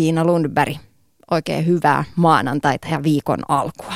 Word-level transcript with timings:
Tiina 0.00 0.24
Lundberg. 0.24 0.76
Oikein 1.30 1.66
hyvää 1.66 2.04
maanantaita 2.16 2.88
ja 2.88 3.02
viikon 3.02 3.38
alkua. 3.48 3.94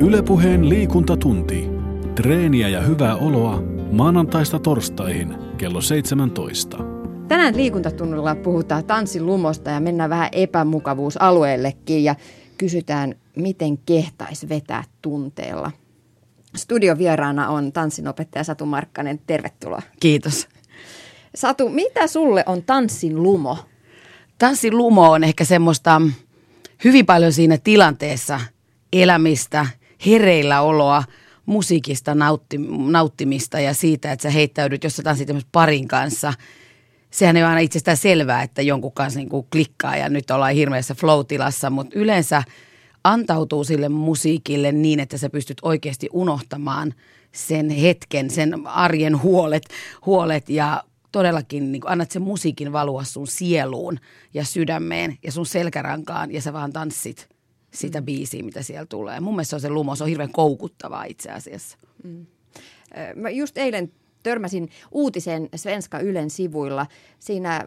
Ylepuheen 0.00 0.68
liikuntatunti. 0.68 1.68
Treeniä 2.14 2.68
ja 2.68 2.80
hyvää 2.80 3.16
oloa 3.16 3.62
maanantaista 3.92 4.58
torstaihin 4.58 5.34
kello 5.58 5.80
17. 5.80 6.78
Tänään 7.28 7.56
liikuntatunnilla 7.56 8.34
puhutaan 8.34 8.84
tanssin 8.84 9.26
lumosta 9.26 9.70
ja 9.70 9.80
mennään 9.80 10.10
vähän 10.10 10.28
epämukavuusalueellekin 10.32 12.04
ja 12.04 12.14
kysytään, 12.58 13.14
miten 13.36 13.78
kehtais 13.78 14.48
vetää 14.48 14.84
tunteella. 15.02 15.70
Studiovieraana 16.56 17.48
on 17.48 17.72
tanssinopettaja 17.72 18.44
Satu 18.44 18.66
Markkanen. 18.66 19.20
Tervetuloa. 19.26 19.82
Kiitos. 20.00 20.48
Satu, 21.34 21.68
mitä 21.68 22.06
sulle 22.06 22.44
on 22.46 22.62
tanssin 22.62 23.22
lumo? 23.22 23.58
Tanssin 24.38 24.76
lumo 24.76 25.10
on 25.10 25.24
ehkä 25.24 25.44
semmoista 25.44 26.02
hyvin 26.84 27.06
paljon 27.06 27.32
siinä 27.32 27.58
tilanteessa 27.64 28.40
elämistä, 28.92 29.66
hereilläoloa, 30.06 31.04
musiikista 31.46 32.14
nautti, 32.14 32.58
nauttimista 32.90 33.60
ja 33.60 33.74
siitä, 33.74 34.12
että 34.12 34.22
sä 34.22 34.30
heittäydyt, 34.30 34.84
jos 34.84 34.96
sä 34.96 35.02
tanssit 35.02 35.28
parin 35.52 35.88
kanssa. 35.88 36.32
Sehän 37.10 37.36
ei 37.36 37.42
ole 37.42 37.48
aina 37.48 37.60
itsestään 37.60 37.96
selvää, 37.96 38.42
että 38.42 38.62
jonkun 38.62 38.92
kanssa 38.92 39.18
niin 39.18 39.28
kuin 39.28 39.46
klikkaa 39.52 39.96
ja 39.96 40.08
nyt 40.08 40.30
ollaan 40.30 40.54
hirveässä 40.54 40.94
flow-tilassa, 40.94 41.70
mutta 41.70 41.98
yleensä 41.98 42.42
antautuu 43.04 43.64
sille 43.64 43.88
musiikille 43.88 44.72
niin, 44.72 45.00
että 45.00 45.18
sä 45.18 45.30
pystyt 45.30 45.58
oikeasti 45.62 46.08
unohtamaan 46.12 46.94
sen 47.32 47.70
hetken, 47.70 48.30
sen 48.30 48.66
arjen 48.66 49.22
huolet, 49.22 49.62
huolet 50.06 50.48
ja 50.48 50.84
todellakin 51.12 51.72
niin 51.72 51.82
annat 51.84 52.10
sen 52.10 52.22
musiikin 52.22 52.72
valua 52.72 53.04
sun 53.04 53.26
sieluun 53.26 53.98
ja 54.34 54.44
sydämeen 54.44 55.18
ja 55.22 55.32
sun 55.32 55.46
selkärankaan 55.46 56.32
ja 56.32 56.40
sä 56.40 56.52
vaan 56.52 56.72
tanssit 56.72 57.28
sitä 57.74 58.00
mm. 58.00 58.04
biisiä, 58.04 58.42
mitä 58.42 58.62
siellä 58.62 58.86
tulee. 58.86 59.20
Mun 59.20 59.34
mielestä 59.34 59.50
se 59.50 59.56
on 59.56 59.60
se 59.60 59.70
lumo, 59.70 59.96
se 59.96 60.04
on 60.04 60.08
hirveän 60.08 60.32
koukuttavaa 60.32 61.04
itse 61.04 61.30
asiassa. 61.30 61.78
Mm. 62.04 62.26
Mä 63.14 63.30
just 63.30 63.58
eilen 63.58 63.92
törmäsin 64.22 64.68
uutisen 64.92 65.48
Svenska 65.56 65.98
Ylen 65.98 66.30
sivuilla. 66.30 66.86
Siinä 67.18 67.66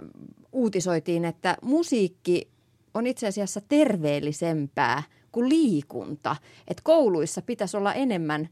uutisoitiin, 0.51 1.25
että 1.25 1.57
musiikki 1.61 2.49
on 2.93 3.07
itse 3.07 3.27
asiassa 3.27 3.61
terveellisempää 3.69 5.03
kuin 5.31 5.49
liikunta. 5.49 6.35
Että 6.67 6.83
kouluissa 6.83 7.41
pitäisi 7.41 7.77
olla 7.77 7.93
enemmän 7.93 8.49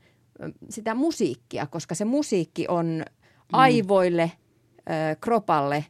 sitä 0.69 0.95
musiikkia, 0.95 1.65
koska 1.65 1.95
se 1.95 2.05
musiikki 2.05 2.65
on 2.67 2.85
mm. 2.85 3.03
aivoille, 3.51 4.31
kropalle, 5.21 5.85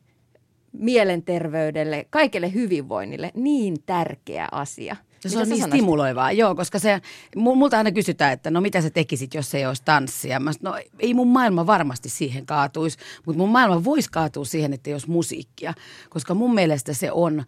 mielenterveydelle, 0.74 2.08
kaikelle 2.10 2.54
hyvinvoinnille 2.54 3.32
niin 3.36 3.76
tärkeä 3.86 4.48
asia. 4.52 4.96
Ja 5.24 5.30
se 5.30 5.38
on 5.38 5.50
niin 5.50 5.58
sanoisit? 5.58 5.80
stimuloivaa, 5.80 6.32
joo, 6.32 6.56
koska 6.56 6.80
se, 6.80 7.02
multa 7.36 7.78
aina 7.78 7.92
kysytään, 7.92 8.34
että 8.34 8.52
no 8.52 8.62
mitä 8.62 8.82
sä 8.82 8.90
tekisit, 8.90 9.34
jos 9.34 9.56
ei 9.56 9.66
olisi 9.66 9.82
tanssia. 9.86 10.40
Mä 10.40 10.52
no 10.62 10.76
ei 11.00 11.14
mun 11.14 11.28
maailma 11.28 11.68
varmasti 11.68 12.10
siihen 12.10 12.46
kaatuisi, 12.46 12.98
mutta 13.26 13.38
mun 13.38 13.50
maailma 13.50 13.84
voisi 13.84 14.10
kaatua 14.12 14.46
siihen, 14.46 14.74
että 14.74 14.92
olisi 14.92 15.10
musiikkia. 15.10 15.74
Koska 16.10 16.34
mun 16.34 16.54
mielestä 16.54 16.94
se 16.94 17.12
on 17.12 17.44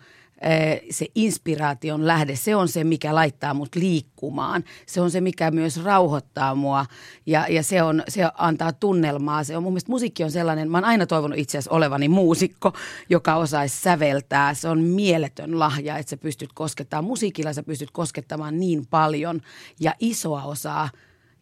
se 0.91 1.05
inspiraation 1.15 2.07
lähde, 2.07 2.35
se 2.35 2.55
on 2.55 2.67
se, 2.67 2.83
mikä 2.83 3.15
laittaa 3.15 3.53
mut 3.53 3.75
liikkumaan. 3.75 4.63
Se 4.85 5.01
on 5.01 5.11
se, 5.11 5.21
mikä 5.21 5.51
myös 5.51 5.83
rauhoittaa 5.83 6.55
mua 6.55 6.85
ja, 7.25 7.45
ja 7.49 7.63
se, 7.63 7.81
on, 7.81 8.03
se 8.07 8.21
antaa 8.37 8.73
tunnelmaa. 8.73 9.43
Se 9.43 9.57
on, 9.57 9.63
mun 9.63 9.73
mielestä 9.73 9.91
musiikki 9.91 10.23
on 10.23 10.31
sellainen, 10.31 10.71
mä 10.71 10.77
oon 10.77 10.85
aina 10.85 11.05
toivonut 11.05 11.37
itse 11.37 11.57
asiassa 11.57 11.75
olevani 11.75 12.09
muusikko, 12.09 12.73
joka 13.09 13.35
osaisi 13.35 13.81
säveltää. 13.81 14.53
Se 14.53 14.69
on 14.69 14.83
mieletön 14.83 15.59
lahja, 15.59 15.97
että 15.97 16.09
sä 16.09 16.17
pystyt 16.17 16.53
koskettamaan. 16.53 17.05
Musiikilla 17.05 17.53
sä 17.53 17.63
pystyt 17.63 17.91
koskettamaan 17.91 18.59
niin 18.59 18.85
paljon 18.85 19.41
ja 19.79 19.93
isoa 19.99 20.43
osaa 20.43 20.89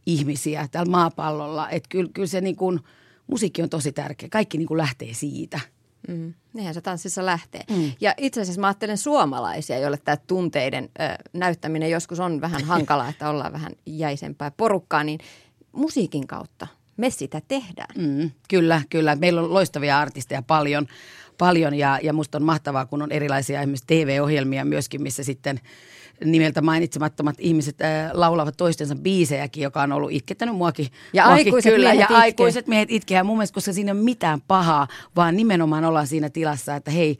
ihmisiä 0.05 0.67
tällä 0.71 0.91
maapallolla. 0.91 1.69
Että 1.69 1.89
kyllä, 1.89 2.09
kyllä 2.13 2.27
se 2.27 2.41
niin 2.41 2.55
kuin, 2.55 2.79
musiikki 3.27 3.61
on 3.61 3.69
tosi 3.69 3.91
tärkeä. 3.91 4.29
Kaikki 4.31 4.57
niin 4.57 4.67
kuin 4.67 4.77
lähtee 4.77 5.13
siitä. 5.13 5.59
Mm. 6.07 6.33
Niinhän 6.53 6.73
se 6.73 6.81
tanssissa 6.81 7.25
lähtee. 7.25 7.61
Mm. 7.69 7.91
Ja 8.01 8.13
itse 8.17 8.41
asiassa 8.41 8.61
mä 8.61 8.67
ajattelen 8.67 8.97
suomalaisia, 8.97 9.79
joille 9.79 9.97
tämä 9.97 10.17
tunteiden 10.17 10.83
ö, 10.83 11.23
näyttäminen 11.33 11.91
joskus 11.91 12.19
on 12.19 12.41
vähän 12.41 12.63
hankalaa, 12.73 13.09
että 13.09 13.29
ollaan 13.29 13.53
vähän 13.53 13.71
jäisempää 13.85 14.51
porukkaa, 14.51 15.03
niin 15.03 15.19
musiikin 15.71 16.27
kautta 16.27 16.67
me 16.97 17.09
sitä 17.09 17.41
tehdään. 17.47 17.95
Mm, 17.97 18.31
kyllä, 18.49 18.81
kyllä. 18.89 19.15
Meillä 19.15 19.41
on 19.41 19.53
loistavia 19.53 19.99
artisteja 19.99 20.41
paljon, 20.41 20.87
paljon 21.37 21.73
ja, 21.73 21.99
ja 22.03 22.13
musta 22.13 22.37
on 22.37 22.43
mahtavaa, 22.43 22.85
kun 22.85 23.01
on 23.01 23.11
erilaisia 23.11 23.61
esimerkiksi 23.61 23.87
TV-ohjelmia 23.87 24.65
myöskin, 24.65 25.01
missä 25.01 25.23
sitten– 25.23 25.59
nimeltä 26.25 26.61
mainitsemattomat 26.61 27.35
ihmiset 27.39 27.81
äh, 27.81 28.11
laulavat 28.13 28.57
toistensa 28.57 28.95
biisejäkin, 28.95 29.63
joka 29.63 29.81
on 29.81 29.91
ollut 29.91 30.11
itkettänyt 30.11 30.55
muakin. 30.55 30.87
Ja 31.13 31.25
muakin 31.25 31.45
aikuiset 31.45 31.73
kyllä, 31.73 31.89
miehet 31.89 31.99
Ja 31.99 32.05
itke. 32.05 32.15
aikuiset 32.21 32.67
miehet 32.67 32.91
itkee. 32.91 33.23
mun 33.23 33.37
mielestä, 33.37 33.53
koska 33.53 33.73
siinä 33.73 33.91
ei 33.91 33.97
ole 33.97 34.03
mitään 34.03 34.41
pahaa, 34.47 34.87
vaan 35.15 35.35
nimenomaan 35.35 35.85
ollaan 35.85 36.07
siinä 36.07 36.29
tilassa, 36.29 36.75
että 36.75 36.91
hei, 36.91 37.17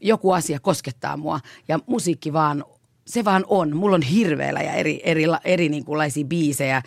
joku 0.00 0.32
asia 0.32 0.60
koskettaa 0.60 1.16
mua 1.16 1.40
ja 1.68 1.78
musiikki 1.86 2.32
vaan 2.32 2.64
se 3.06 3.24
vaan 3.24 3.44
on. 3.48 3.76
Mulla 3.76 3.94
on 3.94 4.02
hirveellä 4.02 4.60
ja 4.60 4.72
eri, 4.72 5.00
eri, 5.04 5.24
eri 5.44 5.68
niin 5.68 5.84
kuin 5.84 5.98
laisia 5.98 6.24
biisejä, 6.24 6.82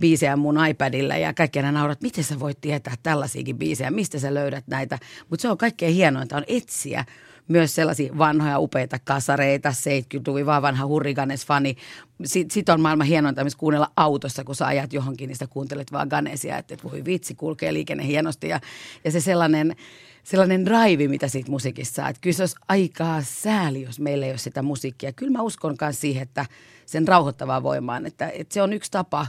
biisejä 0.00 0.36
mun 0.36 0.66
iPadilla 0.66 1.16
ja 1.16 1.34
kaikki 1.34 1.58
aina 1.58 1.72
naurat, 1.72 2.02
miten 2.02 2.24
sä 2.24 2.40
voit 2.40 2.60
tietää 2.60 2.94
tällaisiakin 3.02 3.58
biisejä, 3.58 3.90
mistä 3.90 4.18
sä 4.18 4.34
löydät 4.34 4.64
näitä. 4.66 4.98
Mutta 5.30 5.42
se 5.42 5.48
on 5.48 5.58
kaikkein 5.58 5.94
hienointa, 5.94 6.36
on 6.36 6.44
etsiä 6.48 7.04
myös 7.48 7.74
sellaisia 7.74 8.18
vanhoja 8.18 8.58
upeita 8.58 8.98
kasareita, 9.04 9.68
70-luvun 9.68 10.46
vaan 10.46 10.62
vanha 10.62 10.86
Hurriganes-fani. 10.86 11.76
Sitten 12.24 12.54
sit 12.54 12.68
on 12.68 12.80
maailman 12.80 13.06
hienointa 13.06 13.44
myös 13.44 13.56
kuunnella 13.56 13.92
autossa, 13.96 14.44
kun 14.44 14.54
sä 14.54 14.66
ajat 14.66 14.92
johonkin, 14.92 15.28
niin 15.28 15.36
sä 15.36 15.46
kuuntelet 15.46 15.92
vaan 15.92 16.08
Ganesia, 16.08 16.58
että 16.58 16.76
voi 16.84 17.04
vitsi, 17.04 17.34
kulkee 17.34 17.72
liikenne 17.72 18.06
hienosti. 18.06 18.48
Ja, 18.48 18.60
ja 19.04 19.10
se 19.10 19.20
sellainen, 19.20 19.76
sellainen 20.22 20.66
drive, 20.66 21.08
mitä 21.08 21.28
siitä 21.28 21.50
musiikissa 21.50 21.94
saa. 21.94 22.08
Että 22.08 22.20
kyllä 22.20 22.36
se 22.36 22.42
olisi 22.42 22.56
aikaa 22.68 23.22
sääli, 23.22 23.82
jos 23.82 24.00
meillä 24.00 24.26
ei 24.26 24.32
ole 24.32 24.38
sitä 24.38 24.62
musiikkia. 24.62 25.12
Kyllä 25.12 25.32
mä 25.32 25.42
uskon 25.42 25.76
myös 25.80 26.00
siihen, 26.00 26.22
että 26.22 26.46
sen 26.86 27.08
rauhoittavaa 27.08 27.62
voimaan, 27.62 28.06
että, 28.06 28.30
että 28.30 28.54
se 28.54 28.62
on 28.62 28.72
yksi 28.72 28.90
tapa 28.90 29.26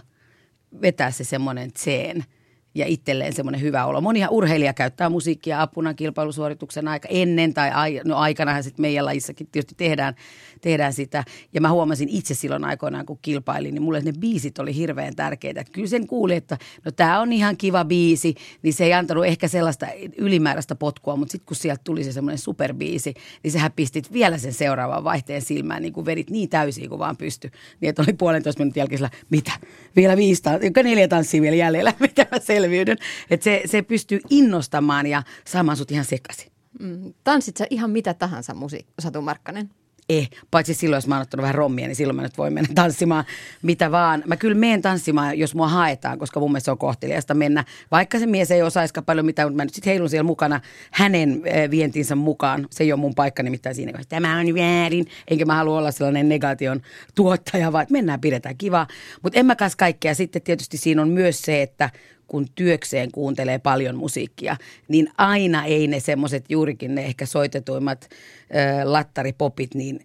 vetää 0.81 1.11
se 1.11 1.23
semmoinen 1.23 1.73
tseen– 1.73 2.23
ja 2.75 2.85
itselleen 2.85 3.33
semmoinen 3.33 3.61
hyvä 3.61 3.85
olo. 3.85 4.01
Monia 4.01 4.29
urheilija 4.29 4.73
käyttää 4.73 5.09
musiikkia 5.09 5.61
apuna 5.61 5.93
kilpailusuorituksen 5.93 6.87
aika 6.87 7.07
ennen 7.11 7.53
tai 7.53 7.71
ai, 7.71 8.01
no 8.05 8.17
aikanahan 8.17 8.63
sitten 8.63 8.81
meidän 8.81 9.05
lajissakin 9.05 9.47
tietysti 9.51 9.75
tehdään, 9.77 10.15
tehdään 10.61 10.93
sitä. 10.93 11.23
Ja 11.53 11.61
mä 11.61 11.71
huomasin 11.71 12.09
itse 12.09 12.33
silloin 12.33 12.65
aikoinaan, 12.65 13.05
kun 13.05 13.19
kilpailin, 13.21 13.73
niin 13.73 13.81
mulle 13.81 14.01
ne 14.01 14.11
biisit 14.19 14.59
oli 14.59 14.75
hirveän 14.75 15.15
tärkeitä. 15.15 15.63
Kyllä 15.71 15.87
sen 15.87 16.07
kuuli, 16.07 16.35
että 16.35 16.57
no 16.85 16.91
tämä 16.91 17.19
on 17.19 17.33
ihan 17.33 17.57
kiva 17.57 17.85
biisi, 17.85 18.35
niin 18.61 18.73
se 18.73 18.83
ei 18.83 18.93
antanut 18.93 19.25
ehkä 19.25 19.47
sellaista 19.47 19.87
ylimääräistä 20.17 20.75
potkua, 20.75 21.15
mutta 21.15 21.31
sitten 21.31 21.45
kun 21.45 21.55
sieltä 21.55 21.81
tuli 21.83 22.03
se 22.03 22.11
semmoinen 22.11 22.39
superbiisi, 22.39 23.13
niin 23.43 23.51
sehän 23.51 23.71
pistit 23.75 24.13
vielä 24.13 24.37
sen 24.37 24.53
seuraavan 24.53 25.03
vaihteen 25.03 25.41
silmään, 25.41 25.81
niin 25.81 25.93
kuin 25.93 26.05
vedit 26.05 26.29
niin 26.29 26.49
täysin 26.49 26.89
kuin 26.89 26.99
vaan 26.99 27.17
pysty. 27.17 27.51
Niin 27.81 27.89
että 27.89 28.01
oli 28.01 28.13
puolentoista 28.13 28.61
minuutin 28.61 28.81
jälkeen 28.81 29.09
mitä? 29.29 29.51
Vielä 29.95 30.17
viisi, 30.17 30.43
neljä 30.83 31.07
tanssia 31.07 31.41
vielä 31.41 31.55
jäljellä, 31.55 31.93
mitä 31.99 32.27
mä 32.31 32.39
selviydyn. 32.57 32.97
Että 33.29 33.43
se, 33.43 33.61
se 33.65 33.81
pystyy 33.81 34.19
innostamaan 34.29 35.07
ja 35.07 35.23
saamaan 35.45 35.77
sut 35.77 35.91
ihan 35.91 36.05
sekaisin. 36.05 36.51
Mm. 36.79 37.13
Tanssit 37.23 37.57
sä 37.57 37.67
ihan 37.69 37.89
mitä 37.91 38.13
tahansa 38.13 38.53
musiikki, 38.53 38.93
Satu 38.99 39.21
Markkanen? 39.21 39.69
Eh, 40.09 40.29
paitsi 40.51 40.73
silloin, 40.73 40.97
jos 40.97 41.07
mä 41.07 41.15
oon 41.15 41.21
ottanut 41.21 41.41
vähän 41.41 41.55
rommia, 41.55 41.87
niin 41.87 41.95
silloin 41.95 42.15
mä 42.15 42.21
nyt 42.21 42.37
voin 42.37 42.53
mennä 42.53 42.69
tanssimaan 42.75 43.25
mitä 43.61 43.91
vaan. 43.91 44.23
Mä 44.25 44.37
kyllä 44.37 44.55
menen 44.55 44.81
tanssimaan, 44.81 45.39
jos 45.39 45.55
mua 45.55 45.67
haetaan, 45.67 46.19
koska 46.19 46.39
mun 46.39 46.51
mielestä 46.51 46.65
se 46.65 46.71
on 46.71 46.77
kohteliasta 46.77 47.33
mennä. 47.33 47.65
Vaikka 47.91 48.19
se 48.19 48.25
mies 48.25 48.51
ei 48.51 48.61
osaisika 48.61 49.01
paljon 49.01 49.25
mitään, 49.25 49.47
mutta 49.47 49.57
mä 49.57 49.65
nyt 49.65 49.73
sitten 49.73 49.91
heilun 49.91 50.09
siellä 50.09 50.23
mukana 50.23 50.61
hänen 50.91 51.41
eh, 51.45 51.71
vientinsä 51.71 52.15
mukaan. 52.15 52.67
Se 52.71 52.83
ei 52.83 52.93
ole 52.93 52.99
mun 52.99 53.15
paikka 53.15 53.43
nimittäin 53.43 53.75
siinä, 53.75 53.91
että 53.91 54.15
tämä 54.15 54.39
on 54.39 54.55
väärin. 54.55 55.07
Enkä 55.27 55.45
mä 55.45 55.55
halua 55.55 55.77
olla 55.77 55.91
sellainen 55.91 56.29
negaation 56.29 56.81
tuottaja, 57.15 57.71
vaan 57.71 57.81
että 57.81 57.93
mennään, 57.93 58.21
pidetään 58.21 58.57
kivaa. 58.57 58.87
Mutta 59.23 59.39
en 59.39 59.45
mä 59.45 59.55
kanssa 59.55 59.77
kaikkea. 59.77 60.15
Sitten 60.15 60.41
tietysti 60.41 60.77
siinä 60.77 61.01
on 61.01 61.09
myös 61.09 61.41
se, 61.41 61.61
että 61.61 61.89
kun 62.27 62.47
työkseen 62.55 63.11
kuuntelee 63.11 63.59
paljon 63.59 63.95
musiikkia, 63.95 64.57
niin 64.87 65.09
aina 65.17 65.65
ei 65.65 65.87
ne 65.87 65.99
semmoiset 65.99 66.45
juurikin 66.49 66.95
ne 66.95 67.05
ehkä 67.05 67.25
soitetuimmat 67.25 68.09
ö, 68.09 68.91
lattaripopit, 68.91 69.75
niin 69.75 69.99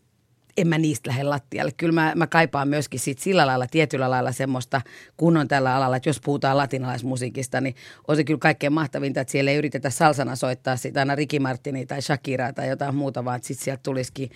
en 0.56 0.69
mä 0.69 0.78
niistä 0.78 1.10
lähde 1.10 1.22
lattialle. 1.22 1.72
Kyllä 1.76 1.92
mä, 1.92 2.12
mä 2.16 2.26
kaipaan 2.26 2.69
myöskin 2.69 3.00
sit 3.00 3.19
sillä 3.19 3.46
lailla, 3.46 3.66
tietyllä 3.66 4.10
lailla 4.10 4.32
semmoista 4.32 4.80
kunnon 5.16 5.48
tällä 5.48 5.76
alalla, 5.76 5.96
että 5.96 6.08
jos 6.08 6.20
puhutaan 6.24 6.56
latinalaismusiikista, 6.56 7.60
niin 7.60 7.74
on 8.08 8.16
se 8.16 8.25
kyllä 8.25 8.38
kaikkein 8.38 8.72
mahtavinta, 8.72 9.20
että 9.20 9.32
siellä 9.32 9.50
ei 9.50 9.56
yritetä 9.56 9.90
salsana 9.90 10.36
soittaa 10.36 10.76
sitä 10.76 11.00
aina 11.00 11.14
Ricky 11.14 11.38
Martini 11.38 11.86
tai 11.86 12.02
Shakiraa 12.02 12.52
tai 12.52 12.68
jotain 12.68 12.94
muuta, 12.94 13.25
vaan 13.25 13.40
sitten 13.42 13.64
sieltä 13.64 13.80
tulisikin 13.82 14.30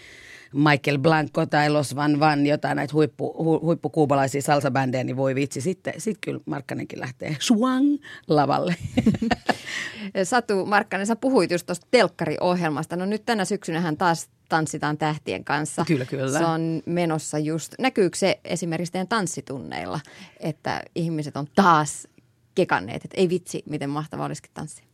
Michael 0.56 0.98
Blanco 0.98 1.46
tai 1.46 1.70
Los 1.70 1.96
Van 1.96 2.20
Van, 2.20 2.46
jotain 2.46 2.76
näitä 2.76 2.92
huippu, 2.92 3.44
hu, 3.44 3.60
huippukuubalaisia 3.60 4.42
salsabändejä, 4.42 5.04
niin 5.04 5.16
voi 5.16 5.34
vitsi, 5.34 5.60
sitten 5.60 5.94
sit 5.98 6.18
kyllä 6.20 6.40
Markkanenkin 6.46 7.00
lähtee 7.00 7.36
swang 7.40 7.96
lavalle. 8.28 8.76
Satu 10.24 10.66
Markkanen, 10.66 11.06
sä 11.06 11.16
puhuit 11.16 11.50
just 11.50 11.66
tuosta 11.66 11.86
telkkariohjelmasta. 11.90 12.96
No 12.96 13.06
nyt 13.06 13.22
tänä 13.26 13.44
syksynähän 13.44 13.96
taas 13.96 14.28
tanssitaan 14.48 14.98
tähtien 14.98 15.44
kanssa. 15.44 15.84
Kyllä, 15.86 16.04
kyllä. 16.04 16.38
Se 16.38 16.44
on 16.44 16.82
menossa 16.86 17.38
just. 17.38 17.74
Näkyykö 17.78 18.16
se 18.18 18.40
esimerkiksi 18.44 18.92
teidän 18.92 19.08
tanssitunneilla, 19.08 20.00
että 20.40 20.82
ihmiset 20.94 21.36
on 21.36 21.46
taas 21.54 22.08
kekanneet, 22.54 23.04
että 23.04 23.20
ei 23.20 23.28
vitsi, 23.28 23.62
miten 23.70 23.90
mahtavaa 23.90 24.26
olisikin 24.26 24.50
tanssia? 24.54 24.86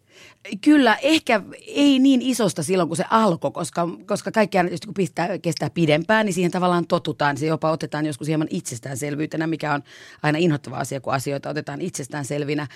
Kyllä, 0.60 0.98
ehkä 1.02 1.42
ei 1.66 1.98
niin 1.98 2.22
isosta 2.22 2.62
silloin, 2.62 2.88
kun 2.88 2.96
se 2.96 3.04
alkoi, 3.10 3.50
koska, 3.50 3.88
koska 4.06 4.32
kaikki 4.32 4.58
aina, 4.58 4.70
kun 4.84 4.94
pistää, 4.94 5.38
kestää 5.38 5.70
pidempään, 5.70 6.26
niin 6.26 6.34
siihen 6.34 6.50
tavallaan 6.50 6.86
totutaan. 6.86 7.36
Se 7.36 7.46
jopa 7.46 7.70
otetaan 7.70 8.06
joskus 8.06 8.28
hieman 8.28 8.48
itsestäänselvyytenä, 8.50 9.46
mikä 9.46 9.74
on 9.74 9.82
aina 10.22 10.38
inhottava 10.38 10.76
asia, 10.76 11.00
kun 11.00 11.14
asioita 11.14 11.50
otetaan 11.50 11.80
itsestäänselvinä. 11.80 12.66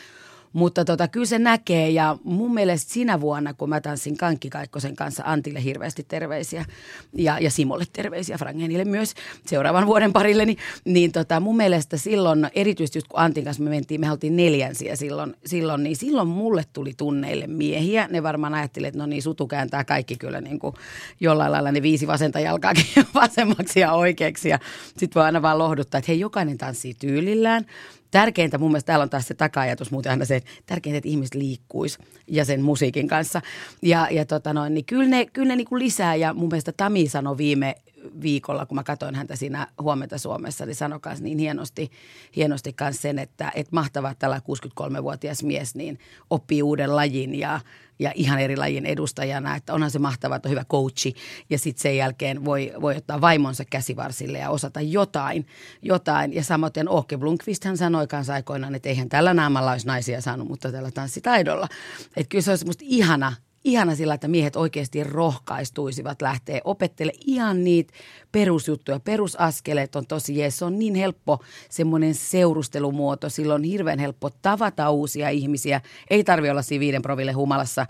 Mutta 0.57 0.85
tota, 0.85 1.09
kyllä 1.09 1.27
se 1.27 1.39
näkee 1.39 1.91
ja 1.91 2.19
mun 2.25 2.55
mielestä 2.55 2.93
sinä 2.93 3.21
vuonna, 3.21 3.55
kun 3.55 3.69
mä 3.69 3.81
tanssin 3.81 4.17
Kankki 4.17 4.51
Kaikkosen 4.51 4.97
kanssa 4.97 5.23
Antille 5.27 5.65
hirveästi 5.65 6.03
terveisiä 6.09 6.65
ja, 7.13 7.39
ja 7.39 7.51
Simolle 7.51 7.85
terveisiä, 7.93 8.39
Frangenille 8.39 8.85
myös 8.85 9.15
seuraavan 9.47 9.87
vuoden 9.87 10.13
parille, 10.13 10.45
niin, 10.45 10.59
niin 10.85 11.13
tota, 11.13 11.41
mun 11.41 11.57
mielestä 11.57 11.97
silloin, 11.97 12.49
erityisesti 12.55 12.99
just 12.99 13.09
kun 13.09 13.21
Antin 13.21 13.45
kanssa 13.45 13.63
me 13.63 13.71
mentiin, 13.71 14.01
me 14.01 14.11
oltiin 14.11 14.37
neljänsiä 14.37 14.97
silloin, 14.97 15.35
silloin, 15.47 15.83
niin 15.83 15.97
silloin 15.97 16.29
mulle 16.29 16.65
tuli 16.73 16.95
tunneille 16.97 17.47
miehiä. 17.47 18.09
Ne 18.11 18.23
varmaan 18.23 18.55
ajattelivat, 18.55 18.89
että 18.89 18.99
no 18.99 19.07
niin, 19.07 19.23
sutu 19.23 19.47
kääntää 19.47 19.85
kaikki 19.85 20.17
kyllä 20.17 20.41
niin 20.41 20.59
kuin 20.59 20.75
jollain 21.21 21.53
lailla 21.53 21.73
ne 21.73 21.83
viisi 21.83 22.07
vasenta 22.07 22.41
jalkaakin 22.41 22.87
vasemmaksi 23.15 23.81
ja 23.81 23.93
oikeaksi 23.93 24.49
ja 24.49 24.59
sitten 24.87 25.15
voi 25.15 25.25
aina 25.25 25.43
vaan 25.43 25.59
lohduttaa, 25.59 25.99
että 25.99 26.13
hei, 26.13 26.21
jokainen 26.21 26.59
tanssii 26.59 26.95
tyylillään 26.95 27.67
tärkeintä 28.11 28.59
mun 28.59 28.71
mielestä 28.71 28.87
täällä 28.87 29.03
on 29.03 29.11
taas 29.11 29.29
se 29.29 29.35
taka-ajatus 29.35 29.91
muuten 29.91 30.11
aina 30.11 30.25
se, 30.25 30.37
että 30.37 30.51
tärkeintä, 30.67 30.99
että 30.99 31.09
ihmiset 31.09 31.35
liikkuisi 31.35 31.99
ja 32.27 32.45
sen 32.45 32.63
musiikin 32.63 33.09
kanssa. 33.09 33.43
Ja, 33.83 34.09
ja 34.11 34.25
tota 34.25 34.53
noin, 34.53 34.75
niin 34.75 34.85
kyllä 34.85 35.07
ne, 35.07 35.27
kyllä 35.27 35.49
ne 35.49 35.57
niin 35.57 35.69
kuin 35.69 35.83
lisää 35.83 36.15
ja 36.15 36.35
mun 36.35 36.49
mielestä 36.49 36.73
Tami 36.73 37.09
sanoi 37.09 37.37
viime 37.37 37.75
viikolla, 38.23 38.67
kun 38.67 38.75
mä 38.75 38.83
katsoin 38.83 39.15
häntä 39.15 39.37
siinä 39.37 39.67
huomenta 39.83 40.19
Suomessa, 40.19 40.67
niin 40.67 40.75
sanoi 40.75 41.01
niin 41.21 41.39
hienosti, 41.39 41.91
hienosti 42.37 42.75
myös 42.81 43.03
sen, 43.03 43.19
että, 43.19 43.53
että 43.55 43.75
mahtavaa, 43.75 44.11
että 44.11 44.21
tällä 44.21 44.41
63-vuotias 44.81 45.43
mies 45.43 45.75
niin 45.75 45.99
oppii 46.31 46.63
uuden 46.63 46.97
lajin 46.97 47.35
ja, 47.35 47.61
ja 47.99 48.13
ihan 48.15 48.39
eri 48.39 48.57
lajin 48.57 48.87
edustajana, 48.87 49.57
että 49.57 49.75
onhan 49.75 49.91
se 49.91 49.99
mahtavaa, 49.99 50.37
että 50.37 50.49
on 50.49 50.51
hyvä 50.51 50.65
coachi 50.65 51.15
ja 51.51 51.59
sitten 51.59 51.83
sen 51.83 51.97
jälkeen 51.97 52.45
voi, 52.45 52.73
voi 52.81 52.97
ottaa 52.97 53.21
vaimonsa 53.21 53.65
käsivarsille 53.65 54.39
ja 54.39 54.51
osata 54.51 54.81
jotain. 54.81 55.47
jotain. 55.83 56.35
Ja 56.35 56.45
samoin 56.45 56.73
Åke 56.89 57.17
Blomqvist 57.19 57.65
hän 57.65 57.77
sanoi 57.77 58.07
kanssa 58.07 58.35
aikoinaan, 58.35 58.75
että 58.75 58.89
eihän 58.89 59.09
tällä 59.09 59.35
naamalla 59.35 59.73
olisi 59.73 59.87
naisia 59.87 60.21
saanut, 60.21 60.49
mutta 60.49 60.73
tällä 60.73 60.91
tanssitaidolla. 60.91 61.69
Että 62.17 62.29
kyllä 62.29 62.43
se 62.43 62.51
olisi 62.51 62.67
musta 62.67 62.85
ihana, 62.87 63.33
ihana 63.67 63.95
sillä, 63.95 64.15
että 64.15 64.29
miehet 64.29 64.57
oikeasti 64.57 65.05
rohkaistuisivat 65.05 66.23
lähteä 66.23 66.61
opettele 66.65 67.13
ihan 67.27 67.65
niitä 67.65 67.93
perusjuttuja. 68.33 69.01
Perusaskeleet 69.01 69.97
on 69.97 70.07
tosi 70.07 70.39
jees. 70.39 70.59
Se 70.59 70.65
on 70.65 70.79
niin 70.79 70.95
helppo 70.95 71.39
semmoinen 71.71 72.15
seurustelumuoto. 72.15 73.29
Silloin 73.29 73.61
on 73.61 73.65
hirveän 73.65 73.99
helppo 73.99 74.31
tavata 74.43 74.91
uusia 74.91 75.29
ihmisiä. 75.29 75.81
Ei 76.11 76.25
tarvi 76.25 76.51
olla 76.51 76.63
siinä 76.63 76.81
viiden 76.81 77.03
proville 77.03 77.33
humalassa 77.33 77.87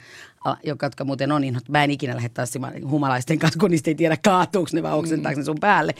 jotka 0.64 1.04
muuten 1.04 1.32
on 1.32 1.40
niin, 1.40 1.60
mä 1.68 1.84
en 1.84 1.90
ikinä 1.90 2.14
lähde 2.14 2.28
tanssimaan 2.28 2.90
humalaisten 2.90 3.38
kanssa, 3.38 3.58
kun 3.58 3.70
niistä 3.70 3.90
ei 3.90 3.94
tiedä 3.94 4.16
kaatuuko 4.24 4.70
ne 4.72 4.82
vai 4.82 4.92
oksentaako 4.92 5.36
mm. 5.36 5.40
ne 5.40 5.44
sun 5.44 5.60
päälle, 5.60 5.94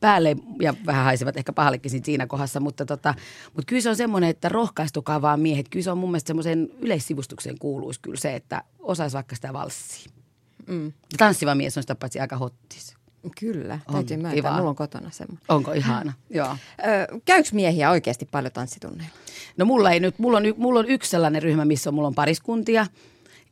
päälle 0.00 0.36
ja 0.60 0.74
vähän 0.86 1.04
haisevat 1.04 1.36
ehkä 1.36 1.52
pahallekin 1.52 2.04
siinä 2.04 2.26
kohdassa, 2.26 2.60
mutta, 2.60 2.86
tota, 2.86 3.14
mutta 3.44 3.66
kyllä 3.66 3.82
se 3.82 3.88
on 3.88 3.96
semmoinen, 3.96 4.30
että 4.30 4.48
rohkaistukaa 4.48 5.22
vaan 5.22 5.40
miehet. 5.40 5.68
Kyllä 5.68 5.84
se 5.84 5.90
on 5.90 5.98
mun 5.98 6.10
mielestä 6.10 6.26
semmoisen 6.26 6.68
yleissivustukseen 6.80 7.58
kuuluisi 7.58 8.00
kyllä 8.00 8.18
se, 8.18 8.34
että 8.34 8.62
osaisi 8.78 9.14
vaikka 9.14 9.34
sitä 9.34 9.52
valssia. 9.52 10.12
Mm. 10.66 10.92
Tanssiva 11.18 11.54
mies 11.54 11.76
on 11.76 11.82
sitä 11.82 11.94
paitsi 11.94 12.20
aika 12.20 12.36
hottis. 12.36 12.96
Kyllä, 13.40 13.78
täytyy 13.92 14.16
myöntää. 14.16 14.34
Kiva. 14.34 14.56
Mulla 14.56 14.70
on 14.70 14.76
kotona 14.76 15.10
semmoinen. 15.10 15.44
Onko 15.48 15.72
ihana? 15.72 16.12
Joo. 16.30 16.56
Ö, 16.78 17.20
käyks 17.24 17.52
miehiä 17.52 17.90
oikeasti 17.90 18.28
paljon 18.30 18.52
tanssitunneilla? 18.52 19.14
No 19.56 19.64
mulla 19.64 19.90
ei 19.90 20.00
nyt, 20.00 20.18
mulla 20.18 20.38
on, 20.38 20.44
mulla 20.56 20.80
on 20.80 20.86
yksi 20.86 21.10
sellainen 21.10 21.42
ryhmä, 21.42 21.64
missä 21.64 21.90
on, 21.90 21.94
mulla 21.94 22.08
on 22.08 22.14
pariskuntia– 22.14 22.86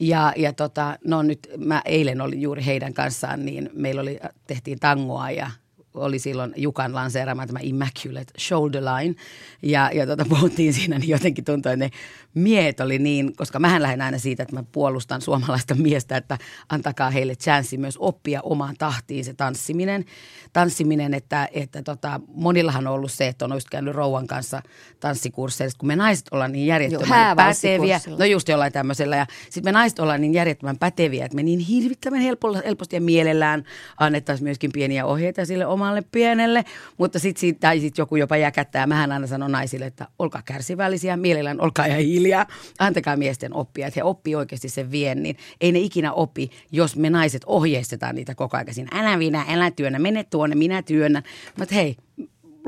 ja, 0.00 0.32
ja 0.36 0.52
tota, 0.52 0.98
no 1.04 1.22
nyt 1.22 1.50
mä 1.58 1.82
eilen 1.84 2.20
olin 2.20 2.42
juuri 2.42 2.66
heidän 2.66 2.94
kanssaan, 2.94 3.44
niin 3.44 3.70
meillä 3.72 4.00
oli, 4.00 4.20
tehtiin 4.46 4.78
tangoa 4.80 5.30
ja 5.30 5.50
oli 5.94 6.18
silloin 6.18 6.52
Jukan 6.56 6.94
lanseeraama 6.94 7.46
tämä 7.46 7.58
Immaculate 7.62 8.32
Shoulder 8.38 8.82
Line. 8.84 9.14
Ja, 9.62 9.90
ja 9.94 10.06
tota, 10.06 10.24
puhuttiin 10.28 10.72
siinä, 10.72 10.98
niin 10.98 11.08
jotenkin 11.08 11.44
tuntui, 11.44 11.72
että 11.72 11.84
ne 11.84 11.90
miehet 12.34 12.80
oli 12.80 12.98
niin, 12.98 13.36
koska 13.36 13.58
mähän 13.58 13.82
lähden 13.82 14.00
aina 14.00 14.18
siitä, 14.18 14.42
että 14.42 14.56
mä 14.56 14.64
puolustan 14.72 15.20
suomalaista 15.20 15.74
miestä, 15.74 16.16
että 16.16 16.38
antakaa 16.68 17.10
heille 17.10 17.34
chanssi 17.34 17.76
myös 17.76 17.96
oppia 17.98 18.40
omaan 18.42 18.74
tahtiin 18.78 19.24
se 19.24 19.34
tanssiminen. 19.34 20.04
Tanssiminen, 20.52 21.14
että, 21.14 21.48
että 21.52 21.82
tota, 21.82 22.20
monillahan 22.34 22.86
on 22.86 22.92
ollut 22.92 23.12
se, 23.12 23.28
että 23.28 23.44
on 23.44 23.52
just 23.52 23.68
käynyt 23.70 23.94
rouvan 23.94 24.26
kanssa 24.26 24.62
tanssikursseilla. 25.00 25.74
Kun 25.78 25.86
me 25.86 25.96
naiset 25.96 26.26
ollaan 26.30 26.52
niin 26.52 26.66
järjettömän 26.66 27.36
päteviä. 27.36 28.00
No 28.18 28.24
just 28.24 28.48
jollain 28.48 28.72
tämmöisellä. 28.72 29.16
Ja 29.16 29.26
sitten 29.44 29.64
me 29.64 29.72
naiset 29.72 29.98
ollaan 29.98 30.20
niin 30.20 30.34
järjettömän 30.34 30.78
päteviä, 30.78 31.24
että 31.24 31.36
me 31.36 31.42
niin 31.42 31.58
hirvittävän 31.58 32.20
helposti 32.64 32.96
ja 32.96 33.00
mielellään 33.00 33.64
annettaisiin 33.98 34.44
myöskin 34.44 34.72
pieniä 34.72 35.06
ohjeita 35.06 35.44
sille 35.44 35.66
omalle 35.66 35.79
pienelle. 36.12 36.64
Mutta 36.98 37.18
sitten 37.18 37.56
tai 37.56 37.80
sit 37.80 37.98
joku 37.98 38.16
jopa 38.16 38.36
jäkättää. 38.36 38.86
Mähän 38.86 39.12
aina 39.12 39.26
sanon 39.26 39.52
naisille, 39.52 39.86
että 39.86 40.06
olkaa 40.18 40.42
kärsivällisiä, 40.44 41.16
mielellään 41.16 41.60
olkaa 41.60 41.86
ja 41.86 41.96
hiljaa. 41.96 42.46
Antakaa 42.78 43.16
miesten 43.16 43.54
oppia, 43.54 43.86
että 43.86 44.00
he 44.00 44.04
oppii 44.04 44.34
oikeasti 44.34 44.68
sen 44.68 44.90
viennin. 44.90 45.36
Ei 45.60 45.72
ne 45.72 45.78
ikinä 45.78 46.12
opi, 46.12 46.50
jos 46.72 46.96
me 46.96 47.10
naiset 47.10 47.42
ohjeistetaan 47.46 48.14
niitä 48.14 48.34
koko 48.34 48.56
ajan. 48.56 48.88
Älä 48.92 49.16
minä, 49.16 49.44
älä 49.48 49.70
työnnä, 49.70 49.98
mene 49.98 50.24
tuonne, 50.24 50.56
minä 50.56 50.82
työnnän. 50.82 51.22
Mutta 51.58 51.74
hei, 51.74 51.96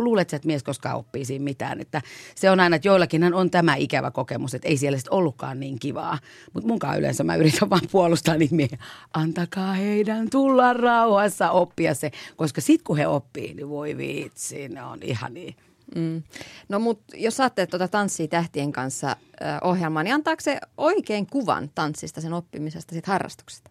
luulet 0.04 0.32
että 0.32 0.46
mies 0.46 0.62
koskaan 0.62 0.96
oppii 0.96 1.24
siinä 1.24 1.44
mitään. 1.44 1.80
Että 1.80 2.02
se 2.34 2.50
on 2.50 2.60
aina, 2.60 2.76
että 2.76 2.88
joillakin 2.88 3.34
on 3.34 3.50
tämä 3.50 3.74
ikävä 3.74 4.10
kokemus, 4.10 4.54
että 4.54 4.68
ei 4.68 4.76
siellä 4.76 4.98
sitten 4.98 5.14
ollutkaan 5.14 5.60
niin 5.60 5.78
kivaa. 5.78 6.18
Mutta 6.52 6.68
munkaan 6.68 6.98
yleensä 6.98 7.24
mä 7.24 7.36
yritän 7.36 7.70
vaan 7.70 7.88
puolustaa 7.92 8.36
niin 8.36 8.54
miehiä. 8.54 8.78
Antakaa 9.14 9.72
heidän 9.72 10.30
tulla 10.30 10.72
rauhassa 10.72 11.50
oppia 11.50 11.94
se, 11.94 12.10
koska 12.36 12.60
sitten 12.60 12.84
kun 12.84 12.96
he 12.96 13.06
oppii, 13.06 13.54
niin 13.54 13.68
voi 13.68 13.96
vitsi, 13.96 14.68
ne 14.68 14.82
on 14.82 14.98
ihan 15.02 15.34
niin. 15.34 15.56
Mm. 15.94 16.22
No 16.68 16.78
mutta 16.78 17.16
jos 17.16 17.36
saatte 17.36 17.66
tuota 17.66 17.88
Tanssii 17.88 18.28
tähtien 18.28 18.72
kanssa 18.72 19.08
äh, 19.10 19.58
ohjelmaa, 19.62 20.02
niin 20.02 20.14
antaako 20.14 20.40
se 20.40 20.58
oikein 20.76 21.26
kuvan 21.26 21.70
tanssista, 21.74 22.20
sen 22.20 22.32
oppimisesta, 22.32 22.92
siitä 22.92 23.12
harrastuksesta? 23.12 23.70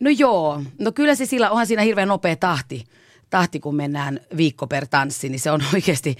No 0.00 0.10
joo, 0.10 0.62
no 0.78 0.92
kyllä 0.92 1.14
se 1.14 1.26
sillä, 1.26 1.50
onhan 1.50 1.66
siinä 1.66 1.82
hirveän 1.82 2.08
nopea 2.08 2.36
tahti 2.36 2.84
tahti, 3.30 3.60
kun 3.60 3.76
mennään 3.76 4.20
viikko 4.36 4.66
per 4.66 4.86
tanssi, 4.86 5.28
niin 5.28 5.40
se 5.40 5.50
on 5.50 5.60
oikeasti 5.74 6.16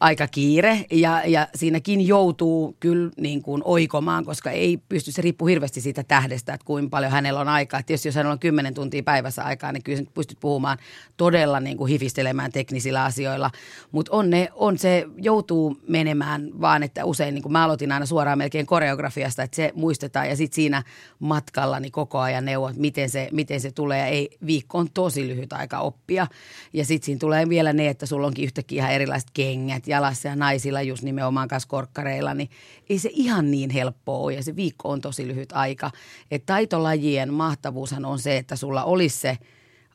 aika 0.00 0.26
kiire 0.26 0.84
ja, 0.90 1.22
ja 1.26 1.48
siinäkin 1.54 2.06
joutuu 2.06 2.76
kyllä 2.80 3.10
niin 3.16 3.42
kuin 3.42 3.62
oikomaan, 3.64 4.24
koska 4.24 4.50
ei 4.50 4.78
pysty, 4.88 5.12
se 5.12 5.22
riippuu 5.22 5.48
hirveästi 5.48 5.80
siitä 5.80 6.04
tähdestä, 6.04 6.54
että 6.54 6.64
kuinka 6.64 6.90
paljon 6.90 7.12
hänellä 7.12 7.40
on 7.40 7.48
aikaa. 7.48 7.82
Tietysti 7.82 8.08
jos 8.08 8.14
hänellä 8.14 8.32
on 8.32 8.38
10 8.38 8.74
tuntia 8.74 9.02
päivässä 9.02 9.44
aikaa, 9.44 9.72
niin 9.72 9.82
kyllä 9.82 10.02
pystyt 10.14 10.40
puhumaan 10.40 10.78
todella 11.16 11.60
niin 11.60 11.76
kuin 11.76 11.90
hifistelemään 11.90 12.52
teknisillä 12.52 13.04
asioilla. 13.04 13.50
Mutta 13.92 14.12
on, 14.12 14.30
on 14.54 14.78
se, 14.78 15.06
joutuu 15.16 15.76
menemään 15.88 16.50
vaan, 16.60 16.82
että 16.82 17.04
usein 17.04 17.34
niin 17.34 17.42
kuin 17.42 17.52
mä 17.52 17.64
aloitin 17.64 17.92
aina 17.92 18.06
suoraan 18.06 18.38
melkein 18.38 18.66
koreografiasta, 18.66 19.42
että 19.42 19.56
se 19.56 19.72
muistetaan 19.74 20.28
ja 20.28 20.36
sitten 20.36 20.54
siinä 20.54 20.82
matkalla 21.18 21.80
niin 21.80 21.92
koko 21.92 22.18
ajan 22.18 22.44
neuvot, 22.44 22.76
miten 22.76 23.10
se, 23.10 23.28
miten 23.32 23.60
se 23.60 23.70
tulee. 23.70 24.08
Ei, 24.08 24.30
viikko 24.46 24.78
on 24.78 24.88
tosi 24.94 25.28
lyhyt 25.28 25.52
aika 25.52 25.78
oppia 25.78 26.26
ja 26.72 26.84
sitten 26.84 27.06
siinä 27.06 27.18
tulee 27.18 27.48
vielä 27.48 27.72
ne, 27.72 27.88
että 27.88 28.06
sulla 28.06 28.26
onkin 28.26 28.44
yhtäkkiä 28.44 28.82
ihan 28.82 28.94
erilaiset 28.94 29.30
kengät 29.34 29.85
jalassa 29.86 30.28
ja 30.28 30.36
naisilla 30.36 30.82
just 30.82 31.02
nimenomaan 31.02 31.48
kanssa 31.48 31.68
korkkareilla, 31.68 32.34
niin 32.34 32.50
ei 32.90 32.98
se 32.98 33.10
ihan 33.12 33.50
niin 33.50 33.70
helppoa 33.70 34.18
ole 34.18 34.34
ja 34.34 34.42
se 34.42 34.56
viikko 34.56 34.88
on 34.88 35.00
tosi 35.00 35.28
lyhyt 35.28 35.52
aika. 35.52 35.90
Et 36.30 36.46
taitolajien 36.46 37.32
mahtavuushan 37.32 38.04
on 38.04 38.18
se, 38.18 38.36
että 38.36 38.56
sulla 38.56 38.84
olisi 38.84 39.18
se 39.18 39.38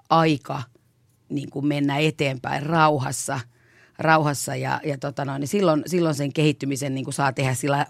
aika 0.09 0.63
niin 1.29 1.49
kuin 1.49 1.67
mennä 1.67 1.97
eteenpäin 1.97 2.63
rauhassa– 2.63 3.39
rauhassa 4.01 4.55
ja, 4.55 4.81
ja 4.83 4.97
tota 4.97 5.25
noin, 5.25 5.39
niin 5.39 5.47
silloin, 5.47 5.83
silloin 5.85 6.15
sen 6.15 6.33
kehittymisen 6.33 6.95
niin 6.95 7.03
kuin 7.03 7.13
saa 7.13 7.33
tehdä 7.33 7.53
sillä 7.53 7.85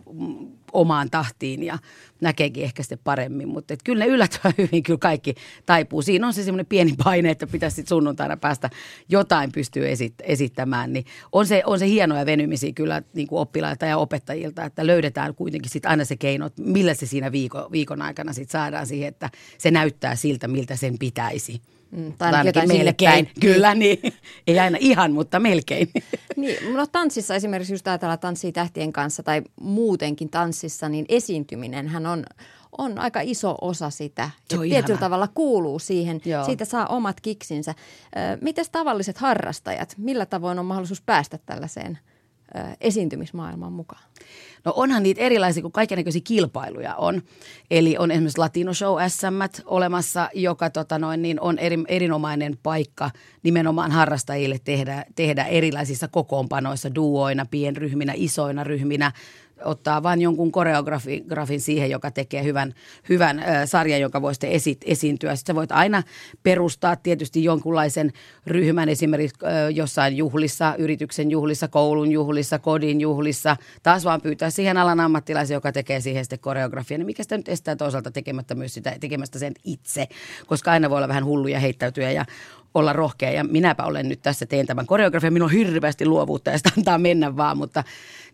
omaan 0.73 1.09
tahtiin 1.09 1.63
ja 1.63 1.77
näkeekin 2.21 2.63
ehkä 2.63 2.83
sitten 2.83 2.99
paremmin. 3.03 3.47
Mutta 3.47 3.73
kyllä 3.83 4.05
ne 4.05 4.11
yllättävän 4.11 4.53
hyvin 4.57 4.83
kyllä 4.83 4.99
kaikki 4.99 5.35
taipuu. 5.65 6.01
Siinä 6.01 6.27
on 6.27 6.33
se 6.33 6.43
semmoinen 6.43 6.65
pieni 6.65 6.93
paine, 7.03 7.29
että 7.29 7.47
pitäisi 7.47 7.75
sitten 7.75 7.89
sunnuntaina 7.89 8.37
päästä 8.37 8.69
jotain 9.09 9.51
pystyy 9.51 9.87
esit- 9.91 10.23
esittämään. 10.23 10.93
Niin 10.93 11.05
on, 11.31 11.47
se, 11.47 11.63
on 11.65 11.79
se 11.79 11.87
hienoja 11.87 12.25
venymisiä 12.25 12.71
kyllä 12.75 13.01
niin 13.13 13.27
kuin 13.27 13.39
oppilailta 13.39 13.85
ja 13.85 13.97
opettajilta, 13.97 14.65
että 14.65 14.87
löydetään 14.87 15.35
kuitenkin 15.35 15.71
sitten 15.71 15.91
aina 15.91 16.05
se 16.05 16.15
keino, 16.15 16.45
että 16.45 16.61
millä 16.61 16.93
se 16.93 17.05
siinä 17.05 17.31
viikon, 17.31 17.71
viikon 17.71 18.01
aikana 18.01 18.33
sitten 18.33 18.51
saadaan 18.51 18.87
siihen, 18.87 19.07
että 19.07 19.29
se 19.57 19.71
näyttää 19.71 20.15
siltä, 20.15 20.47
miltä 20.47 20.75
sen 20.75 20.99
pitäisi. 20.99 21.61
Mm, 21.91 22.13
tai 22.17 22.33
ainakin 22.33 22.67
melkein. 22.67 23.29
Kyllä, 23.39 23.75
niin. 23.75 23.99
Ei 24.47 24.59
aina 24.59 24.77
ihan, 24.81 25.13
mutta 25.13 25.39
melkein. 25.39 25.89
Niin, 26.35 26.75
no 26.75 26.87
tanssissa 26.87 27.35
esimerkiksi 27.35 27.73
just 27.73 27.87
ajatellaan 27.87 28.19
tanssia 28.19 28.51
tähtien 28.51 28.93
kanssa 28.93 29.23
tai 29.23 29.41
muutenkin 29.61 30.29
tanssissa, 30.61 30.89
niin 30.89 31.05
esiintyminen 31.09 31.87
hän 31.87 32.05
on, 32.05 32.25
on 32.77 32.99
aika 32.99 33.19
iso 33.23 33.57
osa 33.61 33.89
sitä. 33.89 34.29
Se 34.49 34.55
on 34.57 34.61
tietyllä 34.61 34.79
ihana. 34.79 34.99
tavalla 34.99 35.27
kuuluu 35.27 35.79
siihen. 35.79 36.21
Joo. 36.25 36.45
Siitä 36.45 36.65
saa 36.65 36.87
omat 36.87 37.21
kiksinsä. 37.21 37.75
Mites 38.41 38.69
tavalliset 38.69 39.17
harrastajat, 39.17 39.95
millä 39.97 40.25
tavoin 40.25 40.59
on 40.59 40.65
mahdollisuus 40.65 41.01
päästä 41.01 41.39
tällaiseen 41.45 41.99
ö, 42.55 42.59
esiintymismaailmaan 42.81 43.73
mukaan? 43.73 44.03
No 44.65 44.73
onhan 44.75 45.03
niitä 45.03 45.21
erilaisia, 45.21 45.61
kun 45.61 45.71
kaikenlaisia 45.71 46.21
kilpailuja 46.23 46.95
on. 46.95 47.21
Eli 47.71 47.97
on 47.97 48.11
esimerkiksi 48.11 48.37
Latino 48.37 48.73
Show 48.73 48.97
SM 49.07 49.61
olemassa, 49.65 50.29
joka 50.33 50.69
tota 50.69 50.99
noin, 50.99 51.21
niin 51.21 51.41
on 51.41 51.59
eri, 51.59 51.77
erinomainen 51.87 52.57
paikka 52.63 53.11
nimenomaan 53.43 53.91
harrastajille 53.91 54.57
tehdä, 54.63 55.05
tehdä 55.15 55.43
erilaisissa 55.45 56.07
kokoonpanoissa, 56.07 56.95
duoina, 56.95 57.45
pienryhminä, 57.51 58.13
isoina 58.15 58.63
ryhminä, 58.63 59.11
ottaa 59.65 60.03
vain 60.03 60.21
jonkun 60.21 60.51
koreografin 60.51 61.61
siihen, 61.61 61.89
joka 61.89 62.11
tekee 62.11 62.43
hyvän, 62.43 62.73
hyvän 63.09 63.39
ö, 63.39 63.43
sarjan, 63.65 64.01
joka 64.01 64.21
voi 64.21 64.33
sitten 64.33 64.51
esi- 64.51 64.77
esiintyä. 64.85 65.35
Sitten 65.35 65.53
sä 65.53 65.57
voit 65.57 65.71
aina 65.71 66.03
perustaa 66.43 66.95
tietysti 66.95 67.43
jonkunlaisen 67.43 68.11
ryhmän 68.47 68.89
esimerkiksi 68.89 69.39
ö, 69.43 69.69
jossain 69.69 70.17
juhlissa, 70.17 70.75
yrityksen 70.77 71.31
juhlissa, 71.31 71.67
koulun 71.67 72.11
juhlissa, 72.11 72.59
kodin 72.59 73.01
juhlissa. 73.01 73.57
Taas 73.83 74.05
vaan 74.05 74.21
pyytää 74.21 74.49
siihen 74.49 74.77
alan 74.77 74.99
ammattilaisen, 74.99 75.55
joka 75.55 75.71
tekee 75.71 76.01
siihen 76.01 76.25
sitten 76.25 76.39
koreografian. 76.39 76.99
Niin 76.99 77.05
mikä 77.05 77.23
sitä 77.23 77.37
nyt 77.37 77.49
estää 77.49 77.75
toisaalta 77.75 78.11
tekemättä 78.11 78.55
myös 78.55 78.73
sitä, 78.73 78.95
tekemästä 78.99 79.39
sen 79.39 79.53
itse, 79.63 80.07
koska 80.47 80.71
aina 80.71 80.89
voi 80.89 80.97
olla 80.97 81.07
vähän 81.07 81.25
hulluja 81.25 81.59
heittäytyä 81.59 82.11
ja 82.11 82.25
olla 82.73 82.93
rohkea. 82.93 83.31
Ja 83.31 83.43
minäpä 83.43 83.83
olen 83.83 84.09
nyt 84.09 84.21
tässä, 84.21 84.45
teen 84.45 84.67
tämän 84.67 84.85
koreografian, 84.85 85.33
minulla 85.33 85.51
on 85.51 85.57
hirveästi 85.57 86.05
luovuutta 86.05 86.51
ja 86.51 86.57
sitä 86.57 86.69
antaa 86.77 86.97
mennä 86.97 87.37
vaan, 87.37 87.57
mutta 87.57 87.83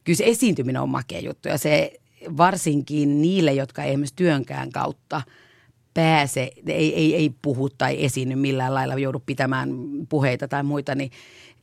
kyllä 0.03 0.17
se 0.17 0.23
esiintyminen 0.27 0.81
on 0.81 0.89
makea 0.89 1.19
juttu. 1.19 1.47
Ja 1.47 1.57
se 1.57 1.93
varsinkin 2.37 3.21
niille, 3.21 3.53
jotka 3.53 3.83
ei 3.83 3.89
esimerkiksi 3.89 4.15
työnkään 4.15 4.71
kautta 4.71 5.21
pääse, 5.93 6.51
ei, 6.67 6.95
ei, 6.95 7.15
ei 7.15 7.31
puhu 7.41 7.69
tai 7.69 8.05
esiinny 8.05 8.35
millään 8.35 8.73
lailla, 8.73 8.95
joudu 8.95 9.23
pitämään 9.25 9.69
puheita 10.09 10.47
tai 10.47 10.63
muita, 10.63 10.95
niin, 10.95 11.11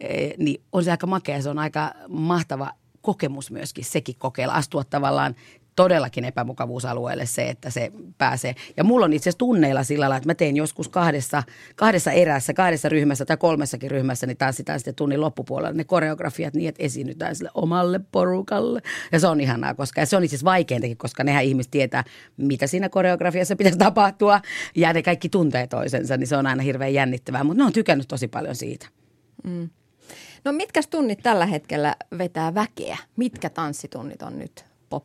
eh, 0.00 0.34
niin 0.38 0.62
on 0.72 0.84
se 0.84 0.90
aika 0.90 1.06
makea, 1.06 1.42
se 1.42 1.50
on 1.50 1.58
aika 1.58 1.92
mahtava 2.08 2.70
kokemus 3.00 3.50
myöskin 3.50 3.84
sekin 3.84 4.14
kokeilla, 4.18 4.54
astua 4.54 4.84
tavallaan 4.84 5.34
todellakin 5.76 6.24
epämukavuusalueelle 6.24 7.26
se, 7.26 7.48
että 7.48 7.70
se 7.70 7.92
pääsee. 8.18 8.54
Ja 8.76 8.84
mulla 8.84 9.04
on 9.04 9.12
itse 9.12 9.22
asiassa 9.22 9.38
tunneilla 9.38 9.82
sillä 9.82 10.02
lailla, 10.02 10.16
että 10.16 10.28
mä 10.28 10.34
teen 10.34 10.56
joskus 10.56 10.88
kahdessa, 10.88 11.42
kahdessa 11.76 12.12
erässä, 12.12 12.54
kahdessa 12.54 12.88
ryhmässä 12.88 13.24
tai 13.24 13.36
kolmessakin 13.36 13.90
ryhmässä, 13.90 14.26
niin 14.26 14.36
tanssitaan 14.36 14.78
sitten 14.78 14.94
tunnin 14.94 15.20
loppupuolella 15.20 15.72
ne 15.72 15.84
koreografiat 15.84 16.54
niin, 16.54 16.68
että 16.68 16.82
esiinnytään 16.82 17.36
sille 17.36 17.50
omalle 17.54 18.00
porukalle. 18.12 18.80
Ja 19.12 19.20
se 19.20 19.26
on 19.26 19.40
ihanaa, 19.40 19.74
koska 19.74 20.00
ja 20.00 20.06
se 20.06 20.16
on 20.16 20.24
itse 20.24 20.36
asiassa 20.36 20.44
vaikeintakin, 20.44 20.96
koska 20.96 21.24
nehän 21.24 21.44
ihmiset 21.44 21.70
tietää, 21.70 22.04
mitä 22.36 22.66
siinä 22.66 22.88
koreografiassa 22.88 23.56
pitäisi 23.56 23.78
tapahtua 23.78 24.40
ja 24.74 24.92
ne 24.92 25.02
kaikki 25.02 25.28
tuntee 25.28 25.66
toisensa, 25.66 26.16
niin 26.16 26.26
se 26.26 26.36
on 26.36 26.46
aina 26.46 26.62
hirveän 26.62 26.94
jännittävää, 26.94 27.44
mutta 27.44 27.62
ne 27.62 27.66
on 27.66 27.72
tykännyt 27.72 28.08
tosi 28.08 28.28
paljon 28.28 28.54
siitä. 28.54 28.88
No 30.44 30.52
mitkä 30.52 30.80
tunnit 30.90 31.18
tällä 31.22 31.46
hetkellä 31.46 31.96
vetää 32.18 32.54
väkeä? 32.54 32.98
Mitkä 33.16 33.50
tanssitunnit 33.50 34.22
on 34.22 34.38
nyt 34.38 34.64
pop? 34.90 35.04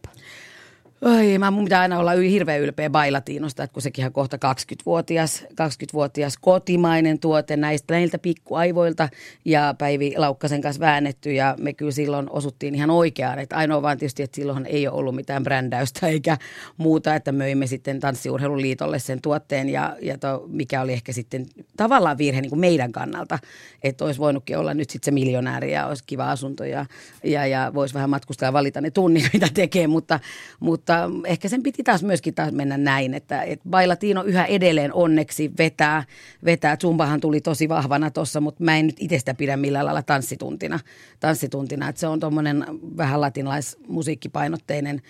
Oi, 1.02 1.38
mä 1.38 1.52
mun 1.52 1.64
pitää 1.64 1.82
aina 1.82 2.00
olla 2.00 2.12
hirveän 2.12 2.62
ylpeä 2.62 2.90
Bailatiinosta, 2.90 3.64
että 3.64 3.74
kun 3.74 3.82
sekin 3.82 4.06
on 4.06 4.14
kohta 4.14 4.38
20-vuotias, 4.38 5.46
20-vuotias 5.52 6.38
kotimainen 6.38 7.20
tuote 7.20 7.58
näistä 7.58 7.94
näiltä 7.94 8.20
pikkuaivoilta. 8.20 9.10
Ja 9.46 9.76
Päivi 9.78 10.14
Laukkasen 10.18 10.62
kanssa 10.62 10.80
väännetty 10.80 11.34
ja 11.34 11.56
me 11.60 11.74
kyllä 11.74 11.92
silloin 11.92 12.30
osuttiin 12.30 12.76
ihan 12.76 12.90
oikeaan, 12.90 13.40
että 13.40 13.56
ainoa 13.56 13.82
vaan 13.82 13.98
tietysti, 13.98 14.24
että 14.24 14.36
silloin 14.36 14.66
ei 14.66 14.88
ole 14.88 14.98
ollut 14.98 15.16
mitään 15.16 15.44
brändäystä 15.44 16.08
eikä 16.14 16.38
muuta, 16.78 17.16
että 17.16 17.32
möimme 17.32 17.68
sitten 17.68 18.00
Tanssiurheiluliitolle 18.00 19.00
sen 19.00 19.22
tuotteen. 19.22 19.70
Ja, 19.70 19.96
ja 20.02 20.18
to, 20.18 20.44
mikä 20.48 20.82
oli 20.82 20.94
ehkä 20.94 21.14
sitten 21.14 21.46
tavallaan 21.78 22.18
virhe 22.18 22.42
niin 22.42 22.50
kuin 22.50 22.60
meidän 22.60 22.92
kannalta, 22.92 23.40
että 23.84 24.06
olisi 24.06 24.20
voinutkin 24.20 24.58
olla 24.58 24.74
nyt 24.74 24.90
sitten 24.90 25.06
se 25.06 25.12
miljonääri 25.12 25.72
ja 25.72 25.88
olisi 25.88 26.04
kiva 26.08 26.32
asunto 26.32 26.64
ja, 26.64 26.86
ja, 27.24 27.46
ja 27.46 27.72
voisi 27.74 27.94
vähän 27.94 28.10
matkustaa 28.10 28.48
ja 28.48 28.54
valita 28.54 28.82
ne 28.82 28.92
tunnit, 28.92 29.30
mitä 29.34 29.48
tekee, 29.54 29.88
mutta, 29.88 30.20
mutta 30.60 30.89
ehkä 31.26 31.50
sen 31.50 31.64
piti 31.64 31.84
taas 31.84 32.04
myöskin 32.04 32.34
taas 32.34 32.52
mennä 32.52 32.78
näin, 32.78 33.14
että, 33.14 33.44
että 33.44 33.70
Bailatino 33.70 34.24
yhä 34.24 34.46
edelleen 34.46 34.94
onneksi 34.94 35.52
vetää, 35.58 36.04
vetää. 36.46 36.78
Zumbahan 36.78 37.22
tuli 37.22 37.42
tosi 37.42 37.70
vahvana 37.70 38.12
tuossa, 38.12 38.42
mutta 38.42 38.64
mä 38.64 38.78
en 38.78 38.88
nyt 38.88 38.98
itsestä 39.00 39.34
pidä 39.34 39.58
millään 39.58 39.86
lailla 39.86 40.04
tanssituntina, 40.04 40.80
tanssituntina 41.20 41.90
että 41.90 42.00
se 42.00 42.08
on 42.08 42.20
tuommoinen 42.20 42.66
vähän 42.98 43.22
latinalaismusiikkipainotteinen 43.22 45.02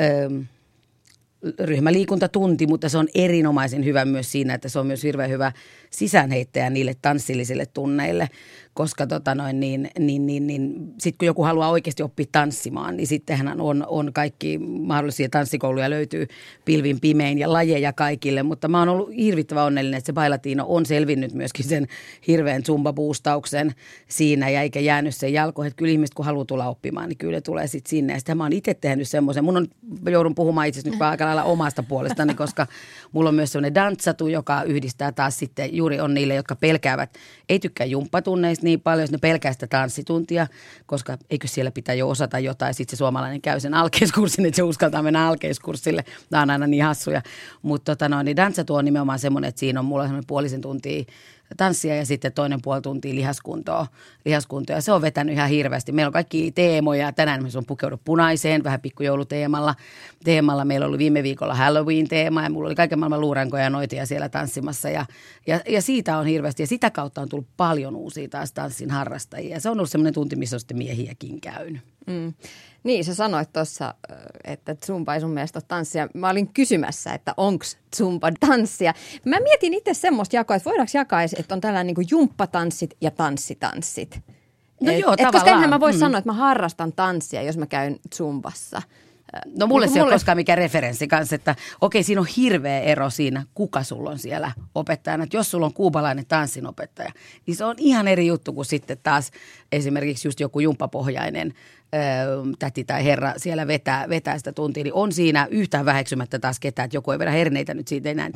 öö, 0.00 0.28
ryhmäliikuntatunti, 1.60 2.66
mutta 2.66 2.88
se 2.88 2.98
on 2.98 3.08
erinomaisen 3.14 3.84
hyvä 3.84 4.04
myös 4.04 4.32
siinä, 4.32 4.54
että 4.54 4.68
se 4.68 4.78
on 4.78 4.86
myös 4.86 5.02
hirveän 5.02 5.30
hyvä 5.30 5.52
sisäänheittäjä 5.90 6.70
niille 6.70 6.94
tanssillisille 7.02 7.66
tunneille, 7.66 8.28
koska 8.74 9.06
tota 9.06 9.34
noin, 9.34 9.60
niin, 9.60 9.90
niin, 9.98 10.26
niin, 10.26 10.46
niin 10.46 10.92
sitten 10.98 11.18
kun 11.18 11.26
joku 11.26 11.42
haluaa 11.42 11.70
oikeasti 11.70 12.02
oppia 12.02 12.26
tanssimaan, 12.32 12.96
niin 12.96 13.06
sittenhän 13.06 13.60
on, 13.60 13.84
on 13.88 14.12
kaikki 14.12 14.58
mahdollisia 14.58 15.28
tanssikouluja 15.28 15.90
löytyy 15.90 16.26
pilvin 16.64 17.00
pimein 17.00 17.38
ja 17.38 17.52
lajeja 17.52 17.92
kaikille, 17.92 18.42
mutta 18.42 18.68
mä 18.68 18.78
oon 18.78 18.88
ollut 18.88 19.10
hirvittävän 19.16 19.64
onnellinen, 19.64 19.98
että 19.98 20.06
se 20.06 20.12
Bailatino 20.12 20.64
on 20.68 20.86
selvinnyt 20.86 21.34
myöskin 21.34 21.64
sen 21.64 21.86
hirveän 22.26 22.62
zumba-boostauksen 22.62 23.72
siinä 24.08 24.48
ja 24.48 24.62
eikä 24.62 24.80
jäänyt 24.80 25.14
sen 25.14 25.32
jalkoihin, 25.32 25.68
että 25.68 25.78
kyllä 25.78 25.92
ihmiset 25.92 26.14
kun 26.14 26.24
haluaa 26.24 26.44
tulla 26.44 26.68
oppimaan, 26.68 27.08
niin 27.08 27.18
kyllä 27.18 27.40
tulee 27.40 27.66
sitten 27.66 27.90
sinne. 27.90 28.12
Ja 28.12 28.18
sitä 28.18 28.34
mä 28.34 28.44
oon 28.44 28.52
itse 28.52 28.74
tehnyt 28.74 29.08
semmoisen, 29.08 29.44
mun 29.44 29.56
on, 29.56 29.66
joudun 30.10 30.34
puhumaan 30.34 30.66
itse 30.66 30.90
nyt 30.90 31.02
aika 31.02 31.24
lailla 31.24 31.42
omasta 31.42 31.82
puolestani, 31.82 32.34
koska 32.34 32.66
mulla 33.12 33.28
on 33.28 33.34
myös 33.34 33.52
semmoinen 33.52 33.74
danssatu, 33.74 34.26
joka 34.26 34.62
yhdistää 34.62 35.12
taas 35.12 35.38
sitten 35.38 35.76
juuri 35.76 36.00
on 36.00 36.14
niille, 36.14 36.34
jotka 36.34 36.56
pelkäävät, 36.56 37.10
ei 37.48 37.58
tykkää 37.58 37.86
jumppatunneista 37.86 38.61
niin 38.62 38.80
paljon, 38.80 39.02
jos 39.02 39.10
ne 39.10 39.18
pelkää 39.18 39.52
sitä 39.52 39.66
tanssituntia, 39.66 40.46
koska 40.86 41.18
eikö 41.30 41.48
siellä 41.48 41.70
pitää 41.70 41.94
jo 41.94 42.08
osata 42.08 42.38
jotain, 42.38 42.74
sitten 42.74 42.96
se 42.96 42.98
suomalainen 42.98 43.40
käy 43.40 43.60
sen 43.60 43.74
alkeiskurssin, 43.74 44.46
että 44.46 44.56
se 44.56 44.62
uskaltaa 44.62 45.02
mennä 45.02 45.28
alkeiskurssille, 45.28 46.04
nämä 46.30 46.42
on 46.42 46.50
aina 46.50 46.66
niin 46.66 46.84
hassuja, 46.84 47.22
mutta 47.62 47.92
tota 47.92 48.08
no, 48.08 48.22
niin 48.22 48.36
danssatu 48.36 48.74
on 48.74 48.84
nimenomaan 48.84 49.18
semmoinen, 49.18 49.48
että 49.48 49.58
siinä 49.58 49.80
on 49.80 49.86
mulla 49.86 50.04
semmoinen 50.04 50.26
puolisen 50.26 50.60
tuntia 50.60 51.04
tanssia 51.56 51.96
ja 51.96 52.06
sitten 52.06 52.32
toinen 52.32 52.62
puoli 52.62 52.80
tuntia 52.82 53.14
lihaskuntoa, 53.14 53.86
lihaskuntoa. 54.24 54.76
Ja 54.76 54.82
se 54.82 54.92
on 54.92 55.02
vetänyt 55.02 55.34
ihan 55.34 55.48
hirveästi. 55.48 55.92
Meillä 55.92 56.08
on 56.08 56.12
kaikki 56.12 56.52
teemoja. 56.52 57.12
Tänään 57.12 57.42
me 57.42 57.48
on 57.56 57.66
pukeudu 57.66 58.00
punaiseen, 58.04 58.64
vähän 58.64 58.80
pikkujouluteemalla. 58.80 59.74
Teemalla 60.24 60.64
meillä 60.64 60.86
oli 60.86 60.98
viime 60.98 61.22
viikolla 61.22 61.54
Halloween-teema 61.54 62.42
ja 62.42 62.50
mulla 62.50 62.68
oli 62.68 62.74
kaiken 62.74 62.98
maailman 62.98 63.20
luurankoja 63.20 63.62
ja 63.62 63.70
noitia 63.70 64.06
siellä 64.06 64.28
tanssimassa. 64.28 64.90
Ja, 64.90 65.06
ja, 65.46 65.60
ja, 65.68 65.82
siitä 65.82 66.18
on 66.18 66.26
hirveästi. 66.26 66.62
Ja 66.62 66.66
sitä 66.66 66.90
kautta 66.90 67.20
on 67.20 67.28
tullut 67.28 67.48
paljon 67.56 67.96
uusia 67.96 68.28
taas 68.28 68.52
tanssin 68.52 68.90
harrastajia. 68.90 69.60
Se 69.60 69.70
on 69.70 69.78
ollut 69.78 69.90
semmoinen 69.90 70.14
tunti, 70.14 70.36
missä 70.36 70.56
on 70.56 70.60
sitten 70.60 70.78
miehiäkin 70.78 71.40
käynyt. 71.40 71.82
Mm. 72.06 72.34
Niin, 72.84 73.04
sä 73.04 73.14
sanoit 73.14 73.52
tuossa, 73.52 73.94
että 74.44 74.76
Zumba 74.86 75.14
ei 75.14 75.20
sun 75.20 75.30
mielestä 75.30 75.58
ole 75.58 75.64
tanssia. 75.68 76.08
Mä 76.14 76.30
olin 76.30 76.48
kysymässä, 76.52 77.14
että 77.14 77.34
onko 77.36 77.64
Zumba 77.96 78.32
tanssia. 78.40 78.94
Mä 79.24 79.40
mietin 79.40 79.74
itse 79.74 79.94
semmoista 79.94 80.36
jakoa, 80.36 80.56
että 80.56 80.70
voidaanko 80.70 80.90
jakaa, 80.94 81.22
että 81.22 81.54
on 81.54 81.60
tällainen 81.60 81.94
niin 81.98 82.06
jumppatanssit 82.10 82.96
ja 83.00 83.10
tanssitanssit. 83.10 84.20
No 84.80 84.92
et, 84.92 84.98
joo, 84.98 85.12
et, 85.12 85.18
Koska 85.18 85.32
tavallaan. 85.32 85.56
enhän 85.56 85.70
mä 85.70 85.80
voi 85.80 85.92
Mm. 85.92 85.98
sanoa, 85.98 86.18
että 86.18 86.28
mä 86.30 86.34
harrastan 86.36 86.92
tanssia, 86.92 87.42
jos 87.42 87.56
mä 87.56 87.66
käyn 87.66 87.96
Zumbassa. 88.14 88.82
No 89.58 89.66
mulle 89.66 89.86
Niin 89.86 89.92
se 89.92 89.98
ei 89.98 90.02
kun 90.02 90.08
ole 90.08 90.14
koskaan 90.14 90.38
mikään 90.38 90.58
referenssi 90.58 91.08
kanssa, 91.08 91.34
että 91.34 91.56
okei, 91.80 92.02
siinä 92.02 92.20
on 92.20 92.26
hirveä 92.36 92.80
ero 92.80 93.10
siinä, 93.10 93.44
kuka 93.54 93.82
sulla 93.82 94.10
on 94.10 94.18
siellä 94.18 94.52
opettajana. 94.74 95.24
Että 95.24 95.36
jos 95.36 95.50
sulla 95.50 95.66
on 95.66 95.74
kuubalainen 95.74 96.26
tanssinopettaja, 96.26 97.12
niin 97.46 97.56
se 97.56 97.64
on 97.64 97.74
ihan 97.78 98.08
eri 98.08 98.26
juttu 98.26 98.52
kuin 98.52 98.64
sitten 98.64 98.98
taas 99.02 99.30
esimerkiksi 99.72 100.28
just 100.28 100.40
joku 100.40 100.60
jumppapohjainen 100.60 101.54
täti 102.58 102.84
tai 102.84 103.04
herra 103.04 103.34
siellä 103.36 103.66
vetää, 103.66 104.08
vetää 104.08 104.38
sitä 104.38 104.52
tuntia, 104.52 104.84
niin 104.84 104.94
on 104.94 105.12
siinä 105.12 105.48
yhtään 105.50 105.84
väheksymättä 105.84 106.38
taas 106.38 106.60
ketään, 106.60 106.84
että 106.84 106.96
joku 106.96 107.10
ei 107.10 107.18
vedä 107.18 107.30
herneitä 107.30 107.74
nyt 107.74 107.88
siitä 107.88 108.10
enää 108.10 108.30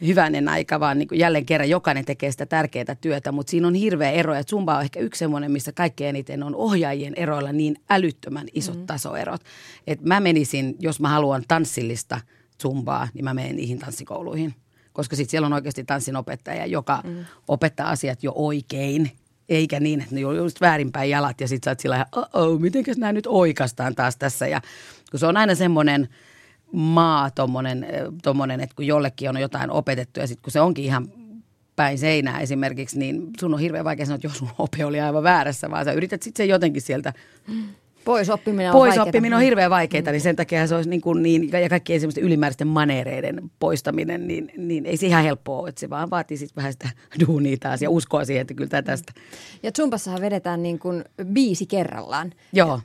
hyvänen 0.00 0.48
aika, 0.48 0.80
vaan 0.80 0.98
niin 0.98 1.08
jälleen 1.12 1.46
kerran 1.46 1.70
jokainen 1.70 2.04
tekee 2.04 2.30
sitä 2.30 2.46
tärkeää 2.46 2.96
työtä, 3.00 3.32
mutta 3.32 3.50
siinä 3.50 3.66
on 3.66 3.74
hirveä 3.74 4.10
ero, 4.10 4.34
ja 4.34 4.44
Zumba 4.44 4.76
on 4.76 4.82
ehkä 4.82 5.00
yksi 5.00 5.18
semmoinen, 5.18 5.52
missä 5.52 5.72
kaikkein 5.72 6.08
eniten 6.08 6.42
on 6.42 6.54
ohjaajien 6.54 7.14
eroilla 7.16 7.52
niin 7.52 7.76
älyttömän 7.90 8.46
isot 8.54 8.78
mm. 8.78 8.86
tasoerot. 8.86 9.40
Et 9.86 10.00
mä 10.00 10.20
menisin, 10.20 10.76
jos 10.78 11.00
mä 11.00 11.08
haluan 11.08 11.42
tanssillista 11.48 12.20
Zumbaa, 12.62 13.08
niin 13.14 13.24
mä 13.24 13.34
menen 13.34 13.56
niihin 13.56 13.78
tanssikouluihin 13.78 14.54
koska 14.94 15.16
sitten 15.16 15.30
siellä 15.30 15.46
on 15.46 15.52
oikeasti 15.52 15.84
tanssinopettaja, 15.84 16.66
joka 16.66 17.00
mm. 17.04 17.24
opettaa 17.48 17.90
asiat 17.90 18.22
jo 18.22 18.32
oikein 18.34 19.10
eikä 19.48 19.80
niin, 19.80 20.00
että 20.00 20.14
ne 20.14 20.26
on 20.26 20.36
just 20.36 20.60
väärinpäin 20.60 21.10
jalat 21.10 21.40
ja 21.40 21.48
sitten 21.48 21.66
sä 21.66 21.70
oot 21.70 21.80
sillä 21.80 22.06
oh 22.32 22.60
mitenkäs 22.60 22.96
nämä 22.96 23.12
nyt 23.12 23.26
oikastaan 23.26 23.94
taas 23.94 24.16
tässä. 24.16 24.46
Ja 24.46 24.60
kun 25.10 25.20
se 25.20 25.26
on 25.26 25.36
aina 25.36 25.54
semmoinen 25.54 26.08
maa, 26.72 27.30
tommonen, 27.30 27.86
tommonen, 28.22 28.60
että 28.60 28.76
kun 28.76 28.86
jollekin 28.86 29.28
on 29.28 29.40
jotain 29.40 29.70
opetettu 29.70 30.20
ja 30.20 30.26
sitten 30.26 30.42
kun 30.42 30.52
se 30.52 30.60
onkin 30.60 30.84
ihan 30.84 31.08
päin 31.76 31.98
seinää 31.98 32.40
esimerkiksi, 32.40 32.98
niin 32.98 33.30
sun 33.40 33.54
on 33.54 33.60
hirveän 33.60 33.84
vaikea 33.84 34.06
sanoa, 34.06 34.14
että 34.14 34.26
jos 34.26 34.38
sun 34.38 34.48
ope 34.58 34.84
oli 34.84 35.00
aivan 35.00 35.22
väärässä, 35.22 35.70
vaan 35.70 35.84
sä 35.84 35.92
yrität 35.92 36.22
sitten 36.22 36.48
jotenkin 36.48 36.82
sieltä 36.82 37.12
Pois 38.04 38.30
oppiminen 38.30 38.68
on 38.68 38.72
Pois 38.72 38.98
oppiminen 38.98 39.36
on 39.36 39.42
hirveän 39.42 39.70
vaikeaa, 39.70 40.02
mm. 40.02 40.10
niin 40.10 40.20
sen 40.20 40.36
takia 40.36 40.66
se 40.66 40.74
olisi 40.74 40.90
niin, 40.90 41.00
kuin 41.00 41.22
niin 41.22 41.50
ja 41.62 41.68
kaikkien 41.68 42.00
semmoisten 42.00 42.24
ylimääräisten 42.24 42.68
manereiden 42.68 43.50
poistaminen, 43.58 44.26
niin, 44.26 44.52
niin 44.56 44.86
ei 44.86 44.96
se 44.96 45.06
ihan 45.06 45.24
helppoa 45.24 45.58
ole, 45.58 45.68
että 45.68 45.80
se 45.80 45.90
vaan 45.90 46.10
vaatii 46.10 46.36
sitten 46.36 46.56
vähän 46.56 46.72
sitä 46.72 46.88
duunia 47.26 47.56
taas 47.60 47.82
ja 47.82 47.90
uskoa 47.90 48.24
siihen, 48.24 48.40
että 48.40 48.54
kyllä 48.54 48.68
tämä 48.68 48.82
tästä. 48.82 49.12
Ja 49.62 49.70
Zumbassahan 49.72 50.20
vedetään 50.20 50.62
niin 50.62 50.78
kuin 50.78 51.04
biisi 51.24 51.66
kerrallaan. 51.66 52.32
Joo. 52.52 52.80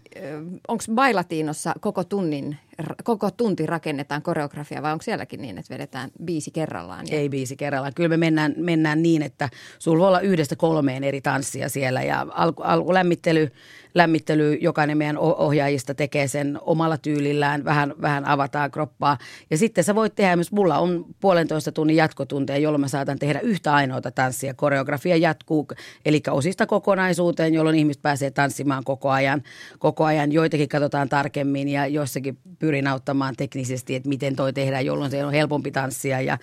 Onko 0.68 0.84
Bailatiinossa 0.94 1.74
koko 1.80 2.04
tunnin 2.04 2.58
koko 3.04 3.32
tunti 3.32 3.66
rakennetaan 3.66 4.22
koreografia 4.22 4.82
vai 4.82 4.92
onko 4.92 5.04
sielläkin 5.04 5.42
niin, 5.42 5.58
että 5.58 5.74
vedetään 5.74 6.10
biisi 6.24 6.52
kerrallaan? 6.52 7.06
Ja... 7.10 7.18
Ei 7.18 7.30
biisi 7.30 7.56
kerrallaan. 7.56 7.94
Kyllä 7.94 8.10
me 8.10 8.18
mennään, 8.18 8.54
mennään 8.58 9.04
niin, 9.04 9.22
että 9.22 9.50
sulla 9.80 10.00
voi 10.00 10.08
olla 10.08 10.20
yhdestä 10.20 10.56
kolmeen 10.56 11.04
eri 11.04 11.22
tanssia 11.22 11.70
siellä 11.70 12.02
ja 12.02 12.26
alku, 12.32 12.62
alkulämmittely, 12.64 13.52
lämmittely, 13.96 14.54
jokainen 14.54 14.98
meidän 14.98 15.18
ohjaajista 15.18 15.94
tekee 15.94 16.28
sen 16.28 16.58
omalla 16.62 16.98
tyylillään, 16.98 17.66
vähän, 17.66 17.94
vähän 18.02 18.26
avataan 18.26 18.72
kroppaa. 18.72 19.18
Ja 19.52 19.58
sitten 19.58 19.84
sä 19.84 19.96
voit 19.96 20.16
tehdä, 20.16 20.36
myös 20.36 20.52
mulla 20.52 20.78
on 20.78 21.06
puolentoista 21.20 21.72
tunnin 21.72 21.96
jatkotunteja, 21.96 22.60
jolloin 22.60 22.82
mä 22.82 22.88
saatan 22.88 23.20
tehdä 23.20 23.40
yhtä 23.40 23.74
ainoata 23.74 24.12
tanssia. 24.12 24.54
Koreografia 24.54 25.18
jatkuu, 25.18 25.68
eli 26.06 26.22
osista 26.30 26.66
kokonaisuuteen, 26.66 27.54
jolloin 27.54 27.76
ihmiset 27.76 28.02
pääsee 28.02 28.32
tanssimaan 28.32 28.84
koko 28.84 29.10
ajan. 29.10 29.44
Koko 29.80 30.06
ajan 30.06 30.32
joitakin 30.32 30.70
katsotaan 30.70 31.10
tarkemmin 31.10 31.70
ja 31.70 31.88
joissakin 31.88 32.38
pyrin 32.70 32.88
auttamaan 32.88 33.36
teknisesti, 33.36 33.96
että 33.96 34.10
miten 34.10 34.36
toi 34.36 34.54
tehdään, 34.54 34.86
jolloin 34.86 35.12
se 35.12 35.26
on 35.26 35.34
helpompi 35.34 35.72
tanssia. 35.72 36.22
Ja, 36.22 36.38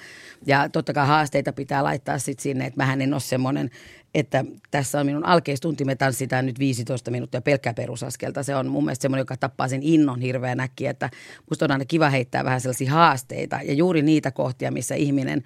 ja 0.46 0.68
totta 0.68 0.92
kai 0.92 1.06
haasteita 1.06 1.52
pitää 1.52 1.84
laittaa 1.84 2.18
sitten 2.18 2.42
sinne, 2.42 2.66
että 2.66 2.76
mähän 2.76 3.00
en 3.00 3.12
ole 3.12 3.20
semmoinen, 3.20 3.70
että 4.14 4.44
tässä 4.70 5.00
on 5.00 5.06
minun 5.06 5.26
alkeistunti, 5.26 5.84
me 5.84 5.96
tanssitaan 5.96 6.46
nyt 6.46 6.58
15 6.58 7.10
minuuttia 7.10 7.40
pelkkää 7.40 7.74
perusaskelta. 7.74 8.42
Se 8.42 8.56
on 8.56 8.66
mun 8.66 8.84
mielestä 8.84 9.02
semmoinen, 9.02 9.20
joka 9.20 9.36
tappaa 9.36 9.68
sen 9.68 9.82
innon 9.82 10.20
hirveän 10.20 10.60
äkkiä, 10.60 10.90
että 10.90 11.10
musta 11.50 11.64
on 11.64 11.70
aina 11.70 11.84
kiva 11.84 12.10
heittää 12.10 12.44
vähän 12.44 12.60
sellaisia 12.60 12.92
haasteita 12.92 13.60
ja 13.64 13.74
juuri 13.74 14.02
niitä 14.02 14.30
kohtia, 14.30 14.70
missä 14.70 14.94
ihminen 14.94 15.42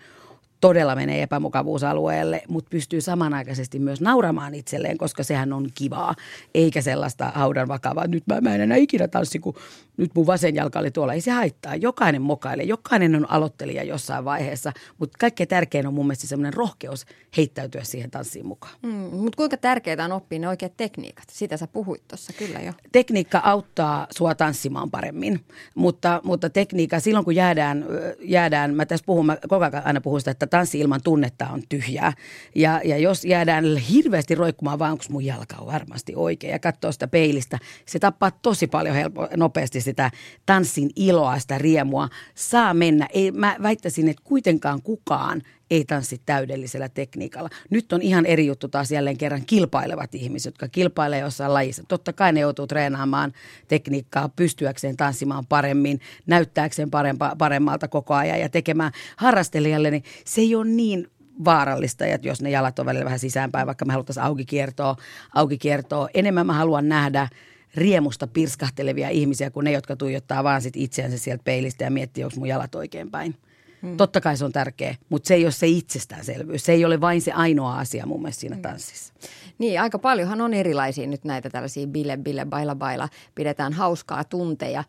todella 0.60 0.94
menee 0.94 1.22
epämukavuusalueelle, 1.22 2.42
mutta 2.48 2.70
pystyy 2.70 3.00
samanaikaisesti 3.00 3.78
myös 3.78 4.00
nauramaan 4.00 4.54
itselleen, 4.54 4.98
koska 4.98 5.22
sehän 5.22 5.52
on 5.52 5.68
kivaa, 5.74 6.14
eikä 6.54 6.82
sellaista 6.82 7.32
haudan 7.34 7.68
vakavaa. 7.68 8.06
Nyt 8.06 8.26
mä, 8.26 8.40
mä 8.40 8.54
en 8.54 8.60
enää 8.60 8.76
ikinä 8.76 9.08
tanssi, 9.08 9.38
kun 9.38 9.54
nyt 9.96 10.10
mun 10.14 10.26
vasen 10.26 10.54
jalka 10.54 10.78
oli 10.78 10.90
tuolla. 10.90 11.14
Ei 11.14 11.20
se 11.20 11.30
haittaa. 11.30 11.74
Jokainen 11.74 12.22
mokailee, 12.22 12.64
jokainen 12.64 13.16
on 13.16 13.30
aloittelija 13.30 13.82
jossain 13.82 14.24
vaiheessa, 14.24 14.72
mutta 14.98 15.16
kaikkein 15.20 15.48
tärkein 15.48 15.86
on 15.86 15.94
mun 15.94 16.06
mielestä 16.06 16.26
semmoinen 16.26 16.54
rohkeus 16.54 17.06
heittäytyä 17.36 17.84
siihen 17.84 18.10
tanssiin 18.10 18.46
mukaan. 18.46 18.74
Mm, 18.82 18.90
mutta 18.92 19.36
kuinka 19.36 19.56
tärkeää 19.56 20.04
on 20.04 20.12
oppia 20.12 20.38
ne 20.38 20.48
oikeat 20.48 20.76
tekniikat? 20.76 21.24
Sitä 21.30 21.56
sä 21.56 21.66
puhuit 21.66 22.08
tuossa 22.08 22.32
kyllä 22.32 22.60
jo. 22.60 22.72
Tekniikka 22.92 23.40
auttaa 23.44 24.06
sua 24.10 24.34
tanssimaan 24.34 24.90
paremmin, 24.90 25.40
mutta, 25.74 26.20
mutta 26.24 26.50
tekniikka, 26.50 27.00
silloin 27.00 27.24
kun 27.24 27.34
jäädään, 27.34 27.84
jäädään 28.20 28.74
mä 28.74 28.86
tässä 28.86 29.06
puhun, 29.06 29.26
mä 29.26 29.36
koko 29.48 29.64
ajan 29.64 29.82
aina 29.84 30.00
puhun 30.00 30.20
sitä, 30.20 30.30
että 30.30 30.46
tanssi 30.46 30.80
ilman 30.80 31.00
tunnetta 31.04 31.48
on 31.48 31.62
tyhjää. 31.68 32.12
Ja, 32.54 32.80
ja 32.84 32.98
jos 32.98 33.24
jäädään 33.24 33.76
hirveästi 33.76 34.34
roikkumaan 34.34 34.78
vaan, 34.78 34.92
onko 34.92 35.04
mun 35.10 35.24
jalka 35.24 35.56
on 35.56 35.66
varmasti 35.66 36.12
oikein 36.16 36.52
ja 36.52 36.58
katsoo 36.58 36.92
sitä 36.92 37.08
peilistä, 37.08 37.58
se 37.86 37.98
tappaa 37.98 38.30
tosi 38.30 38.66
paljon 38.66 38.94
helpo, 38.94 39.28
nopeasti 39.36 39.79
sitä 39.80 40.10
tanssin 40.46 40.90
iloa, 40.96 41.38
sitä 41.38 41.58
riemua. 41.58 42.08
Saa 42.34 42.74
mennä. 42.74 43.08
Ei, 43.12 43.30
mä 43.30 43.56
väittäisin, 43.62 44.08
että 44.08 44.22
kuitenkaan 44.24 44.82
kukaan 44.82 45.42
ei 45.70 45.84
tanssi 45.84 46.20
täydellisellä 46.26 46.88
tekniikalla. 46.88 47.48
Nyt 47.70 47.92
on 47.92 48.02
ihan 48.02 48.26
eri 48.26 48.46
juttu 48.46 48.68
taas 48.68 48.90
jälleen 48.90 49.16
kerran 49.16 49.46
kilpailevat 49.46 50.14
ihmiset, 50.14 50.52
jotka 50.52 50.68
kilpailevat 50.68 51.24
jossain 51.24 51.54
lajissa. 51.54 51.82
Totta 51.88 52.12
kai 52.12 52.32
ne 52.32 52.40
joutuu 52.40 52.66
treenaamaan 52.66 53.32
tekniikkaa 53.68 54.28
pystyäkseen 54.28 54.96
tanssimaan 54.96 55.46
paremmin, 55.46 56.00
näyttääkseen 56.26 56.90
parempa, 56.90 57.36
paremmalta 57.38 57.88
koko 57.88 58.14
ajan 58.14 58.40
ja 58.40 58.48
tekemään 58.48 58.92
harrastelijalle, 59.16 59.90
niin 59.90 60.04
se 60.24 60.40
ei 60.40 60.54
ole 60.54 60.66
niin 60.66 61.06
vaarallista, 61.44 62.06
että 62.06 62.28
jos 62.28 62.42
ne 62.42 62.50
jalat 62.50 62.78
on 62.78 62.86
välillä 62.86 63.04
vähän 63.04 63.18
sisäänpäin, 63.18 63.66
vaikka 63.66 63.84
me 63.84 63.92
haluttaisiin 63.92 64.24
auki 64.24 64.44
kiertoa, 64.44 64.96
auki 65.34 65.58
kiertoa. 65.58 66.08
Enemmän 66.14 66.46
mä 66.46 66.52
haluan 66.52 66.88
nähdä 66.88 67.28
riemusta 67.74 68.26
pirskahtelevia 68.26 69.08
ihmisiä 69.08 69.50
kuin 69.50 69.64
ne, 69.64 69.72
jotka 69.72 69.96
tuijottaa 69.96 70.44
vaan 70.44 70.62
sit 70.62 70.76
itseänsä 70.76 71.18
sieltä 71.18 71.44
peilistä 71.44 71.84
ja 71.84 71.90
miettii, 71.90 72.24
onko 72.24 72.36
mun 72.38 72.48
jalat 72.48 72.74
oikein 72.74 73.10
päin. 73.10 73.34
Hmm. 73.82 73.96
Totta 73.96 74.20
kai 74.20 74.36
se 74.36 74.44
on 74.44 74.52
tärkeä, 74.52 74.94
mutta 75.08 75.28
se 75.28 75.34
ei 75.34 75.44
ole 75.44 75.52
se 75.52 75.66
itsestäänselvyys. 75.66 76.64
Se 76.64 76.72
ei 76.72 76.84
ole 76.84 77.00
vain 77.00 77.22
se 77.22 77.32
ainoa 77.32 77.78
asia 77.78 78.06
mun 78.06 78.22
mielestä 78.22 78.40
siinä 78.40 78.56
hmm. 78.56 78.62
tanssissa. 78.62 79.14
Niin, 79.58 79.80
aika 79.80 79.98
paljonhan 79.98 80.40
on 80.40 80.54
erilaisia 80.54 81.06
nyt 81.06 81.24
näitä 81.24 81.50
tällaisia 81.50 81.86
bile, 81.86 82.16
bile, 82.16 82.44
baila, 82.44 82.74
baila. 82.74 83.08
Pidetään 83.34 83.72
hauskaa 83.72 84.24
tunteja, 84.24 84.84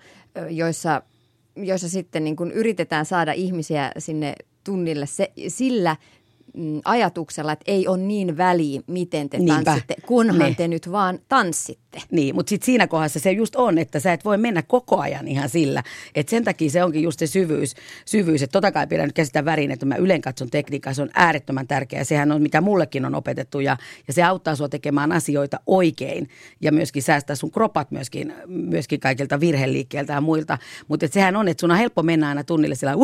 joissa, 0.50 1.02
joissa 1.56 1.90
sitten 1.90 2.24
niin 2.24 2.36
kun 2.36 2.52
yritetään 2.52 3.06
saada 3.06 3.34
ihmisiä 3.34 3.92
sinne 3.98 4.36
tunnille 4.64 5.06
se, 5.06 5.32
sillä 5.48 5.96
ajatuksella, 6.86 7.52
että 7.52 7.72
ei 7.72 7.88
ole 7.88 7.98
niin 7.98 8.38
väliä, 8.38 8.82
miten 8.88 9.30
te 9.30 9.38
Niinpä. 9.38 9.64
tanssitte, 9.64 9.96
kunhan 10.08 10.50
ne. 10.50 10.56
te 10.58 10.68
nyt 10.68 10.92
vaan 10.92 11.20
tanssitte. 11.30 12.02
Niin, 12.12 12.36
mutta 12.36 12.50
sitten 12.50 12.66
siinä 12.66 12.88
kohdassa 12.88 13.20
se 13.20 13.32
just 13.32 13.56
on, 13.56 13.78
että 13.78 14.00
sä 14.00 14.14
et 14.14 14.26
voi 14.26 14.38
mennä 14.38 14.62
koko 14.62 15.00
ajan 15.00 15.28
ihan 15.28 15.50
sillä. 15.50 15.84
Että 16.16 16.30
sen 16.30 16.44
takia 16.44 16.70
se 16.70 16.84
onkin 16.84 17.04
just 17.04 17.20
se 17.20 17.28
syvyys, 17.28 17.76
syvyys 18.06 18.42
että 18.42 18.52
totta 18.52 18.72
kai 18.72 18.88
pidän 18.88 19.06
nyt 19.06 19.14
käsittää 19.14 19.46
värin, 19.46 19.72
että 19.72 19.86
mä 19.86 19.96
ylen 19.96 20.22
katson 20.22 20.50
tekniikkaa, 20.50 20.94
se 20.94 21.02
on 21.02 21.10
äärettömän 21.14 21.68
tärkeää. 21.68 22.04
Sehän 22.04 22.32
on, 22.32 22.42
mitä 22.42 22.62
mullekin 22.62 23.06
on 23.06 23.16
opetettu 23.16 23.60
ja, 23.60 23.78
ja 24.08 24.14
se 24.14 24.24
auttaa 24.24 24.56
sua 24.56 24.70
tekemään 24.70 25.12
asioita 25.12 25.60
oikein 25.68 26.30
ja 26.62 26.72
myöskin 26.72 27.04
säästää 27.04 27.36
sun 27.36 27.52
kropat 27.52 27.92
myöskin, 27.92 28.34
myöskin 28.48 29.00
kaikilta 29.00 29.40
virheliikkeiltä 29.40 30.14
ja 30.14 30.22
muilta. 30.22 30.58
Mutta 30.88 31.08
sehän 31.08 31.36
on, 31.36 31.48
että 31.48 31.62
sun 31.62 31.72
on 31.72 31.78
helppo 31.78 32.04
mennä 32.04 32.28
aina 32.30 32.44
tunnille 32.44 32.76
sillä 32.76 32.96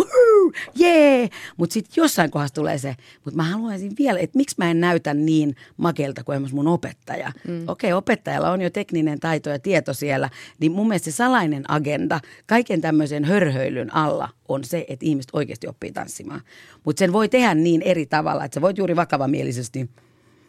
jee, 0.76 1.18
yeah! 1.18 1.30
mutta 1.58 1.74
sitten 1.74 2.02
jossain 2.02 2.32
kohdassa 2.32 2.56
tulee 2.56 2.78
se, 2.78 2.96
mutta 3.26 3.38
mä 3.38 3.44
haluaisin 3.44 3.92
vielä, 4.00 4.20
että 4.20 4.38
miksi 4.38 4.56
mä 4.58 4.72
en 4.72 4.80
näytä 4.80 5.14
niin 5.14 5.56
makelta 5.78 6.24
kuin 6.24 6.36
esimerkiksi 6.36 6.56
mun 6.56 6.68
opettaja. 6.68 7.32
Mm. 7.48 7.64
Okei, 7.68 7.92
okay, 7.94 7.98
opettajalla 7.98 8.52
on 8.52 8.62
jo 8.62 8.70
tekninen 8.70 9.20
taito 9.20 9.50
ja 9.50 9.60
tieto 9.60 9.94
siellä, 9.94 10.30
niin 10.60 10.72
mun 10.72 10.88
mielestä 10.88 11.12
se 11.12 11.16
salainen 11.16 11.72
agenda 11.72 12.20
kaiken 12.46 12.82
tämmöisen 12.82 13.26
hörhöilyn 13.26 13.96
alla 13.96 14.30
on 14.48 14.64
se, 14.64 14.86
että 14.88 15.06
ihmiset 15.06 15.30
oikeasti 15.34 15.68
oppii 15.68 15.92
tanssimaan. 15.92 16.42
Mutta 16.84 17.00
sen 17.00 17.14
voi 17.14 17.30
tehdä 17.30 17.56
niin 17.56 17.82
eri 17.82 18.06
tavalla, 18.06 18.46
että 18.46 18.56
sä 18.56 18.62
voit 18.62 18.78
juuri 18.78 18.96
vakavamielisesti 18.96 19.90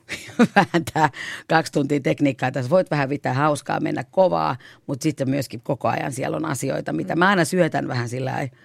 vääntää 0.56 1.10
kaksi 1.48 1.72
tuntia 1.72 2.00
tekniikkaa. 2.00 2.50
Tässä 2.50 2.70
voit 2.70 2.90
vähän 2.90 3.08
pitää 3.08 3.34
hauskaa, 3.34 3.80
mennä 3.80 4.04
kovaa, 4.04 4.56
mutta 4.86 5.02
sitten 5.02 5.30
myöskin 5.30 5.60
koko 5.60 5.88
ajan 5.88 6.12
siellä 6.12 6.36
on 6.36 6.44
asioita, 6.44 6.92
mitä 6.92 7.16
mä 7.16 7.28
aina 7.28 7.44
syötän 7.44 7.88
vähän 7.88 8.08
sillä 8.08 8.30
lailla 8.30 8.56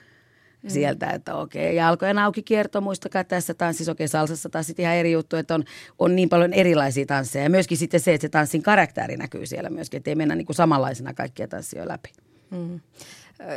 mm. 0.63 0.69
sieltä, 0.69 1.09
että 1.09 1.35
okei, 1.35 1.75
jalkojen 1.75 2.17
auki 2.17 2.43
kierto, 2.43 2.81
muistakaa 2.81 3.23
tässä 3.23 3.53
tanssissa, 3.53 3.91
okei, 3.91 4.07
salsassa 4.07 4.49
taas 4.49 4.67
sitten 4.67 4.83
ihan 4.83 4.95
eri 4.95 5.11
juttu, 5.11 5.35
että 5.35 5.55
on, 5.55 5.63
on 5.99 6.15
niin 6.15 6.29
paljon 6.29 6.53
erilaisia 6.53 7.05
tansseja. 7.05 7.43
Ja 7.43 7.49
myöskin 7.49 7.77
sitten 7.77 7.99
se, 7.99 8.13
että 8.13 8.21
se 8.21 8.29
tanssin 8.29 8.63
karakteri 8.63 9.17
näkyy 9.17 9.45
siellä 9.45 9.69
myöskin, 9.69 9.97
että 9.97 10.11
ei 10.11 10.15
mennä 10.15 10.35
niin 10.35 10.45
kuin 10.45 10.55
samanlaisena 10.55 11.13
kaikkia 11.13 11.47
tanssioja 11.47 11.87
läpi. 11.87 12.09
Mm. 12.51 12.79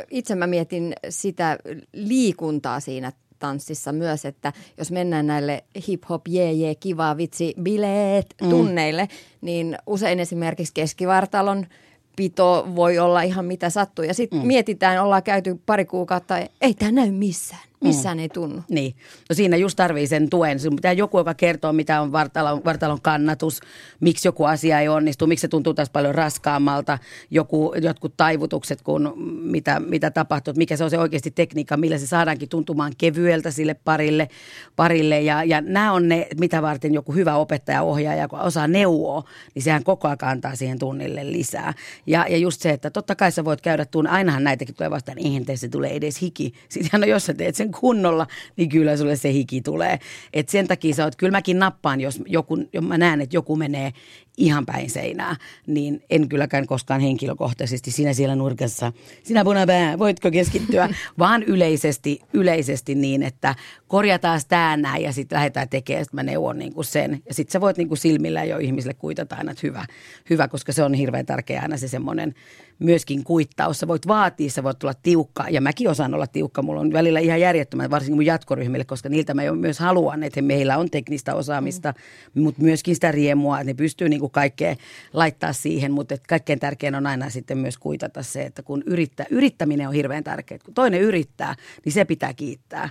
Itse 0.09 0.35
mä 0.35 0.47
mietin 0.47 0.93
sitä 1.09 1.57
liikuntaa 1.93 2.79
siinä 2.79 3.11
tanssissa 3.39 3.91
myös, 3.91 4.25
että 4.25 4.53
jos 4.77 4.91
mennään 4.91 5.27
näille 5.27 5.63
hip-hop, 5.87 6.21
jee, 6.27 6.51
jee, 6.51 6.75
kiva, 6.75 7.17
vitsi, 7.17 7.53
bileet 7.61 8.35
mm. 8.41 8.49
tunneille, 8.49 9.03
mm. 9.03 9.09
niin 9.41 9.77
usein 9.87 10.19
esimerkiksi 10.19 10.73
keskivartalon– 10.73 11.65
pito 12.17 12.67
voi 12.75 12.99
olla 12.99 13.21
ihan 13.21 13.45
mitä 13.45 13.69
sattuu. 13.69 14.05
Ja 14.05 14.13
sitten 14.13 14.39
mm. 14.39 14.47
mietitään, 14.47 15.03
ollaan 15.03 15.23
käyty 15.23 15.59
pari 15.65 15.85
kuukautta, 15.85 16.37
ei 16.61 16.73
tämä 16.73 16.91
näy 16.91 17.11
missään. 17.11 17.61
Missään 17.83 18.17
mm. 18.17 18.21
ei 18.21 18.29
tunnu. 18.29 18.63
Niin. 18.69 18.95
No 19.29 19.35
siinä 19.35 19.57
just 19.57 19.75
tarvii 19.75 20.07
sen 20.07 20.29
tuen. 20.29 20.59
Sinun 20.59 20.75
pitää 20.75 20.93
joku, 20.93 21.17
joka 21.17 21.33
kertoo, 21.33 21.73
mitä 21.73 22.01
on 22.01 22.11
vartalon, 22.11 22.61
vartalon 22.65 23.01
kannatus, 23.01 23.59
miksi 23.99 24.27
joku 24.27 24.43
asia 24.43 24.79
ei 24.79 24.87
onnistu, 24.87 25.27
miksi 25.27 25.41
se 25.41 25.47
tuntuu 25.47 25.73
taas 25.73 25.89
paljon 25.89 26.15
raskaammalta, 26.15 26.99
joku, 27.31 27.73
jotkut 27.81 28.13
taivutukset, 28.17 28.81
kun 28.81 29.13
mitä, 29.41 29.79
mitä 29.79 30.11
tapahtuu, 30.11 30.53
mikä 30.57 30.77
se 30.77 30.83
on 30.83 30.89
se 30.89 30.99
oikeasti 30.99 31.31
tekniikka, 31.31 31.77
millä 31.77 31.97
se 31.97 32.07
saadaankin 32.07 32.49
tuntumaan 32.49 32.93
kevyeltä 32.97 33.51
sille 33.51 33.73
parille. 33.73 34.29
parille. 34.75 35.21
Ja, 35.21 35.43
ja 35.43 35.61
nämä 35.61 35.93
on 35.93 36.07
ne, 36.07 36.27
mitä 36.39 36.61
varten 36.61 36.93
joku 36.93 37.13
hyvä 37.13 37.35
opettaja, 37.35 37.81
ohjaaja, 37.81 38.27
kun 38.27 38.39
osaa 38.39 38.67
neuvoa, 38.67 39.23
niin 39.55 39.63
sehän 39.63 39.83
koko 39.83 40.07
ajan 40.07 40.17
antaa 40.21 40.55
siihen 40.55 40.79
tunnille 40.79 41.31
lisää. 41.31 41.73
Ja, 42.07 42.25
ja 42.29 42.37
just 42.37 42.61
se, 42.61 42.69
että 42.69 42.89
totta 42.89 43.15
kai 43.15 43.31
sä 43.31 43.45
voit 43.45 43.61
käydä 43.61 43.85
tuun, 43.85 44.07
ainahan 44.07 44.43
näitäkin 44.43 44.75
tulee 44.75 44.91
vastaan, 44.91 45.17
eihän 45.17 45.45
teissä 45.45 45.69
tulee 45.69 45.95
edes 45.95 46.21
hiki. 46.21 46.53
Sitten 46.69 47.01
no, 47.01 47.07
jos 47.07 47.25
sä 47.25 47.33
teet 47.33 47.55
sen 47.55 47.66
kunnolla, 47.71 48.27
niin 48.57 48.69
kyllä 48.69 48.97
sulle 48.97 49.15
se 49.15 49.33
hiki 49.33 49.61
tulee. 49.61 49.99
Et 50.33 50.49
sen 50.49 50.67
takia 50.67 50.95
sä 50.95 51.03
oot, 51.03 51.15
kyllä 51.15 51.31
mäkin 51.31 51.59
nappaan, 51.59 52.01
jos, 52.01 52.21
joku, 52.25 52.57
jos 52.73 52.83
mä 52.83 52.97
näen, 52.97 53.21
että 53.21 53.35
joku 53.35 53.55
menee 53.55 53.93
ihan 54.37 54.65
päin 54.65 54.89
seinää, 54.89 55.35
niin 55.67 56.03
en 56.09 56.29
kylläkään 56.29 56.67
koskaan 56.67 57.01
henkilökohtaisesti 57.01 57.91
sinä 57.91 58.13
siellä 58.13 58.35
nurkassa, 58.35 58.93
sinä 59.23 59.43
punapää, 59.43 59.99
voitko 59.99 60.31
keskittyä, 60.31 60.89
vaan 61.19 61.43
yleisesti, 61.43 62.19
yleisesti 62.33 62.95
niin, 62.95 63.23
että 63.23 63.55
korjataan 63.87 64.41
tämä 64.47 64.77
näin 64.77 65.03
ja 65.03 65.11
sitten 65.11 65.35
lähdetään 65.35 65.69
tekemään, 65.69 66.01
että 66.01 66.15
mä 66.15 66.23
neuvon 66.23 66.57
niin 66.57 66.73
kuin 66.73 66.85
sen. 66.85 67.21
Ja 67.25 67.33
sitten 67.33 67.51
sä 67.51 67.61
voit 67.61 67.77
niin 67.77 67.87
kuin 67.87 67.97
silmillä 67.97 68.43
jo 68.43 68.57
ihmisille 68.57 68.93
kuitata 68.93 69.35
aina, 69.35 69.51
että 69.51 69.67
hyvä, 69.67 69.85
hyvä, 70.29 70.47
koska 70.47 70.71
se 70.71 70.83
on 70.83 70.93
hirveän 70.93 71.25
tärkeä 71.25 71.61
aina 71.61 71.77
se 71.77 71.87
semmoinen 71.87 72.33
myöskin 72.79 73.23
kuittaus. 73.23 73.79
Sä 73.79 73.87
voit 73.87 74.07
vaatia, 74.07 74.49
sä 74.49 74.63
voit 74.63 74.83
olla 74.83 74.93
tiukka 75.03 75.45
ja 75.49 75.61
mäkin 75.61 75.89
osaan 75.89 76.13
olla 76.13 76.27
tiukka. 76.27 76.61
Mulla 76.61 76.81
on 76.81 76.93
välillä 76.93 77.19
ihan 77.19 77.41
järjettömän, 77.41 77.89
varsinkin 77.89 78.15
mun 78.15 78.25
jatkoryhmille, 78.25 78.85
koska 78.85 79.09
niiltä 79.09 79.33
mä 79.33 79.41
myös 79.51 79.79
haluan, 79.79 80.23
että 80.23 80.41
meillä 80.41 80.77
on 80.77 80.89
teknistä 80.89 81.35
osaamista, 81.35 81.93
mm. 82.35 82.43
mutta 82.43 82.61
myöskin 82.61 82.95
sitä 82.95 83.11
riemua, 83.11 83.59
että 83.59 83.69
ne 83.69 83.73
pystyy 83.73 84.09
niin 84.09 84.19
kuin 84.19 84.31
kaikkea 84.31 84.75
laittaa 85.13 85.53
siihen, 85.53 85.91
mutta 85.91 86.13
että 86.13 86.27
kaikkein 86.27 86.59
tärkein 86.59 86.95
on 86.95 87.07
aina 87.07 87.29
sitten 87.29 87.57
myös 87.57 87.77
kuitata 87.77 88.23
se, 88.23 88.43
että 88.43 88.63
kun 88.63 88.83
yrittää, 88.85 89.25
yrittäminen 89.29 89.87
on 89.87 89.93
hirveän 89.93 90.23
tärkeää. 90.23 90.59
Kun 90.65 90.73
toinen 90.73 91.01
yrittää, 91.01 91.55
niin 91.85 91.93
se 91.93 92.05
pitää 92.05 92.33
kiittää. 92.33 92.89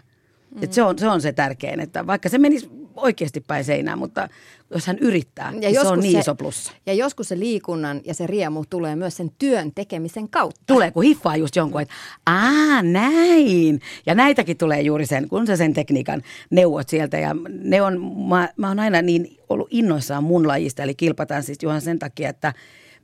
Mm. 0.55 0.63
Et 0.63 0.73
se, 0.73 0.83
on, 0.83 0.99
se 0.99 1.09
on 1.09 1.21
se 1.21 1.33
tärkein, 1.33 1.81
että 1.81 2.07
vaikka 2.07 2.29
se 2.29 2.39
menisi 2.39 2.71
oikeasti 2.97 3.41
päin 3.41 3.65
seinään, 3.65 3.99
mutta 3.99 4.29
jos 4.71 4.87
hän 4.87 4.99
yrittää, 4.99 5.53
ja 5.53 5.61
niin 5.61 5.81
se 5.81 5.89
on 5.89 6.01
niin 6.01 6.13
se, 6.13 6.19
iso 6.19 6.35
plussa. 6.35 6.73
Ja 6.87 6.95
joskus 6.95 7.29
se 7.29 7.39
liikunnan 7.39 8.01
ja 8.05 8.15
se 8.15 8.27
riemu 8.27 8.65
tulee 8.71 8.97
myös 8.97 9.17
sen 9.17 9.31
työn 9.39 9.73
tekemisen 9.75 10.29
kautta. 10.29 10.61
Tulee, 10.67 10.91
kun 10.91 11.05
hiffaa 11.05 11.37
just 11.37 11.57
jonkun, 11.57 11.81
että 11.81 11.95
aa 12.27 12.83
näin. 12.83 13.81
Ja 14.07 14.15
näitäkin 14.15 14.57
tulee 14.57 14.81
juuri 14.81 15.07
sen, 15.07 15.29
kun 15.29 15.47
sä 15.47 15.57
sen 15.57 15.75
tekniikan 15.75 16.23
neuvot 16.51 16.89
sieltä. 16.89 17.19
Ja 17.19 17.37
ne 17.49 17.83
on, 17.83 18.01
mä, 18.29 18.49
mä 18.57 18.69
oon 18.69 18.79
aina 18.79 19.03
niin 19.03 19.37
ollut 19.49 19.69
innoissaan 19.71 20.25
mun 20.25 20.49
lajista, 20.49 20.83
eli 20.83 20.95
siis 21.41 21.59
juhan 21.63 21.81
sen 21.81 21.99
takia, 21.99 22.29
että 22.29 22.55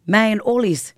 mä 0.07 0.27
en 0.29 0.41
olisi 0.45 0.95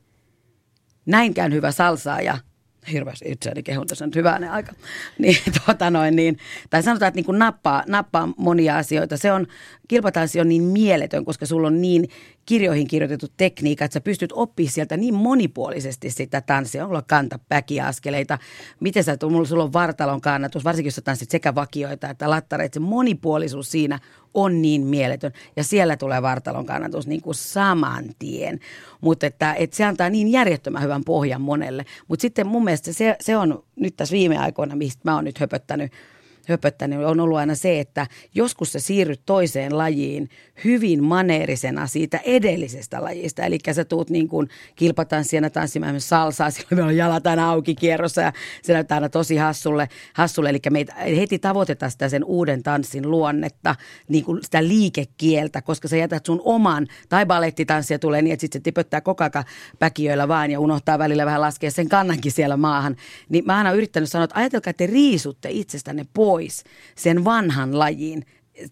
näinkään 1.07 1.53
hyvä 1.53 1.71
salsaaja– 1.71 2.39
hirveästi 2.93 3.25
itseäni 3.29 3.63
kehun 3.63 3.87
tässä 3.87 4.07
nyt 4.07 4.17
hyvänä 4.17 4.53
aika. 4.53 4.73
Niin, 5.19 5.37
tuota 5.67 5.91
noin, 5.91 6.17
niin, 6.17 6.39
tai 6.71 6.83
sanotaan, 6.83 7.09
että 7.09 7.19
niin 7.19 7.25
kuin 7.25 7.39
nappaa, 7.39 7.83
nappaa 7.89 8.29
monia 8.37 8.77
asioita. 8.77 9.17
Se 9.17 9.33
on, 9.33 9.47
kilpatanssi 9.89 10.41
on 10.41 10.49
niin 10.49 10.63
mieletön, 10.63 11.25
koska 11.25 11.47
sulla 11.47 11.67
on 11.67 11.81
niin 11.81 12.09
kirjoihin 12.47 12.89
kirjoitettu 12.89 13.27
tekniikka, 13.37 13.85
että 13.85 13.93
sä 13.93 14.01
pystyt 14.01 14.33
oppimaan 14.33 14.73
sieltä 14.73 14.97
niin 14.97 15.15
monipuolisesti 15.15 16.11
sitä 16.11 16.41
tanssia. 16.41 16.87
On 16.87 17.03
kanta 17.07 17.39
päkiaskeleita, 17.49 18.39
miten 18.81 19.05
sä, 19.05 19.17
mulla 19.31 19.47
sulla 19.47 19.65
on 19.65 19.73
vartalon 19.73 20.21
kannatus, 20.21 20.65
varsinkin 20.65 20.89
jos 20.89 20.95
sä 20.95 21.03
tanssit 21.03 21.31
sekä 21.31 21.55
vakioita 21.55 22.11
että 22.11 22.31
lattareita. 22.31 22.75
Se 22.75 22.81
monipuolisuus 22.81 23.71
siinä 23.71 23.99
on 24.35 24.63
niin 24.63 24.87
mieletön. 24.87 25.33
Ja 25.57 25.65
siellä 25.65 25.97
tulee 25.97 26.23
vartalon 26.23 26.67
kannatus 26.67 27.07
niin 27.07 27.23
kuin 27.23 27.35
saman 27.35 28.05
tien. 28.19 28.61
Mutta 29.01 29.27
että, 29.27 29.55
että 29.55 29.77
se 29.77 29.85
antaa 29.85 30.11
niin 30.11 30.29
järjettömän 30.29 30.83
hyvän 30.83 31.05
pohjan 31.05 31.41
monelle. 31.41 31.85
Mutta 32.09 32.23
sitten 32.23 32.47
mun 32.47 32.65
mielestä 32.65 32.93
se, 32.93 33.17
se 33.21 33.37
on 33.37 33.63
nyt 33.77 33.97
tässä 33.97 34.13
viime 34.13 34.39
aikoina, 34.39 34.77
mistä 34.77 35.01
mä 35.05 35.15
oon 35.15 35.25
nyt 35.25 35.41
höpöttänyt– 35.41 35.93
höpöttänyt, 36.49 37.05
on 37.05 37.21
ollut 37.21 37.39
aina 37.39 37.55
se, 37.55 37.81
että 37.81 38.07
joskus 38.35 38.73
sä 38.73 38.81
siirryt 38.81 39.21
toiseen 39.27 39.79
lajiin 39.79 40.29
hyvin 40.65 41.05
maneerisena 41.05 41.87
siitä 41.87 42.21
edellisestä 42.25 43.03
lajista. 43.03 43.43
Eli 43.43 43.59
sä 43.73 43.85
tuut 43.85 44.11
niin 44.11 44.29
kuin 44.29 44.49
kilpatanssijana 44.77 45.51
tanssimaan 45.51 46.01
salsaa, 46.01 46.51
silloin 46.55 46.69
meillä 46.71 46.87
on 46.87 46.97
jalat 46.97 47.27
aina 47.27 47.51
auki 47.51 47.75
kierrossa 47.75 48.23
ja 48.23 48.33
se 48.63 48.73
näyttää 48.73 48.97
aina 48.97 49.09
tosi 49.09 49.37
hassulle. 49.37 49.89
hassulle. 50.15 50.51
Eli 50.51 50.61
me 50.71 50.87
heti 51.17 51.39
tavoitetaan 51.39 51.91
sitä 51.91 52.09
sen 52.09 52.25
uuden 52.25 52.63
tanssin 52.63 53.11
luonnetta, 53.11 53.77
niin 54.09 54.25
kuin 54.25 54.43
sitä 54.43 54.65
liikekieltä, 54.65 55.63
koska 55.63 55.89
sä 55.89 55.97
jätät 55.97 56.27
sun 56.27 56.43
oman, 56.45 56.87
tai 57.09 57.27
balettitanssia 57.27 57.99
tulee 57.99 58.23
niin, 58.23 58.33
että 58.33 58.41
sitten 58.41 58.59
se 58.59 58.63
tipöttää 58.63 59.01
koko 59.01 59.25
ajan 59.25 59.45
päkiöillä 59.79 60.29
vaan 60.29 60.51
ja 60.51 60.61
unohtaa 60.61 60.99
välillä 60.99 61.27
vähän 61.27 61.41
laskea 61.41 61.71
sen 61.71 61.89
kannankin 61.89 62.33
siellä 62.33 62.57
maahan. 62.57 62.97
Niin 63.29 63.45
mä 63.47 63.57
aina 63.57 63.73
yrittänyt 63.73 64.11
sanoa, 64.11 64.25
että 64.25 64.39
ajatelkaa, 64.39 64.71
että 64.71 64.87
te 64.87 64.93
riisutte 64.93 65.51
itsestänne 65.51 66.07
pois 66.15 66.34
pois 66.35 66.65
sen 66.97 67.25
vanhan 67.25 67.79
lajin, 67.79 68.27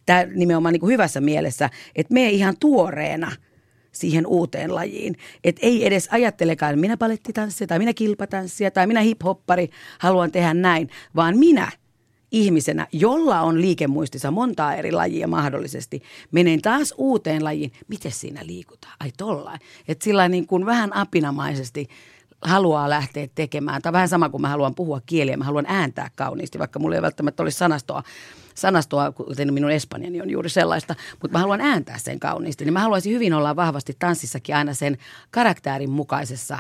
tämä 0.07 0.25
nimenomaan 0.35 0.73
niin 0.73 0.81
kuin 0.81 0.93
hyvässä 0.93 1.21
mielessä, 1.21 1.71
että 1.97 2.15
me 2.15 2.31
ihan 2.31 2.55
tuoreena 2.61 3.33
siihen 3.93 4.27
uuteen 4.27 4.75
lajiin. 4.75 5.17
Että 5.45 5.67
ei 5.67 5.87
edes 5.87 6.09
ajattelekaan, 6.11 6.71
että 6.73 6.81
minä 6.81 6.97
palettitanssia 6.97 7.67
tai 7.67 7.79
minä 7.79 7.95
kilpatanssia 7.95 8.71
tai 8.71 8.87
minä 8.87 9.01
hiphoppari 9.01 9.69
haluan 9.99 10.33
tehdä 10.33 10.55
näin, 10.55 10.89
vaan 11.17 11.39
minä 11.39 11.73
ihmisenä, 12.33 12.87
jolla 12.93 13.41
on 13.41 13.61
liikemuistissa 13.61 14.31
montaa 14.31 14.75
eri 14.75 14.93
lajia 14.93 15.29
mahdollisesti, 15.29 16.03
menen 16.31 16.63
taas 16.63 16.95
uuteen 16.97 17.45
lajiin. 17.45 17.73
Miten 17.89 18.13
siinä 18.13 18.41
liikutaan? 18.47 18.97
Ai 19.01 19.13
tollain. 19.17 19.61
Että 19.89 20.05
sillä 20.05 20.29
niin 20.29 20.47
kuin 20.47 20.67
vähän 20.67 20.97
apinamaisesti 20.97 21.89
haluaa 22.43 22.91
lähteä 22.91 23.29
tekemään. 23.35 23.83
Tai 23.83 23.93
vähän 23.93 24.09
sama 24.09 24.29
kuin 24.29 24.41
mä 24.41 24.49
haluan 24.49 24.75
puhua 24.75 25.01
kieliä, 25.07 25.37
mä 25.37 25.45
haluan 25.45 25.67
ääntää 25.69 26.11
kauniisti, 26.15 26.59
vaikka 26.59 26.79
mulla 26.79 26.97
ei 26.97 27.03
välttämättä 27.03 27.43
olisi 27.43 27.59
sanastoa, 27.59 28.03
sanastoa 28.55 29.13
kuten 29.13 29.55
minun 29.55 29.71
espanjani 29.71 30.21
on 30.21 30.31
juuri 30.31 30.49
sellaista, 30.49 30.95
mutta 31.23 31.39
mä 31.39 31.41
haluan 31.41 31.61
ääntää 31.61 31.99
sen 31.99 32.21
kauniisti. 32.21 32.65
Niin 32.65 32.73
mä 32.73 32.81
haluaisin 32.81 33.13
hyvin 33.13 33.35
olla 33.35 33.57
vahvasti 33.57 33.97
tanssissakin 33.99 34.57
aina 34.57 34.75
sen 34.75 34.99
karakterin 35.31 35.91
mukaisessa 35.91 36.59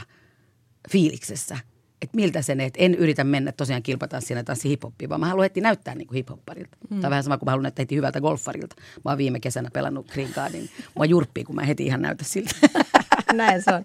fiiliksessä. 0.90 1.58
Että 2.02 2.16
miltä 2.16 2.42
sen, 2.42 2.60
että 2.60 2.78
en 2.82 2.94
yritä 2.94 3.24
mennä 3.24 3.52
tosiaan 3.52 3.82
kilpatanssina 3.82 4.44
tanssi 4.44 4.68
hiphoppiin, 4.68 5.08
vaan 5.08 5.20
mä 5.20 5.26
haluan 5.26 5.44
heti 5.44 5.60
näyttää 5.60 5.94
niin 5.94 6.06
kuin 6.06 6.16
hiphopparilta. 6.16 6.76
Hmm. 6.90 7.00
Tai 7.00 7.10
vähän 7.10 7.24
sama 7.24 7.38
kuin 7.38 7.46
mä 7.46 7.50
haluan 7.50 7.62
näyttää 7.62 7.82
heti 7.82 7.96
hyvältä 7.96 8.20
golfarilta. 8.20 8.76
Mä 9.04 9.10
oon 9.10 9.18
viime 9.18 9.40
kesänä 9.40 9.70
pelannut 9.72 10.10
Green 10.12 10.28
Cardin. 10.28 10.70
Mä 10.98 11.04
jurppii, 11.04 11.44
kun 11.44 11.54
mä 11.54 11.62
heti 11.62 11.86
ihan 11.86 12.02
näytä 12.02 12.24
siltä. 12.24 12.54
Näin 13.32 13.62
se 13.62 13.74
on. 13.74 13.82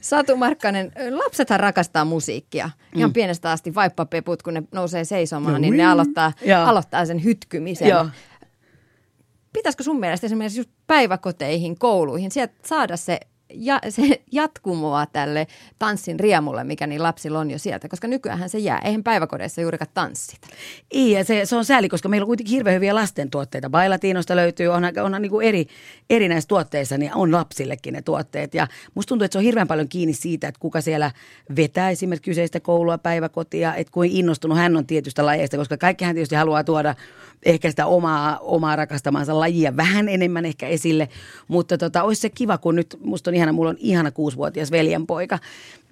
Satu 0.00 0.36
Markkanen, 0.36 0.92
lapsethan 1.10 1.60
rakastaa 1.60 2.04
musiikkia. 2.04 2.70
Ihan 2.94 3.10
mm. 3.10 3.14
pienestä 3.14 3.50
asti 3.50 3.74
vaippapeput, 3.74 4.42
kun 4.42 4.54
ne 4.54 4.62
nousee 4.72 5.04
seisomaan, 5.04 5.52
no, 5.52 5.58
niin 5.58 5.76
ne 5.76 5.86
aloittaa, 5.86 6.32
aloittaa 6.64 7.06
sen 7.06 7.24
hytkymisen. 7.24 7.88
Joo. 7.88 8.06
Pitäisikö 9.52 9.84
sun 9.84 10.00
mielestä 10.00 10.26
esimerkiksi 10.26 10.60
just 10.60 10.70
päiväkoteihin, 10.86 11.78
kouluihin, 11.78 12.30
sieltä 12.30 12.54
saada 12.64 12.96
se 12.96 13.20
ja, 13.50 13.80
se 13.88 14.22
jatkumoa 14.32 15.06
tälle 15.06 15.46
tanssin 15.78 16.20
riemulle, 16.20 16.64
mikä 16.64 16.86
niin 16.86 17.02
lapsilla 17.02 17.38
on 17.38 17.50
jo 17.50 17.58
sieltä, 17.58 17.88
koska 17.88 18.08
nykyään 18.08 18.48
se 18.48 18.58
jää. 18.58 18.80
Eihän 18.84 19.02
päiväkodeissa 19.02 19.60
juurikaan 19.60 19.90
tanssita. 19.94 20.48
Ei, 20.90 21.10
ja 21.10 21.24
se, 21.24 21.46
se 21.46 21.56
on 21.56 21.64
sääli, 21.64 21.88
koska 21.88 22.08
meillä 22.08 22.24
on 22.24 22.28
kuitenkin 22.28 22.54
hirveän 22.54 22.74
hyviä 22.74 22.94
lasten 22.94 23.30
tuotteita. 23.30 23.70
Bailatiinosta 23.70 24.36
löytyy, 24.36 24.68
on, 24.68 24.84
on, 24.84 25.14
on 25.14 25.22
niin 25.22 25.30
kuin 25.30 25.48
eri, 25.48 25.66
eri 26.10 26.28
näissä 26.28 26.48
tuotteissa, 26.48 26.98
niin 26.98 27.14
on 27.14 27.32
lapsillekin 27.32 27.94
ne 27.94 28.02
tuotteet. 28.02 28.54
Ja 28.54 28.66
musta 28.94 29.08
tuntuu, 29.08 29.24
että 29.24 29.32
se 29.32 29.38
on 29.38 29.44
hirveän 29.44 29.68
paljon 29.68 29.88
kiinni 29.88 30.14
siitä, 30.14 30.48
että 30.48 30.60
kuka 30.60 30.80
siellä 30.80 31.10
vetää 31.56 31.90
esimerkiksi 31.90 32.30
kyseistä 32.30 32.60
koulua, 32.60 32.98
päiväkotia, 32.98 33.74
että 33.74 33.92
kuin 33.92 34.10
innostunut 34.10 34.58
hän 34.58 34.76
on 34.76 34.86
tietystä 34.86 35.26
lajeista, 35.26 35.56
koska 35.56 35.76
kaikki 35.76 36.04
hän 36.04 36.14
tietysti 36.14 36.34
haluaa 36.34 36.64
tuoda 36.64 36.94
ehkä 37.44 37.70
sitä 37.70 37.86
omaa, 37.86 38.38
omaa 38.38 38.76
rakastamansa 38.76 39.40
lajia 39.40 39.76
vähän 39.76 40.08
enemmän 40.08 40.44
ehkä 40.44 40.68
esille. 40.68 41.08
Mutta 41.48 41.78
tota, 41.78 42.02
olisi 42.02 42.20
se 42.20 42.30
kiva, 42.30 42.58
kun 42.58 42.74
nyt 42.74 42.96
musta 43.04 43.30
on 43.34 43.36
ihana, 43.36 43.52
mulla 43.52 43.70
on 43.70 43.76
ihana 43.78 44.10
kuusivuotias 44.10 44.70
veljenpoika. 44.70 45.38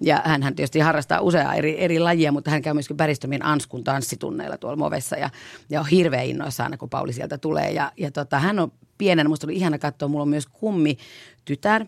Ja 0.01 0.21
hän 0.25 0.55
tietysti 0.55 0.79
harrastaa 0.79 1.21
useaa 1.21 1.55
eri, 1.55 1.81
eri 1.81 1.99
lajia, 1.99 2.31
mutta 2.31 2.51
hän 2.51 2.61
käy 2.61 2.73
myöskin 2.73 2.97
Päristömin 2.97 3.45
Anskun 3.45 3.83
tanssitunneilla 3.83 4.57
tuolla 4.57 4.77
Movessa. 4.77 5.15
Ja, 5.15 5.29
ja 5.69 5.79
on 5.79 5.87
hirveän 5.87 6.25
innoissa 6.25 6.63
aina, 6.63 6.77
kun 6.77 6.89
Pauli 6.89 7.13
sieltä 7.13 7.37
tulee. 7.37 7.71
Ja, 7.71 7.91
ja 7.97 8.11
tota, 8.11 8.39
hän 8.39 8.59
on 8.59 8.71
pienenä, 8.97 9.29
musta 9.29 9.47
oli 9.47 9.55
ihana 9.55 9.77
katsoa, 9.77 10.09
mulla 10.09 10.21
on 10.21 10.29
myös 10.29 10.47
kummi 10.47 10.97
tytär, 11.45 11.85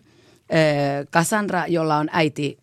Cassandra, 1.12 1.66
jolla 1.66 1.96
on 1.96 2.08
äiti 2.12 2.58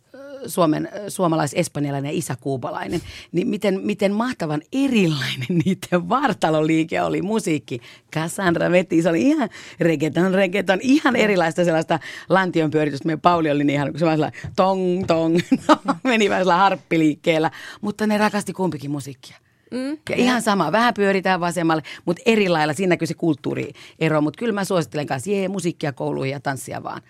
suomen, 0.47 0.89
suomalais-espanjalainen 1.07 2.11
ja 2.11 2.17
isä 2.17 2.35
kuubalainen, 2.41 3.01
niin 3.31 3.47
miten, 3.47 3.81
miten 3.83 4.13
mahtavan 4.13 4.61
erilainen 4.73 5.47
niiden 5.65 6.09
vartaloliike 6.09 7.01
oli 7.01 7.21
musiikki. 7.21 7.79
Cassandra 8.13 8.71
veti, 8.71 9.01
se 9.01 9.09
oli 9.09 9.21
ihan 9.21 9.49
reggaeton, 9.79 10.33
reggaeton, 10.33 10.79
ihan 10.81 11.15
erilaista 11.15 11.65
sellaista 11.65 11.99
lantion 12.29 12.71
pyöritystä. 12.71 13.05
Meidän 13.05 13.21
Pauli 13.21 13.51
oli 13.51 13.63
niin 13.63 13.75
ihan, 13.75 13.91
kun 13.91 13.99
se 13.99 14.05
vaan 14.05 14.31
tong, 14.55 15.05
tong, 15.07 15.39
no, 15.67 15.95
meni 16.03 16.29
vähän 16.29 16.47
harppiliikkeellä, 16.47 17.51
mutta 17.81 18.07
ne 18.07 18.17
rakasti 18.17 18.53
kumpikin 18.53 18.91
musiikkia. 18.91 19.37
Mm, 19.71 19.97
ja 20.09 20.15
ihan 20.15 20.41
sama, 20.41 20.71
vähän 20.71 20.93
pyöritään 20.93 21.39
vasemmalle, 21.39 21.83
mutta 22.05 22.21
eri 22.25 22.49
lailla, 22.49 22.73
siinä 22.73 22.89
näkyy 22.89 23.07
se 23.07 23.13
kulttuuriero. 23.13 24.21
Mutta 24.21 24.39
kyllä 24.39 24.53
mä 24.53 24.65
suosittelen 24.65 25.07
kanssa, 25.07 25.31
jee, 25.31 25.47
musiikkia 25.47 25.93
kouluihin 25.93 26.33
ja 26.33 26.39
tanssia 26.39 26.83
vaan. 26.83 27.01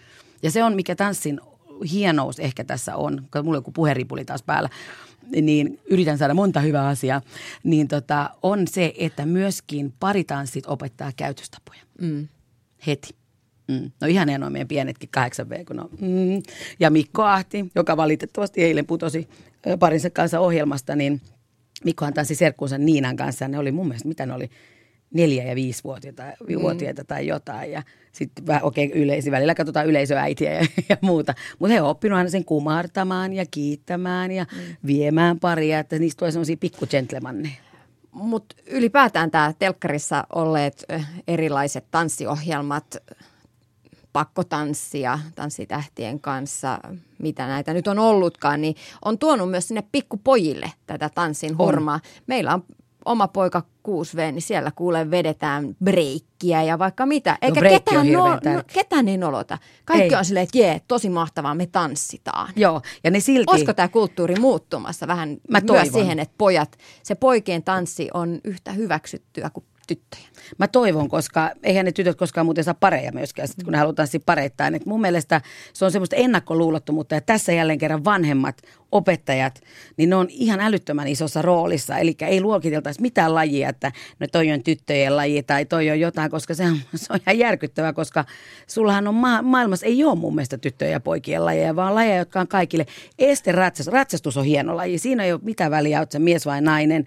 Ja 0.43 0.51
se 0.51 0.63
on, 0.63 0.75
mikä 0.75 0.95
tanssin 0.95 1.41
hienous 1.91 2.39
ehkä 2.39 2.63
tässä 2.63 2.95
on, 2.95 3.21
kun 3.31 3.45
mulla 3.45 3.57
on 3.57 3.59
joku 3.59 3.71
puheripuli 3.71 4.25
taas 4.25 4.43
päällä, 4.43 4.69
niin 5.41 5.79
yritän 5.89 6.17
saada 6.17 6.33
monta 6.33 6.59
hyvää 6.59 6.87
asiaa, 6.87 7.21
niin 7.63 7.87
tota, 7.87 8.29
on 8.43 8.67
se, 8.67 8.93
että 8.97 9.25
myöskin 9.25 9.93
paritanssit 9.99 10.65
opettaa 10.67 11.11
käytöstapoja. 11.15 11.81
Mm. 12.01 12.27
Heti. 12.87 13.15
Mm. 13.67 13.91
No 14.01 14.07
ihan 14.07 14.27
ne 14.27 14.45
on 14.45 14.51
meidän 14.51 14.67
pienetkin 14.67 15.09
8V, 15.17 15.65
kun 15.65 15.79
on. 15.79 15.89
Mm. 16.01 16.43
Ja 16.79 16.89
Mikko 16.89 17.23
Ahti, 17.23 17.65
joka 17.75 17.97
valitettavasti 17.97 18.63
eilen 18.63 18.85
putosi 18.85 19.27
parinsa 19.79 20.09
kanssa 20.09 20.39
ohjelmasta, 20.39 20.95
niin 20.95 21.21
Mikkohan 21.83 22.13
tanssi 22.13 22.35
serkkuunsa 22.35 22.77
Niinan 22.77 23.15
kanssa. 23.15 23.47
Ne 23.47 23.59
oli 23.59 23.71
mun 23.71 23.87
mielestä, 23.87 24.07
mitä 24.07 24.25
ne 24.25 24.33
oli, 24.33 24.49
neljä- 25.13 25.43
ja 25.43 25.55
viisivuotiaita 25.55 26.23
mm. 26.23 26.61
vuotiaita 26.61 27.03
tai 27.03 27.27
jotain. 27.27 27.71
Ja 27.71 27.83
sitten 28.11 28.59
okei, 28.61 28.87
okay, 28.87 29.01
yleisi, 29.01 29.31
välillä 29.31 29.55
katsotaan 29.55 29.87
yleisöäitiä 29.87 30.53
ja, 30.53 30.65
ja 30.89 30.97
muuta. 31.01 31.33
Mutta 31.59 31.73
he 31.73 31.81
on 31.81 31.89
oppinut 31.89 32.17
aina 32.17 32.29
sen 32.29 32.45
kumartamaan 32.45 33.33
ja 33.33 33.45
kiittämään 33.51 34.31
ja 34.31 34.45
mm. 34.51 34.75
viemään 34.85 35.39
paria, 35.39 35.79
että 35.79 35.99
niistä 35.99 36.19
tulee 36.19 36.31
sellaisia 36.31 36.57
pikku. 36.57 36.85
Mutta 38.11 38.55
ylipäätään 38.67 39.31
tämä 39.31 39.53
telkkarissa 39.59 40.27
olleet 40.35 40.85
erilaiset 41.27 41.85
tanssiohjelmat, 41.91 42.97
pakkotanssia 44.13 45.19
tanssitähtien 45.35 46.19
kanssa, 46.19 46.79
mitä 47.19 47.47
näitä 47.47 47.73
nyt 47.73 47.87
on 47.87 47.99
ollutkaan, 47.99 48.61
niin 48.61 48.75
on 49.05 49.17
tuonut 49.17 49.51
myös 49.51 49.67
sinne 49.67 49.83
pikkupojille 49.91 50.71
tätä 50.87 51.09
tanssin 51.09 51.55
hormaa. 51.55 51.99
Meillä 52.27 52.53
on 52.53 52.63
oma 53.05 53.27
poika 53.27 53.63
6V, 53.87 54.31
niin 54.31 54.41
siellä 54.41 54.71
kuule 54.75 55.11
vedetään 55.11 55.75
breikkiä 55.83 56.63
ja 56.63 56.79
vaikka 56.79 57.05
mitä. 57.05 57.31
No, 57.31 57.37
Eikä 57.41 57.61
no, 57.61 57.69
ketään, 57.69 58.11
no, 58.11 58.29
no, 58.29 58.63
ketään 58.73 59.07
ei 59.07 59.17
nolota. 59.17 59.57
Kaikki 59.85 60.13
ei. 60.13 60.19
on 60.19 60.25
silleen, 60.25 60.43
että 60.43 60.57
jee, 60.57 60.81
tosi 60.87 61.09
mahtavaa, 61.09 61.55
me 61.55 61.65
tanssitaan. 61.65 62.53
Joo, 62.55 62.81
ja 63.03 63.11
ne 63.11 63.19
silti... 63.19 63.45
Olisiko 63.47 63.73
tämä 63.73 63.87
kulttuuri 63.87 64.35
muuttumassa 64.35 65.07
vähän 65.07 65.29
Mä 65.29 65.37
myös 65.59 65.63
toivon. 65.63 65.91
siihen, 65.91 66.19
että 66.19 66.35
pojat, 66.37 66.77
se 67.03 67.15
poikien 67.15 67.63
tanssi 67.63 68.09
on 68.13 68.39
yhtä 68.43 68.71
hyväksyttyä 68.71 69.49
kuin 69.49 69.65
tyttöjä. 69.87 70.27
Mä 70.57 70.67
toivon, 70.67 71.09
koska 71.09 71.51
eihän 71.63 71.85
ne 71.85 71.91
tytöt 71.91 72.17
koskaan 72.17 72.45
muuten 72.45 72.63
saa 72.63 72.73
pareja 72.73 73.11
myöskään, 73.11 73.47
sit, 73.47 73.63
kun 73.63 73.71
ne 73.71 73.77
halutaan 73.77 74.07
pareittain. 74.25 74.75
Et 74.75 74.85
mun 74.85 75.01
mielestä 75.01 75.41
se 75.73 75.85
on 75.85 75.91
semmoista 75.91 76.15
ennakkoluulottomuutta 76.15 77.15
ja 77.15 77.21
tässä 77.21 77.51
jälleen 77.51 77.79
kerran 77.79 78.05
vanhemmat 78.05 78.61
opettajat, 78.93 79.61
niin 79.97 80.09
ne 80.09 80.15
on 80.15 80.27
ihan 80.29 80.59
älyttömän 80.59 81.07
isossa 81.07 81.41
roolissa. 81.41 81.97
Eli 81.97 82.15
ei 82.21 82.41
luokiteltaisi 82.41 83.01
mitään 83.01 83.35
lajia, 83.35 83.69
että 83.69 83.91
no 84.19 84.27
toi 84.31 84.51
on 84.51 84.63
tyttöjen 84.63 85.17
laji 85.17 85.43
tai 85.43 85.65
toi 85.65 85.89
on 85.89 85.99
jotain, 85.99 86.31
koska 86.31 86.53
se 86.53 86.63
on, 86.63 86.77
se 86.95 87.13
on 87.13 87.19
ihan 87.27 87.39
järkyttävää, 87.39 87.93
koska 87.93 88.25
sullahan 88.67 89.07
on 89.07 89.15
ma- 89.15 89.41
maailmassa, 89.41 89.85
ei 89.85 90.03
ole 90.03 90.15
mun 90.15 90.35
mielestä 90.35 90.57
tyttöjen 90.57 90.91
ja 90.91 90.99
poikien 90.99 91.45
lajeja, 91.45 91.75
vaan 91.75 91.95
lajeja, 91.95 92.17
jotka 92.17 92.39
on 92.39 92.47
kaikille. 92.47 92.85
Este 93.19 93.51
ratsastus, 93.51 93.93
ratsastus 93.93 94.37
on 94.37 94.45
hieno 94.45 94.77
laji. 94.77 94.97
Siinä 94.97 95.23
ei 95.23 95.33
ole 95.33 95.41
mitään 95.43 95.71
väliä, 95.71 95.99
oot 95.99 96.09
mies 96.17 96.45
vai 96.45 96.61
nainen, 96.61 97.05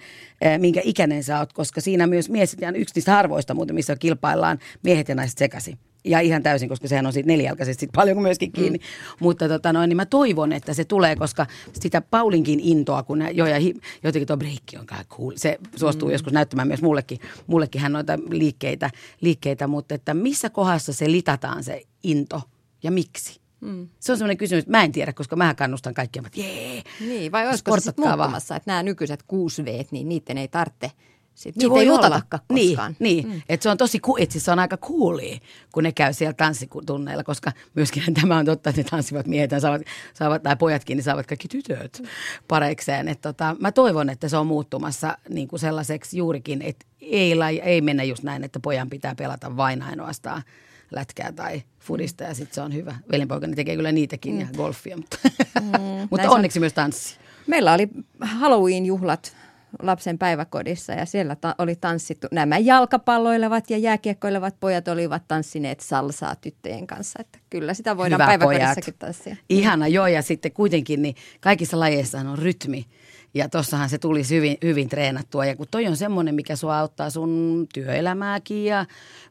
minkä 0.58 0.80
ikäinen 0.84 1.22
sä 1.22 1.38
oot, 1.38 1.52
koska 1.52 1.80
siinä 1.80 2.06
myös 2.06 2.30
mies, 2.30 2.56
ja 2.60 2.72
yksi 2.72 2.94
niistä 2.94 3.12
harvoista 3.12 3.54
muuten, 3.54 3.74
missä 3.74 3.96
kilpaillaan 3.96 4.58
miehet 4.82 5.08
ja 5.08 5.14
naiset 5.14 5.38
sekaisin 5.38 5.78
ja 6.06 6.20
ihan 6.20 6.42
täysin, 6.42 6.68
koska 6.68 6.88
sehän 6.88 7.06
on 7.06 7.12
siitä 7.12 7.26
nelijalkaisesti 7.26 7.88
paljon 7.94 8.22
myöskin 8.22 8.52
kiinni. 8.52 8.78
Mm. 8.78 9.16
Mutta 9.20 9.48
tota 9.48 9.72
noin, 9.72 9.88
niin 9.88 9.96
mä 9.96 10.06
toivon, 10.06 10.52
että 10.52 10.74
se 10.74 10.84
tulee, 10.84 11.16
koska 11.16 11.46
sitä 11.80 12.00
Paulinkin 12.00 12.60
intoa, 12.60 13.02
kun 13.02 13.18
ne, 13.18 13.30
jo 13.30 13.46
ja 13.46 13.58
hi, 13.58 13.74
jotenkin 14.02 14.26
tuo 14.26 14.36
breikki 14.36 14.76
on 14.78 14.86
cool. 14.86 15.32
Se 15.36 15.58
suostuu 15.76 16.08
mm. 16.08 16.12
joskus 16.12 16.32
näyttämään 16.32 16.68
myös 16.68 16.82
mullekin, 16.82 17.18
mullekin 17.46 17.80
hän 17.80 17.92
noita 17.92 18.18
liikkeitä, 18.30 18.90
liikkeitä, 19.20 19.66
mutta 19.66 19.94
että 19.94 20.14
missä 20.14 20.50
kohdassa 20.50 20.92
se 20.92 21.10
litataan 21.10 21.64
se 21.64 21.82
into 22.02 22.42
ja 22.82 22.90
miksi? 22.90 23.40
Mm. 23.60 23.88
Se 24.00 24.12
on 24.12 24.18
sellainen 24.18 24.36
kysymys, 24.36 24.62
että 24.62 24.70
mä 24.70 24.84
en 24.84 24.92
tiedä, 24.92 25.12
koska 25.12 25.36
mä 25.36 25.54
kannustan 25.54 25.94
kaikkia, 25.94 26.22
että 26.26 26.40
jee. 26.40 26.82
Niin, 27.00 27.32
vai 27.32 27.48
olisiko 27.48 27.76
se 27.76 27.80
sitten 27.80 28.04
että 28.40 28.62
nämä 28.66 28.82
nykyiset 28.82 29.22
6 29.22 29.64
v 29.64 29.84
niin 29.90 30.08
niiden 30.08 30.38
ei 30.38 30.48
tarvitse– 30.48 30.90
sitten 31.36 31.68
niitä 31.68 31.80
ei 31.80 31.88
lutatakaan 31.88 32.42
koskaan. 32.48 32.96
Niin, 32.98 33.26
niin. 33.26 33.36
Mm. 33.36 33.42
että 33.48 33.62
se 33.62 33.70
on 33.70 33.76
tosi, 33.76 34.00
itse 34.18 34.40
se 34.40 34.50
on 34.50 34.58
aika 34.58 34.76
coolia, 34.76 35.38
kun 35.72 35.82
ne 35.82 35.92
käy 35.92 36.12
siellä 36.12 36.32
tanssitunneilla, 36.32 37.24
koska 37.24 37.52
myöskin 37.74 38.14
tämä 38.20 38.36
on 38.36 38.46
totta, 38.46 38.70
että 38.70 38.82
ne 38.82 38.88
tanssivat 38.90 39.26
miehet 39.26 39.50
ja 39.50 39.60
saavat, 39.60 39.82
saavat, 40.14 40.42
tai 40.42 40.56
pojatkin, 40.56 40.96
niin 40.96 41.04
saavat 41.04 41.26
kaikki 41.26 41.48
tytöt 41.48 41.98
mm. 42.02 42.08
pareikseen. 42.48 43.08
Että 43.08 43.32
tota, 43.32 43.56
mä 43.60 43.72
toivon, 43.72 44.10
että 44.10 44.28
se 44.28 44.36
on 44.36 44.46
muuttumassa 44.46 45.18
niin 45.28 45.48
kuin 45.48 45.60
sellaiseksi 45.60 46.18
juurikin, 46.18 46.62
että 46.62 46.86
ei, 47.00 47.32
ei 47.62 47.80
mennä 47.80 48.04
just 48.04 48.22
näin, 48.22 48.44
että 48.44 48.60
pojan 48.60 48.90
pitää 48.90 49.14
pelata 49.14 49.56
vain 49.56 49.82
ainoastaan 49.82 50.42
lätkää 50.90 51.32
tai 51.32 51.62
fudista 51.80 52.24
ja 52.24 52.34
sitten 52.34 52.54
se 52.54 52.60
on 52.60 52.74
hyvä. 52.74 52.96
Velinpoikani 53.12 53.56
tekee 53.56 53.76
kyllä 53.76 53.92
niitäkin 53.92 54.34
mm. 54.34 54.40
ja 54.40 54.46
golfia, 54.56 54.96
mutta, 54.96 55.18
mm. 55.60 55.70
mutta 56.10 56.30
onneksi 56.30 56.58
on. 56.58 56.60
myös 56.60 56.72
tanssi. 56.72 57.16
Meillä 57.46 57.72
oli 57.72 57.88
Halloween-juhlat 58.20 59.36
lapsen 59.82 60.18
päiväkodissa 60.18 60.92
ja 60.92 61.06
siellä 61.06 61.36
ta- 61.36 61.54
oli 61.58 61.76
tanssittu. 61.76 62.26
Nämä 62.32 62.58
jalkapalloilevat 62.58 63.70
ja 63.70 63.78
jääkiekkoilevat 63.78 64.54
pojat 64.60 64.88
olivat 64.88 65.22
tanssineet 65.28 65.80
salsaa 65.80 66.36
tyttöjen 66.36 66.86
kanssa. 66.86 67.18
Että 67.20 67.38
kyllä 67.50 67.74
sitä 67.74 67.96
voidaan 67.96 68.20
Hyvä 68.20 68.26
päiväkodissakin 68.26 68.84
pojat. 68.84 68.98
tanssia. 68.98 69.36
Ihana, 69.48 69.88
joo 69.88 70.06
ja 70.06 70.22
sitten 70.22 70.52
kuitenkin 70.52 71.02
niin 71.02 71.14
kaikissa 71.40 71.80
lajeissa 71.80 72.18
on 72.18 72.38
rytmi. 72.38 72.86
Ja 73.34 73.48
tossahan 73.48 73.88
se 73.88 73.98
tulisi 73.98 74.36
hyvin, 74.36 74.56
hyvin 74.62 74.88
treenattua. 74.88 75.46
Ja 75.46 75.56
kun 75.56 75.66
toi 75.70 75.86
on 75.86 75.96
semmoinen, 75.96 76.34
mikä 76.34 76.56
sua 76.56 76.78
auttaa 76.78 77.10
sun 77.10 77.66
työelämääkin 77.74 78.64
ja 78.64 78.86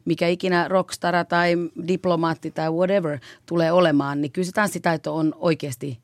mikä 0.06 0.28
ikinä 0.28 0.68
rockstara 0.68 1.26
tai 1.26 1.56
diplomaatti 1.88 2.52
tai 2.52 2.72
whatever 2.72 3.20
tulee 3.46 3.72
olemaan, 3.72 4.22
niin 4.22 4.32
kyllä 4.32 4.46
se 4.46 4.52
tanssitaito 4.52 5.16
on 5.16 5.34
oikeasti 5.40 6.00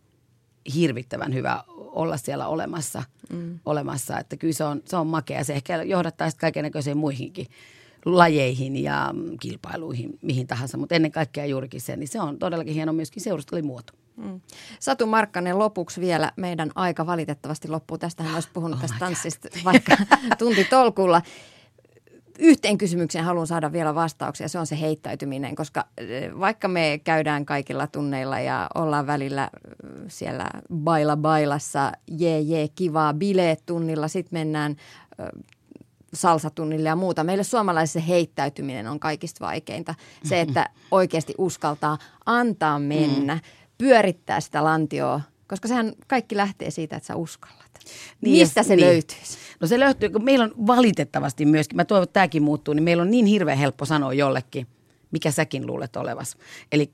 hirvittävän 0.75 1.33
hyvä 1.33 1.63
olla 1.77 2.17
siellä 2.17 2.47
olemassa. 2.47 3.03
Mm. 3.33 3.59
olemassa. 3.65 4.19
Että 4.19 4.37
kyllä 4.37 4.53
se 4.53 4.63
on, 4.63 4.81
se 4.85 4.97
on 4.97 5.07
makea. 5.07 5.43
Se 5.43 5.53
ehkä 5.53 5.83
johdattaa 5.83 6.29
sitten 6.29 6.41
kaikenlaisiin 6.41 6.97
muihinkin 6.97 7.47
lajeihin 8.05 8.83
ja 8.83 9.13
kilpailuihin, 9.39 10.19
mihin 10.21 10.47
tahansa. 10.47 10.77
Mutta 10.77 10.95
ennen 10.95 11.11
kaikkea 11.11 11.45
juurikin 11.45 11.81
se, 11.81 11.95
niin 11.95 12.07
se 12.07 12.21
on 12.21 12.39
todellakin 12.39 12.73
hieno 12.73 12.93
myöskin 12.93 13.23
seurustelimuoto. 13.23 13.93
Mm. 14.17 14.41
Satu 14.79 15.05
Markkanen, 15.05 15.59
lopuksi 15.59 16.01
vielä 16.01 16.31
meidän 16.35 16.71
aika 16.75 17.05
valitettavasti 17.05 17.67
loppuu. 17.67 17.97
Tästähän 17.97 18.33
olisi 18.33 18.49
puhunut 18.53 18.75
oh 18.75 18.81
tästä 18.81 18.97
tanssista 18.99 19.49
vaikka 19.63 19.97
tunti 20.39 20.63
tolkulla 20.63 21.21
yhteen 22.41 22.77
kysymykseen 22.77 23.25
haluan 23.25 23.47
saada 23.47 23.71
vielä 23.71 23.95
vastauksia, 23.95 24.47
se 24.47 24.59
on 24.59 24.67
se 24.67 24.79
heittäytyminen, 24.79 25.55
koska 25.55 25.85
eh, 25.97 26.31
vaikka 26.39 26.67
me 26.67 27.01
käydään 27.03 27.45
kaikilla 27.45 27.87
tunneilla 27.87 28.39
ja 28.39 28.69
ollaan 28.75 29.07
välillä 29.07 29.43
eh, 29.43 29.89
siellä 30.07 30.49
baila 30.73 31.17
bailassa, 31.17 31.91
jee 32.07 32.39
jee, 32.39 32.67
kivaa, 32.67 33.13
bileet 33.13 33.65
tunnilla, 33.65 34.07
sitten 34.07 34.39
mennään 34.39 34.71
eh, 34.71 35.25
salsatunnille 36.13 36.89
ja 36.89 36.95
muuta. 36.95 37.23
Meille 37.23 37.43
suomalaisille 37.43 38.07
heittäytyminen 38.07 38.87
on 38.87 38.99
kaikista 38.99 39.45
vaikeinta. 39.45 39.95
Se, 40.23 40.41
että 40.41 40.69
oikeasti 40.91 41.35
uskaltaa 41.37 41.97
antaa 42.25 42.79
mennä, 42.79 43.35
mm. 43.35 43.41
pyörittää 43.77 44.39
sitä 44.39 44.63
lantioa, 44.63 45.21
koska 45.47 45.67
sehän 45.67 45.93
kaikki 46.07 46.37
lähtee 46.37 46.71
siitä, 46.71 46.95
että 46.95 47.07
sä 47.07 47.15
uskallat. 47.15 47.70
Niin, 48.21 48.39
Mistä 48.39 48.63
se 48.63 48.75
niin. 48.75 48.87
löytyisi? 48.87 49.37
No 49.59 49.67
se 49.67 49.79
löytyy, 49.79 50.09
kun 50.09 50.23
meillä 50.23 50.45
on 50.45 50.67
valitettavasti 50.67 51.45
myöskin, 51.45 51.75
mä 51.75 51.85
toivon, 51.85 52.03
että 52.03 52.13
tämäkin 52.13 52.43
muuttuu, 52.43 52.73
niin 52.73 52.83
meillä 52.83 53.03
on 53.03 53.11
niin 53.11 53.25
hirveän 53.25 53.57
helppo 53.57 53.85
sanoa 53.85 54.13
jollekin, 54.13 54.67
mikä 55.11 55.31
säkin 55.31 55.67
luulet 55.67 55.95
olevas. 55.95 56.37
Eli 56.71 56.89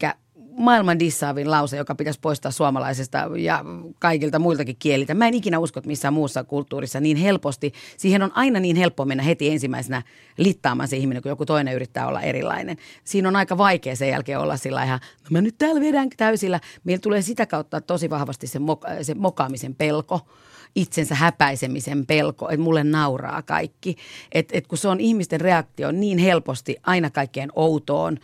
maailman 0.58 1.00
dissaavin 1.00 1.52
lause, 1.52 1.78
joka 1.78 1.96
pitäisi 1.96 2.20
poistaa 2.20 2.52
suomalaisesta 2.52 3.30
ja 3.38 3.66
kaikilta 4.00 4.40
muiltakin 4.40 4.76
kieliltä. 4.80 5.14
Mä 5.14 5.28
en 5.28 5.34
ikinä 5.34 5.60
usko, 5.60 5.80
että 5.80 5.88
missään 5.88 6.14
muussa 6.14 6.44
kulttuurissa 6.44 7.00
niin 7.00 7.18
helposti. 7.18 7.74
Siihen 7.98 8.24
on 8.24 8.32
aina 8.36 8.60
niin 8.60 8.76
helppo 8.76 9.06
mennä 9.06 9.24
heti 9.24 9.50
ensimmäisenä 9.50 10.02
littaamaan 10.38 10.88
se 10.90 10.98
ihminen, 10.98 11.24
kun 11.24 11.30
joku 11.30 11.46
toinen 11.46 11.74
yrittää 11.74 12.08
olla 12.08 12.22
erilainen. 12.22 12.78
Siinä 13.04 13.30
on 13.30 13.36
aika 13.36 13.58
vaikea 13.58 13.96
sen 13.96 14.10
jälkeen 14.10 14.40
olla 14.40 14.58
sillä 14.58 14.84
ihan, 14.84 15.00
no 15.24 15.28
mä 15.30 15.42
nyt 15.42 15.56
täällä 15.58 15.82
vedän 15.82 16.10
täysillä. 16.18 16.60
Meillä 16.84 17.02
tulee 17.02 17.22
sitä 17.22 17.46
kautta 17.46 17.82
tosi 17.82 18.10
vahvasti 18.10 18.48
se, 18.48 18.60
moka- 18.60 19.04
se 19.04 19.16
mokaamisen 19.16 19.76
pelko 19.76 20.28
itsensä 20.78 21.16
häpäisemisen 21.16 22.06
pelko, 22.06 22.50
että 22.50 22.64
mulle 22.64 22.84
nauraa 22.84 23.42
kaikki. 23.42 23.96
Että 24.32 24.58
et 24.58 24.68
kun 24.68 24.78
se 24.78 24.88
on 24.88 25.00
ihmisten 25.00 25.42
reaktio 25.42 25.92
niin 25.92 26.18
helposti 26.18 26.76
aina 26.84 27.10
kaikkeen 27.10 27.50
outoon, 27.56 28.18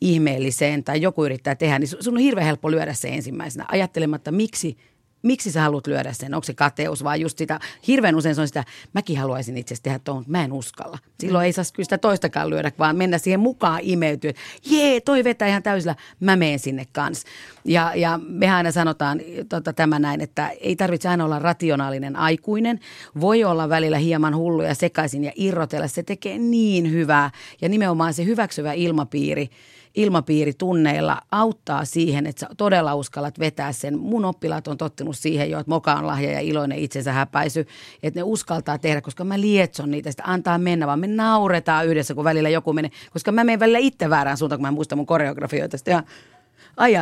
ihmeelliseen 0.00 0.84
tai 0.84 1.02
joku 1.02 1.24
yrittää 1.24 1.54
tehdä, 1.54 1.78
niin 1.78 1.88
sun 1.88 2.14
on 2.14 2.20
hirveän 2.20 2.46
helppo 2.46 2.70
lyödä 2.70 2.94
se 2.94 3.08
ensimmäisenä 3.08 3.64
ajattelematta, 3.68 4.32
miksi 4.32 4.76
miksi 5.22 5.50
sä 5.50 5.60
haluat 5.60 5.86
lyödä 5.86 6.12
sen? 6.12 6.34
Onko 6.34 6.44
se 6.44 6.54
kateus 6.54 7.04
vai 7.04 7.20
just 7.20 7.38
sitä, 7.38 7.60
hirveän 7.86 8.16
usein 8.16 8.34
se 8.34 8.40
on 8.40 8.46
sitä, 8.46 8.64
mäkin 8.92 9.18
haluaisin 9.18 9.56
itse 9.56 9.74
asiassa 9.74 9.82
tehdä 9.82 9.98
tuohon, 9.98 10.20
mutta 10.20 10.30
mä 10.32 10.44
en 10.44 10.52
uskalla. 10.52 10.98
Silloin 11.20 11.46
ei 11.46 11.52
saa 11.52 11.64
kyllä 11.72 11.84
sitä 11.84 11.98
toistakaan 11.98 12.50
lyödä, 12.50 12.72
vaan 12.78 12.96
mennä 12.96 13.18
siihen 13.18 13.40
mukaan 13.40 13.80
imeytyä, 13.82 14.32
jee, 14.70 15.00
toi 15.00 15.24
vetää 15.24 15.48
ihan 15.48 15.62
täysillä, 15.62 15.94
mä 16.20 16.36
menen 16.36 16.58
sinne 16.58 16.86
kanssa. 16.92 17.28
Ja, 17.64 17.92
ja 17.94 18.20
mehän 18.22 18.56
aina 18.56 18.70
sanotaan 18.70 19.20
tota, 19.48 19.72
tämä 19.72 19.98
näin, 19.98 20.20
että 20.20 20.48
ei 20.48 20.76
tarvitse 20.76 21.08
aina 21.08 21.24
olla 21.24 21.38
rationaalinen 21.38 22.16
aikuinen. 22.16 22.80
Voi 23.20 23.44
olla 23.44 23.68
välillä 23.68 23.98
hieman 23.98 24.36
hullu 24.36 24.62
ja 24.62 24.74
sekaisin 24.74 25.24
ja 25.24 25.32
irrotella. 25.36 25.88
Se 25.88 26.02
tekee 26.02 26.38
niin 26.38 26.90
hyvää 26.90 27.30
ja 27.60 27.68
nimenomaan 27.68 28.14
se 28.14 28.24
hyväksyvä 28.24 28.72
ilmapiiri– 28.72 29.50
ilmapiiri 29.94 30.52
tunneilla 30.52 31.20
auttaa 31.30 31.84
siihen, 31.84 32.26
että 32.26 32.40
sä 32.40 32.46
todella 32.56 32.94
uskallat 32.94 33.38
vetää 33.38 33.72
sen. 33.72 33.98
Mun 33.98 34.24
oppilaat 34.24 34.68
on 34.68 34.78
tottunut 34.78 35.16
siihen 35.16 35.50
jo, 35.50 35.58
että 35.58 35.70
moka 35.70 35.94
on 35.94 36.06
lahja 36.06 36.30
ja 36.30 36.40
iloinen 36.40 36.78
itsensä 36.78 37.12
häpäisy, 37.12 37.66
että 38.02 38.20
ne 38.20 38.24
uskaltaa 38.24 38.78
tehdä, 38.78 39.00
koska 39.00 39.24
mä 39.24 39.40
lietson 39.40 39.90
niitä, 39.90 40.10
sitä 40.10 40.22
antaa 40.26 40.58
mennä, 40.58 40.86
vaan 40.86 41.00
me 41.00 41.06
nauretaan 41.06 41.86
yhdessä, 41.86 42.14
kun 42.14 42.24
välillä 42.24 42.48
joku 42.48 42.72
menee, 42.72 42.90
koska 43.12 43.32
mä 43.32 43.44
menen 43.44 43.60
välillä 43.60 43.78
itse 43.78 44.10
väärään 44.10 44.36
suuntaan, 44.36 44.58
kun 44.58 44.66
mä 44.66 44.70
muistan 44.70 44.98
mun 44.98 45.06
koreografioita. 45.06 45.76
Sitten 45.76 45.92
ihan. 45.92 46.04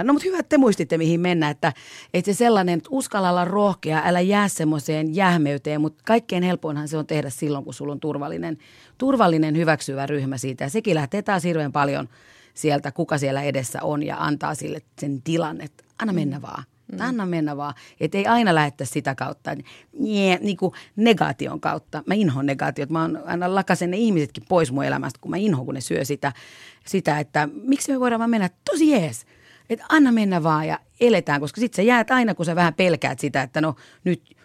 No 0.07 0.12
mutta 0.12 0.29
hyvä, 0.29 0.38
että 0.38 0.48
te 0.48 0.59
muistitte 0.59 0.98
mihin 0.98 1.20
mennä, 1.20 1.51
että, 1.51 1.72
että 2.14 2.33
se 2.33 2.37
sellainen, 2.37 2.79
että 2.79 2.88
uskalla 2.92 3.31
olla 3.31 3.44
rohkea, 3.44 4.03
älä 4.05 4.20
jää 4.20 4.48
semmoiseen 4.48 5.14
jähmeyteen, 5.14 5.81
mutta 5.81 6.03
kaikkein 6.07 6.42
helpoinhan 6.42 6.88
se 6.88 6.96
on 6.96 7.07
tehdä 7.07 7.31
silloin, 7.31 7.64
kun 7.64 7.74
sulla 7.74 7.92
on 7.92 8.01
turvallinen, 8.01 8.59
turvallinen 8.98 9.57
hyväksyvä 9.57 10.07
ryhmä 10.07 10.38
siitä. 10.38 10.64
Ja 10.64 10.70
sekin 10.70 10.94
lähtee 10.94 11.22
taas 11.22 11.44
hirveän 11.44 11.72
paljon– 11.72 12.09
sieltä, 12.59 12.92
kuka 12.92 13.18
siellä 13.18 13.42
edessä 13.42 13.83
on 13.83 14.03
ja 14.03 14.16
antaa 14.18 14.55
sille 14.55 14.83
sen 14.99 15.23
tilan, 15.23 15.61
että 15.61 15.85
anna 15.99 16.12
mennä 16.12 16.37
mm. 16.37 16.42
vaan. 16.42 16.64
Mm. 16.92 17.01
Anna 17.01 17.27
mennä 17.27 17.57
vaan. 17.57 17.75
Että 18.01 18.18
ei 18.18 18.27
aina 18.27 18.55
lähetä 18.55 18.85
sitä 18.85 19.14
kautta, 19.14 19.57
nie, 19.99 20.38
niin 20.40 20.57
kuin 20.57 20.73
negaation 20.97 21.61
kautta. 21.61 22.03
Mä 22.07 22.14
inhoan 22.14 22.47
negaatiot. 22.47 22.90
Mä 22.90 23.11
aina 23.25 23.55
lakasen 23.55 23.90
ne 23.90 23.97
ihmisetkin 23.97 24.44
pois 24.49 24.73
mun 24.73 24.85
elämästä, 24.85 25.18
kun 25.21 25.31
mä 25.31 25.37
inhoan, 25.37 25.66
kun 25.66 25.75
ne 25.75 25.81
syö 25.81 26.05
sitä, 26.05 26.33
sitä 26.87 27.18
että 27.18 27.49
miksi 27.62 27.92
me 27.92 28.01
voidaan 28.01 28.18
vaan 28.18 28.31
mennä 28.31 28.51
tosi 28.71 28.90
jees. 28.90 29.27
Että 29.71 29.85
anna 29.88 30.12
mennä 30.12 30.42
vaan 30.42 30.66
ja 30.66 30.79
eletään, 31.01 31.40
koska 31.40 31.61
sitten 31.61 31.77
sä 31.77 31.83
jäät 31.83 32.11
aina, 32.11 32.35
kun 32.35 32.47
sä 32.47 32.57
vähän 32.57 32.75
pelkäät 32.75 33.18
sitä, 33.18 33.42
että 33.42 33.61
no 33.61 33.75
nyt– 34.05 34.23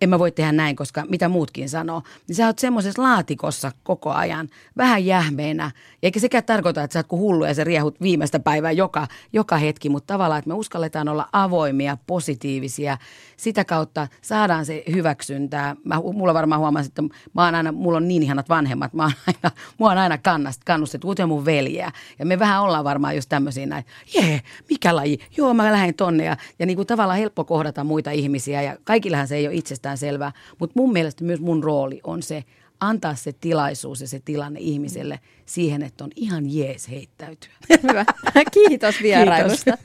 en 0.00 0.08
mä 0.08 0.18
voi 0.18 0.30
tehdä 0.30 0.52
näin, 0.52 0.76
koska 0.76 1.04
mitä 1.08 1.28
muutkin 1.28 1.68
sanoo, 1.68 2.02
niin 2.28 2.36
sä 2.36 2.46
oot 2.46 2.58
semmoisessa 2.58 3.02
laatikossa 3.02 3.72
koko 3.82 4.12
ajan, 4.12 4.48
vähän 4.76 5.06
jähmeenä. 5.06 5.70
Eikä 6.02 6.20
sekään 6.20 6.44
tarkoita, 6.44 6.82
että 6.82 6.92
sä 6.92 6.98
oot 6.98 7.06
kuin 7.06 7.20
hullu 7.20 7.44
ja 7.44 7.54
sä 7.54 7.64
riehut 7.64 8.00
viimeistä 8.00 8.40
päivää 8.40 8.72
joka, 8.72 9.06
joka 9.32 9.56
hetki, 9.56 9.88
mutta 9.88 10.14
tavallaan, 10.14 10.38
että 10.38 10.48
me 10.48 10.54
uskalletaan 10.54 11.08
olla 11.08 11.28
avoimia, 11.32 11.96
positiivisia. 12.06 12.98
Sitä 13.36 13.64
kautta 13.64 14.08
saadaan 14.22 14.66
se 14.66 14.82
hyväksyntää. 14.92 15.76
Mä, 15.84 16.00
mulla 16.12 16.34
varmaan 16.34 16.60
huomasin, 16.60 16.90
että 16.90 17.02
mä 17.34 17.44
oon 17.44 17.54
aina, 17.54 17.72
mulla 17.72 17.96
on 17.96 18.08
niin 18.08 18.22
ihanat 18.22 18.48
vanhemmat, 18.48 18.94
mä 18.94 19.02
oon 19.02 19.12
aina, 19.26 19.56
mua 19.78 19.90
on 19.90 19.98
aina 19.98 20.18
kannast, 20.18 20.64
kannustettu, 20.64 21.06
kuten 21.06 21.28
mun 21.28 21.44
veljeä. 21.44 21.92
Ja 22.18 22.26
me 22.26 22.38
vähän 22.38 22.62
ollaan 22.62 22.84
varmaan 22.84 23.16
just 23.16 23.28
tämmöisiä 23.28 23.66
näin, 23.66 23.84
jee, 24.14 24.40
mikä 24.70 24.96
laji, 24.96 25.18
joo 25.36 25.54
mä 25.54 25.72
lähden 25.72 25.94
tonne. 25.94 26.24
Ja, 26.24 26.36
ja 26.58 26.66
niin 26.66 26.76
kuin 26.76 26.86
tavallaan 26.86 27.18
helppo 27.18 27.44
kohdata 27.44 27.84
muita 27.84 28.10
ihmisiä 28.10 28.62
ja 28.62 28.76
kaikillahan 28.84 29.28
se 29.28 29.36
ei 29.36 29.46
ole 29.46 29.54
itsestä 29.54 29.85
itsestään 29.86 29.98
selvää. 29.98 30.32
Mutta 30.58 30.80
mun 30.80 30.92
mielestä 30.92 31.24
myös 31.24 31.40
mun 31.40 31.64
rooli 31.64 32.00
on 32.04 32.22
se 32.22 32.44
antaa 32.80 33.14
se 33.14 33.32
tilaisuus 33.32 34.00
ja 34.00 34.08
se 34.08 34.20
tilanne 34.24 34.60
ihmiselle 34.60 35.20
siihen, 35.46 35.82
että 35.82 36.04
on 36.04 36.10
ihan 36.16 36.44
jees 36.46 36.88
heittäytyä. 36.88 37.52
Hyvä. 37.82 38.04
Kiitos 38.52 39.02
vierailusta. 39.02 39.78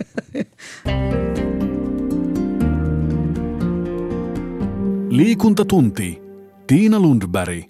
Liikuntatunti. 5.10 6.22
Tiina 6.68 7.00
Lundberg. 7.00 7.64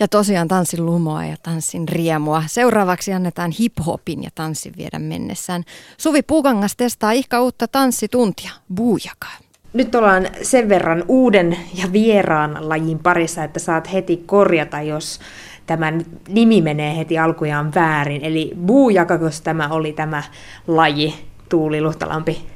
Ja 0.00 0.08
tosiaan 0.08 0.48
tanssin 0.48 0.86
lumoa 0.86 1.24
ja 1.24 1.36
tanssin 1.42 1.88
riemua. 1.88 2.42
Seuraavaksi 2.46 3.12
annetaan 3.12 3.50
hip-hopin 3.50 4.22
ja 4.22 4.30
tanssin 4.34 4.72
viedä 4.76 4.98
mennessään. 4.98 5.64
Suvi 5.98 6.22
Puukangas 6.22 6.76
testaa 6.76 7.12
ihka 7.12 7.42
uutta 7.42 7.68
tanssituntia. 7.68 8.50
Buujakaa 8.74 9.47
nyt 9.72 9.94
ollaan 9.94 10.26
sen 10.42 10.68
verran 10.68 11.04
uuden 11.08 11.56
ja 11.74 11.92
vieraan 11.92 12.58
lajin 12.60 12.98
parissa, 12.98 13.44
että 13.44 13.58
saat 13.58 13.92
heti 13.92 14.22
korjata, 14.26 14.80
jos 14.80 15.20
tämän 15.66 16.04
nimi 16.28 16.62
menee 16.62 16.96
heti 16.96 17.18
alkujaan 17.18 17.74
väärin. 17.74 18.24
Eli 18.24 18.52
buujakakos 18.66 19.40
tämä 19.40 19.68
oli 19.68 19.92
tämä 19.92 20.22
laji, 20.66 21.14
Tuuli 21.48 21.80
Luhtalampi? 21.80 22.46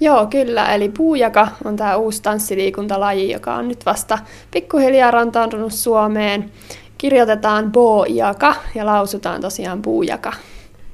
Joo, 0.00 0.26
kyllä. 0.26 0.74
Eli 0.74 0.88
puujaka 0.88 1.48
on 1.64 1.76
tämä 1.76 1.96
uusi 1.96 2.22
tanssiliikuntalaji, 2.22 3.30
joka 3.30 3.54
on 3.54 3.68
nyt 3.68 3.86
vasta 3.86 4.18
pikkuhiljaa 4.50 5.10
rantautunut 5.10 5.72
Suomeen. 5.72 6.50
Kirjoitetaan 6.98 7.72
boojaka 7.72 8.54
ja 8.74 8.86
lausutaan 8.86 9.40
tosiaan 9.40 9.82
puujaka. 9.82 10.32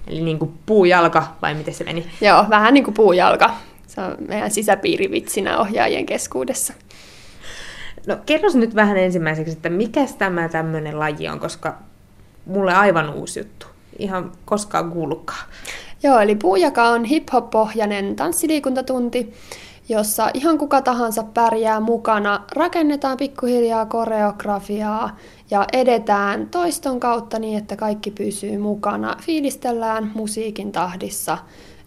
Eli 0.07 0.21
niin 0.21 0.39
kuin 0.39 0.55
puujalka, 0.67 1.25
vai 1.43 1.55
miten 1.55 1.75
se 1.75 1.85
meni? 1.85 2.07
Joo, 2.21 2.45
vähän 2.51 2.75
niin 2.75 2.85
kuin 2.85 2.95
puujalka. 2.95 3.51
Se 3.95 4.01
on 4.01 4.17
meidän 4.29 4.51
sisäpiirivitsinä 4.51 5.59
ohjaajien 5.59 6.07
keskuudessa. 6.07 6.73
No 8.07 8.17
kerros 8.27 8.55
nyt 8.55 8.75
vähän 8.75 8.97
ensimmäiseksi, 8.97 9.53
että 9.53 9.71
mikä 9.71 10.01
tämä 10.19 10.49
tämmöinen 10.49 10.99
laji 10.99 11.29
on, 11.29 11.41
koska 11.41 11.79
mulle 12.47 12.75
aivan 12.75 13.15
uusi 13.15 13.41
juttu. 13.41 13.67
Ihan 13.99 14.33
koskaan 14.45 14.91
kuullutkaan. 14.91 15.49
Joo, 16.03 16.19
eli 16.19 16.35
Puujaka 16.35 16.89
on 16.89 17.05
hip-hop-pohjainen 17.05 18.17
tanssiliikuntatunti, 18.17 19.33
jossa 19.89 20.31
ihan 20.35 20.59
kuka 20.59 20.83
tahansa 20.83 21.23
pärjää 21.35 21.81
mukana. 21.81 22.45
Rakennetaan 22.57 23.17
pikkuhiljaa 23.17 23.87
koreografiaa 23.87 25.17
ja 25.51 25.67
edetään 25.73 26.49
toiston 26.49 27.01
kautta 27.01 27.39
niin, 27.39 27.59
että 27.59 27.77
kaikki 27.77 28.11
pysyy 28.11 28.59
mukana. 28.59 29.17
Fiilistellään 29.23 30.13
musiikin 30.15 30.73
tahdissa 30.73 31.39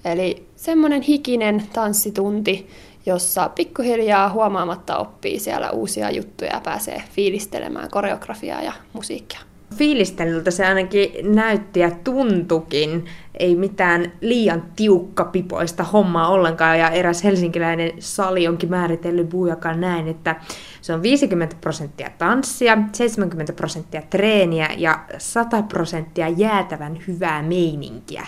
Eli 0.06 0.47
semmoinen 0.58 1.02
hikinen 1.02 1.64
tanssitunti, 1.74 2.68
jossa 3.06 3.50
pikkuhiljaa 3.50 4.30
huomaamatta 4.30 4.98
oppii 4.98 5.40
siellä 5.40 5.72
uusia 5.72 6.12
juttuja 6.12 6.52
ja 6.54 6.62
pääsee 6.62 7.04
fiilistelemään 7.12 7.90
koreografiaa 7.92 8.62
ja 8.62 8.74
musiikkia. 8.94 9.40
Fiilistelyltä 9.76 10.52
se 10.52 10.66
ainakin 10.66 11.36
näytti 11.36 11.80
ja 11.80 11.92
tuntukin. 12.04 13.06
Ei 13.40 13.56
mitään 13.56 14.12
liian 14.22 14.64
tiukkapipoista 14.76 15.84
hommaa 15.84 16.28
ollenkaan. 16.28 16.80
Ja 16.80 16.90
eräs 16.90 17.24
helsinkiläinen 17.24 17.92
sali 18.00 18.48
onkin 18.48 18.70
määritellyt 18.70 19.30
Buujakaan 19.30 19.82
näin, 19.82 20.08
että 20.08 20.36
se 20.82 20.94
on 20.94 21.02
50 21.02 21.56
prosenttia 21.62 22.10
tanssia, 22.18 22.78
70 22.94 23.54
prosenttia 23.54 24.02
treeniä 24.10 24.70
ja 24.78 25.00
100 25.18 25.62
prosenttia 25.62 26.28
jäätävän 26.28 27.00
hyvää 27.08 27.42
meininkiä. 27.42 28.28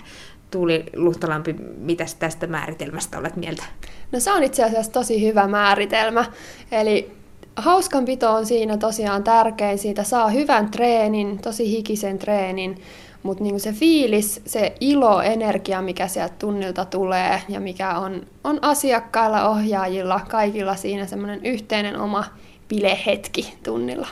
Tuuli 0.51 0.85
Luhtalampi, 0.95 1.55
mitä 1.77 2.05
tästä 2.19 2.47
määritelmästä 2.47 3.17
olet 3.17 3.35
mieltä? 3.35 3.63
No 4.11 4.19
se 4.19 4.31
on 4.31 4.43
itse 4.43 4.63
asiassa 4.63 4.91
tosi 4.91 5.27
hyvä 5.27 5.47
määritelmä. 5.47 6.25
Eli 6.71 7.11
hauskanpito 7.55 8.31
on 8.31 8.45
siinä 8.45 8.77
tosiaan 8.77 9.23
tärkein. 9.23 9.77
Siitä 9.77 10.03
saa 10.03 10.29
hyvän 10.29 10.71
treenin, 10.71 11.39
tosi 11.39 11.71
hikisen 11.71 12.19
treenin, 12.19 12.81
mutta 13.23 13.43
niinku 13.43 13.59
se 13.59 13.73
fiilis, 13.73 14.41
se 14.45 14.75
ilo, 14.79 15.21
energia, 15.21 15.81
mikä 15.81 16.07
sieltä 16.07 16.35
tunnilta 16.39 16.85
tulee 16.85 17.41
ja 17.49 17.59
mikä 17.59 17.97
on, 17.97 18.21
on 18.43 18.59
asiakkailla, 18.61 19.49
ohjaajilla, 19.49 20.21
kaikilla 20.29 20.75
siinä 20.75 21.05
semmoinen 21.05 21.45
yhteinen 21.45 21.99
oma 21.99 22.25
bilehetki 22.67 23.53
tunnilla. 23.63 24.07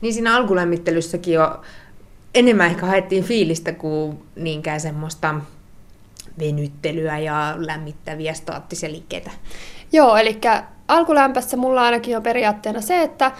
Niin 0.00 0.14
siinä 0.14 0.36
alkulämmittelyssäkin 0.36 1.34
jo 1.34 1.60
enemmän 2.36 2.66
ehkä 2.66 2.86
haettiin 2.86 3.24
fiilistä 3.24 3.72
kuin 3.72 4.18
niinkään 4.36 4.80
semmoista 4.80 5.34
venyttelyä 6.38 7.18
ja 7.18 7.54
lämmittäviä 7.56 8.34
staattisia 8.34 8.90
liikkeitä. 8.90 9.30
Joo, 9.92 10.16
eli 10.16 10.40
alkulämpössä 10.88 11.56
mulla 11.56 11.82
ainakin 11.82 12.16
on 12.16 12.22
periaatteena 12.22 12.80
se, 12.80 13.02
että 13.02 13.32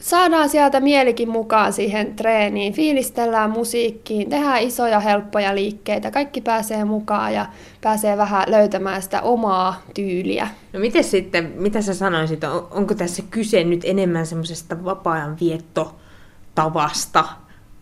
saadaan 0.00 0.48
sieltä 0.48 0.80
mielikin 0.80 1.28
mukaan 1.28 1.72
siihen 1.72 2.16
treeniin, 2.16 2.72
fiilistellään 2.72 3.50
musiikkiin, 3.50 4.30
tehdään 4.30 4.62
isoja 4.62 5.00
helppoja 5.00 5.54
liikkeitä, 5.54 6.10
kaikki 6.10 6.40
pääsee 6.40 6.84
mukaan 6.84 7.34
ja 7.34 7.46
pääsee 7.80 8.16
vähän 8.16 8.44
löytämään 8.46 9.02
sitä 9.02 9.22
omaa 9.22 9.82
tyyliä. 9.94 10.48
No 10.72 10.80
miten 10.80 11.04
sitten, 11.04 11.52
mitä 11.56 11.82
sä 11.82 11.94
sanoisit, 11.94 12.44
on, 12.44 12.68
onko 12.70 12.94
tässä 12.94 13.22
kyse 13.30 13.64
nyt 13.64 13.80
enemmän 13.84 14.26
semmoisesta 14.26 14.84
vapaa-ajan 14.84 15.36
viettotavasta, 15.40 17.24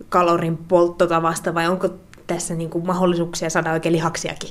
kalorin 0.08 0.56
polttotavasta 0.56 1.54
vai 1.54 1.68
onko 1.68 1.88
tässä 2.26 2.54
niin 2.54 2.70
kuin 2.70 2.86
mahdollisuuksia 2.86 3.50
saada 3.50 3.72
oikein 3.72 3.92
lihaksiakin? 3.92 4.50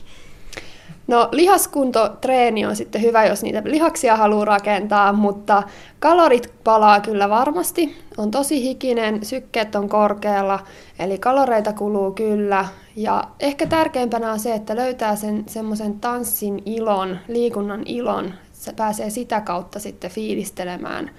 No 1.07 1.29
lihaskuntotreeni 1.31 2.65
on 2.65 2.75
sitten 2.75 3.01
hyvä, 3.01 3.25
jos 3.25 3.43
niitä 3.43 3.61
lihaksia 3.65 4.15
haluaa 4.15 4.45
rakentaa, 4.45 5.13
mutta 5.13 5.63
kalorit 5.99 6.53
palaa 6.63 6.99
kyllä 7.01 7.29
varmasti. 7.29 7.97
On 8.17 8.31
tosi 8.31 8.61
hikinen, 8.63 9.25
sykkeet 9.25 9.75
on 9.75 9.89
korkealla, 9.89 10.59
eli 10.99 11.17
kaloreita 11.17 11.73
kuluu 11.73 12.11
kyllä. 12.11 12.65
Ja 12.95 13.23
ehkä 13.39 13.67
tärkeimpänä 13.67 14.31
on 14.31 14.39
se, 14.39 14.53
että 14.53 14.75
löytää 14.75 15.15
sen 15.15 15.43
semmoisen 15.47 15.99
tanssin 15.99 16.61
ilon, 16.65 17.17
liikunnan 17.27 17.81
ilon 17.85 18.33
se 18.53 18.73
pääsee 18.73 19.09
sitä 19.09 19.41
kautta 19.41 19.79
sitten 19.79 20.11
fiilistelemään 20.11 21.11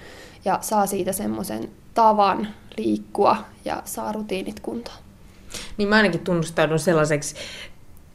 ja 0.45 0.57
saa 0.61 0.85
siitä 0.85 1.11
semmoisen 1.11 1.69
tavan 1.93 2.47
liikkua 2.81 3.37
ja 3.65 3.81
saa 3.85 4.11
rutiinit 4.11 4.59
kuntoon. 4.59 4.97
Niin 5.77 5.89
mä 5.89 5.95
ainakin 5.95 6.19
tunnustaudun 6.19 6.79
sellaiseksi 6.79 7.35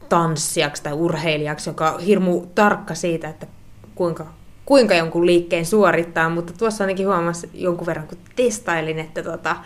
tanssijaksi 0.08 0.82
tai 0.82 0.92
urheilijaksi, 0.92 1.70
joka 1.70 1.90
on 1.90 2.00
hirmu 2.00 2.46
tarkka 2.54 2.94
siitä, 2.94 3.28
että 3.28 3.46
kuinka, 3.94 4.26
kuinka 4.64 4.94
jonkun 4.94 5.26
liikkeen 5.26 5.66
suorittaa, 5.66 6.28
mutta 6.28 6.52
tuossa 6.52 6.84
ainakin 6.84 7.06
huomasi 7.06 7.50
jonkun 7.54 7.86
verran, 7.86 8.08
kun 8.08 8.18
testailin, 8.36 8.98
että, 8.98 9.22
tota, 9.22 9.56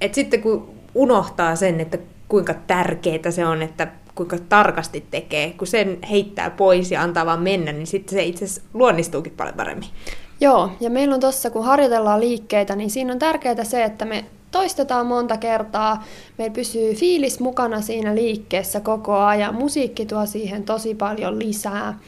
että 0.00 0.14
sitten 0.14 0.42
kun 0.42 0.74
unohtaa 0.94 1.56
sen, 1.56 1.80
että 1.80 1.98
kuinka 2.28 2.54
tärkeää 2.54 3.30
se 3.30 3.46
on, 3.46 3.62
että 3.62 3.88
kuinka 4.14 4.38
tarkasti 4.48 5.06
tekee, 5.10 5.52
kun 5.52 5.66
sen 5.66 5.98
heittää 6.10 6.50
pois 6.50 6.90
ja 6.90 7.02
antaa 7.02 7.26
vaan 7.26 7.42
mennä, 7.42 7.72
niin 7.72 7.86
sitten 7.86 8.18
se 8.18 8.22
itse 8.24 8.44
asiassa 8.44 8.62
luonnistuukin 8.74 9.32
paljon 9.36 9.56
paremmin. 9.56 9.88
Joo, 10.40 10.70
ja 10.80 10.90
meillä 10.90 11.14
on 11.14 11.20
tuossa, 11.20 11.50
kun 11.50 11.64
harjoitellaan 11.64 12.20
liikkeitä, 12.20 12.76
niin 12.76 12.90
siinä 12.90 13.12
on 13.12 13.18
tärkeää 13.18 13.64
se, 13.64 13.84
että 13.84 14.04
me 14.04 14.24
toistetaan 14.50 15.06
monta 15.06 15.36
kertaa, 15.36 16.04
meillä 16.38 16.54
pysyy 16.54 16.94
fiilis 16.94 17.40
mukana 17.40 17.80
siinä 17.80 18.14
liikkeessä 18.14 18.80
koko 18.80 19.16
ajan, 19.16 19.54
musiikki 19.54 20.06
tuo 20.06 20.26
siihen 20.26 20.64
tosi 20.64 20.94
paljon 20.94 21.38
lisää. 21.38 21.98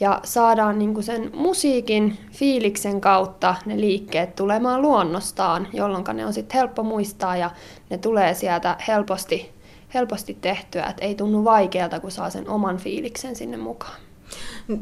Ja 0.00 0.20
saadaan 0.24 0.78
niin 0.78 1.02
sen 1.02 1.30
musiikin 1.34 2.18
fiiliksen 2.32 3.00
kautta 3.00 3.54
ne 3.66 3.80
liikkeet 3.80 4.36
tulemaan 4.36 4.82
luonnostaan, 4.82 5.68
jolloin 5.72 6.04
ne 6.12 6.26
on 6.26 6.32
sitten 6.32 6.58
helppo 6.58 6.82
muistaa 6.82 7.36
ja 7.36 7.50
ne 7.90 7.98
tulee 7.98 8.34
sieltä 8.34 8.76
helposti, 8.88 9.50
helposti 9.94 10.38
tehtyä, 10.40 10.86
että 10.86 11.04
ei 11.04 11.14
tunnu 11.14 11.44
vaikealta, 11.44 12.00
kun 12.00 12.10
saa 12.10 12.30
sen 12.30 12.48
oman 12.48 12.76
fiiliksen 12.76 13.36
sinne 13.36 13.56
mukaan. 13.56 13.96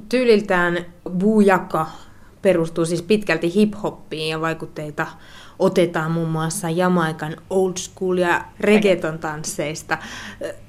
Tyyliltään 0.09 0.87
Bujaka 1.19 1.87
perustuu 2.45 2.85
siis 2.87 3.03
pitkälti 3.03 3.55
hip-hoppiin 3.55 4.29
ja 4.29 4.41
vaikutteita 4.41 5.07
otetaan 5.59 6.11
muun 6.11 6.29
muassa 6.29 6.71
Jamaikan 6.71 7.37
old 7.51 7.77
school 7.77 8.19
ja 8.19 8.45
reggaeton 8.61 9.19
tansseista. 9.19 9.99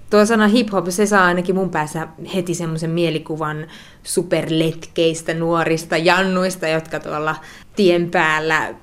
Tuo 0.09 0.25
sana 0.25 0.47
hip-hop, 0.47 0.89
se 0.89 1.05
saa 1.05 1.25
ainakin 1.25 1.55
mun 1.55 1.69
päässä 1.69 2.07
heti 2.35 2.53
semmoisen 2.53 2.89
mielikuvan 2.89 3.67
superletkeistä 4.03 5.33
nuorista 5.33 5.97
jannuista, 5.97 6.67
jotka 6.67 6.99
tuolla 6.99 7.35
tien 7.75 8.11
päällä 8.11 8.75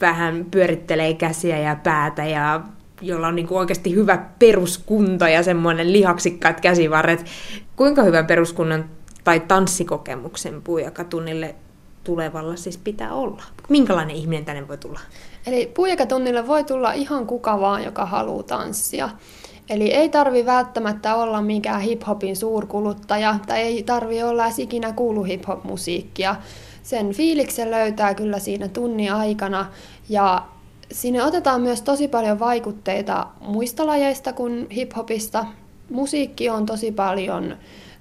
vähän 0.00 0.46
pyörittelee 0.50 1.14
käsiä 1.14 1.58
ja 1.58 1.76
päätä 1.76 2.24
ja 2.24 2.60
jolla 3.00 3.28
on 3.28 3.36
niin 3.36 3.46
oikeasti 3.50 3.94
hyvä 3.94 4.18
peruskunto 4.38 5.26
ja 5.26 5.42
semmoinen 5.42 5.92
lihaksikkaat 5.92 6.60
käsivarret. 6.60 7.24
Kuinka 7.76 8.02
hyvän 8.02 8.26
peruskunnan 8.26 8.84
tai 9.24 9.40
tanssikokemuksen 9.40 10.62
puujakatunnille 10.62 11.54
tulevalla 12.08 12.56
siis 12.56 12.78
pitää 12.78 13.12
olla? 13.12 13.42
Minkälainen 13.68 14.16
ihminen 14.16 14.44
tänne 14.44 14.68
voi 14.68 14.78
tulla? 14.78 15.00
Eli 15.46 15.72
puujakatunnille 15.74 16.46
voi 16.46 16.64
tulla 16.64 16.92
ihan 16.92 17.26
kuka 17.26 17.60
vaan, 17.60 17.84
joka 17.84 18.06
haluaa 18.06 18.42
tanssia. 18.42 19.10
Eli 19.70 19.92
ei 19.92 20.08
tarvi 20.08 20.46
välttämättä 20.46 21.14
olla 21.14 21.42
mikään 21.42 21.80
hip-hopin 21.80 22.36
suurkuluttaja 22.36 23.38
tai 23.46 23.60
ei 23.60 23.82
tarvi 23.82 24.22
olla 24.22 24.44
edes 24.44 24.58
ikinä 24.58 24.92
kuulu 24.92 25.22
hip-hop-musiikkia. 25.22 26.36
Sen 26.82 27.12
fiiliksen 27.12 27.70
löytää 27.70 28.14
kyllä 28.14 28.38
siinä 28.38 28.68
tunnin 28.68 29.12
aikana 29.12 29.66
ja 30.08 30.42
sinne 30.92 31.24
otetaan 31.24 31.60
myös 31.60 31.82
tosi 31.82 32.08
paljon 32.08 32.38
vaikutteita 32.38 33.26
muista 33.40 33.86
lajeista 33.86 34.32
kuin 34.32 34.66
hip-hopista. 34.70 35.46
Musiikki 35.90 36.50
on 36.50 36.66
tosi 36.66 36.92
paljon 36.92 37.56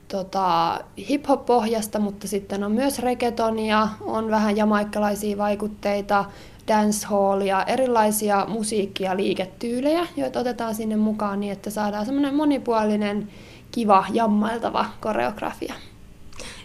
tota, 0.07 0.79
hip-hop-pohjasta, 1.09 1.99
mutta 1.99 2.27
sitten 2.27 2.63
on 2.63 2.71
myös 2.71 2.99
reggaetonia, 2.99 3.87
on 4.01 4.31
vähän 4.31 4.57
jamaikkalaisia 4.57 5.37
vaikutteita, 5.37 6.25
dancehallia, 6.67 7.63
erilaisia 7.63 8.45
musiikki- 8.47 9.03
ja 9.03 9.17
liiketyylejä, 9.17 10.07
joita 10.17 10.39
otetaan 10.39 10.75
sinne 10.75 10.95
mukaan 10.95 11.39
niin, 11.39 11.51
että 11.53 11.69
saadaan 11.69 12.05
semmoinen 12.05 12.35
monipuolinen, 12.35 13.29
kiva, 13.71 14.05
jammailtava 14.13 14.85
koreografia. 15.01 15.73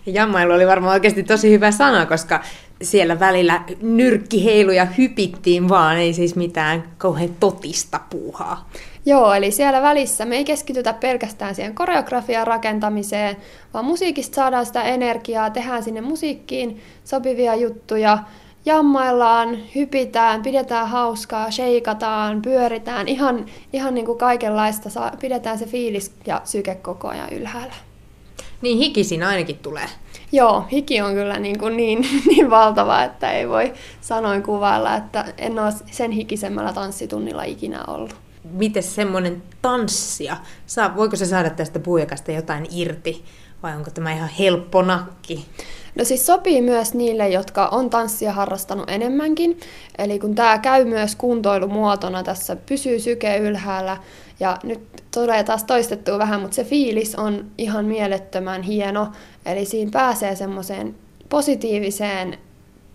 Ja 0.07 0.13
jammailu 0.13 0.53
oli 0.53 0.67
varmaan 0.67 0.93
oikeasti 0.93 1.23
tosi 1.23 1.51
hyvä 1.51 1.71
sana, 1.71 2.07
koska 2.07 2.41
siellä 2.83 3.21
välillä 3.21 3.63
nyrkkiheiluja 3.83 4.85
hypittiin 4.85 5.69
vaan, 5.69 5.97
ei 5.97 6.13
siis 6.13 6.37
mitään 6.37 6.85
kauhean 6.99 7.31
totista 7.41 8.01
puuhaa. 8.11 8.69
Joo, 9.07 9.35
eli 9.35 9.51
siellä 9.51 9.83
välissä 9.83 10.25
me 10.25 10.37
ei 10.37 10.45
keskitytä 10.45 10.93
pelkästään 10.93 11.55
siihen 11.55 11.75
koreografian 11.75 12.47
rakentamiseen, 12.47 13.37
vaan 13.75 13.85
musiikista 13.85 14.35
saadaan 14.35 14.67
sitä 14.67 14.83
energiaa, 14.83 15.51
tehdään 15.51 15.83
sinne 15.83 16.01
musiikkiin 16.01 16.81
sopivia 17.05 17.55
juttuja, 17.55 18.19
jammaillaan, 18.65 19.59
hypitään, 19.75 20.43
pidetään 20.43 20.89
hauskaa, 20.89 21.51
sheikataan, 21.51 22.43
pyöritään, 22.43 23.09
ihan, 23.09 23.47
ihan 23.73 23.95
niin 23.95 24.07
kuin 24.07 24.19
kaikenlaista, 24.19 25.13
pidetään 25.21 25.59
se 25.59 25.67
fiilis 25.67 26.13
ja 26.27 26.41
syke 26.45 26.75
koko 26.75 27.09
ajan 27.09 27.33
ylhäällä. 27.33 27.75
Niin 28.63 28.79
hiki 28.79 29.05
siinä 29.05 29.29
ainakin 29.29 29.59
tulee. 29.59 29.87
Joo, 30.33 30.65
hiki 30.73 31.01
on 31.01 31.15
kyllä 31.15 31.39
niin, 31.39 31.59
kuin 31.59 31.77
niin, 31.83 32.07
niin 32.27 32.51
valtava, 32.51 33.03
että 33.03 33.33
ei 33.33 33.49
voi 33.49 33.73
sanoin 34.01 34.43
kuvailla, 34.43 34.95
että 34.97 35.25
en 35.39 35.59
ole 35.59 35.73
sen 35.91 36.11
hikisemmällä 36.11 36.73
tanssitunnilla 36.73 37.43
ikinä 37.43 37.85
ollut. 37.87 38.22
Miten 38.53 38.83
semmoinen 38.83 39.43
tanssia, 39.63 40.37
saa, 40.67 40.97
voiko 40.97 41.17
se 41.17 41.27
saada 41.27 41.51
tästä 41.51 41.79
puujakasta 41.79 42.33
jotain 42.33 42.67
irti 42.71 43.25
vai 43.63 43.77
onko 43.77 43.91
tämä 43.91 44.13
ihan 44.13 44.31
helppo 44.39 44.83
nakki? 44.83 45.47
No 45.95 46.05
siis 46.05 46.27
sopii 46.27 46.63
myös 46.63 46.95
niille, 46.95 47.29
jotka 47.29 47.67
on 47.67 47.91
tanssia 47.91 48.33
harrastanut 48.33 48.91
enemmänkin. 48.91 49.61
Eli 49.99 50.19
kun 50.19 50.35
tämä 50.35 50.59
käy 50.59 50.85
myös 50.85 51.17
kuntoilumuotona, 51.17 52.23
tässä 52.23 52.57
pysyy 52.57 53.01
syke 53.01 53.39
ylhäällä 53.39 53.97
ja 54.41 54.57
nyt 54.63 54.81
tulee 55.15 55.45
taas 55.45 55.65
toistettua 55.65 56.19
vähän, 56.19 56.41
mutta 56.41 56.55
se 56.55 56.65
fiilis 56.65 57.15
on 57.15 57.51
ihan 57.59 57.85
mielettömän 57.85 58.63
hieno. 58.63 59.13
Eli 59.47 59.65
siinä 59.65 59.91
pääsee 59.91 60.37
semmoiseen 60.37 60.95
positiiviseen 61.29 62.39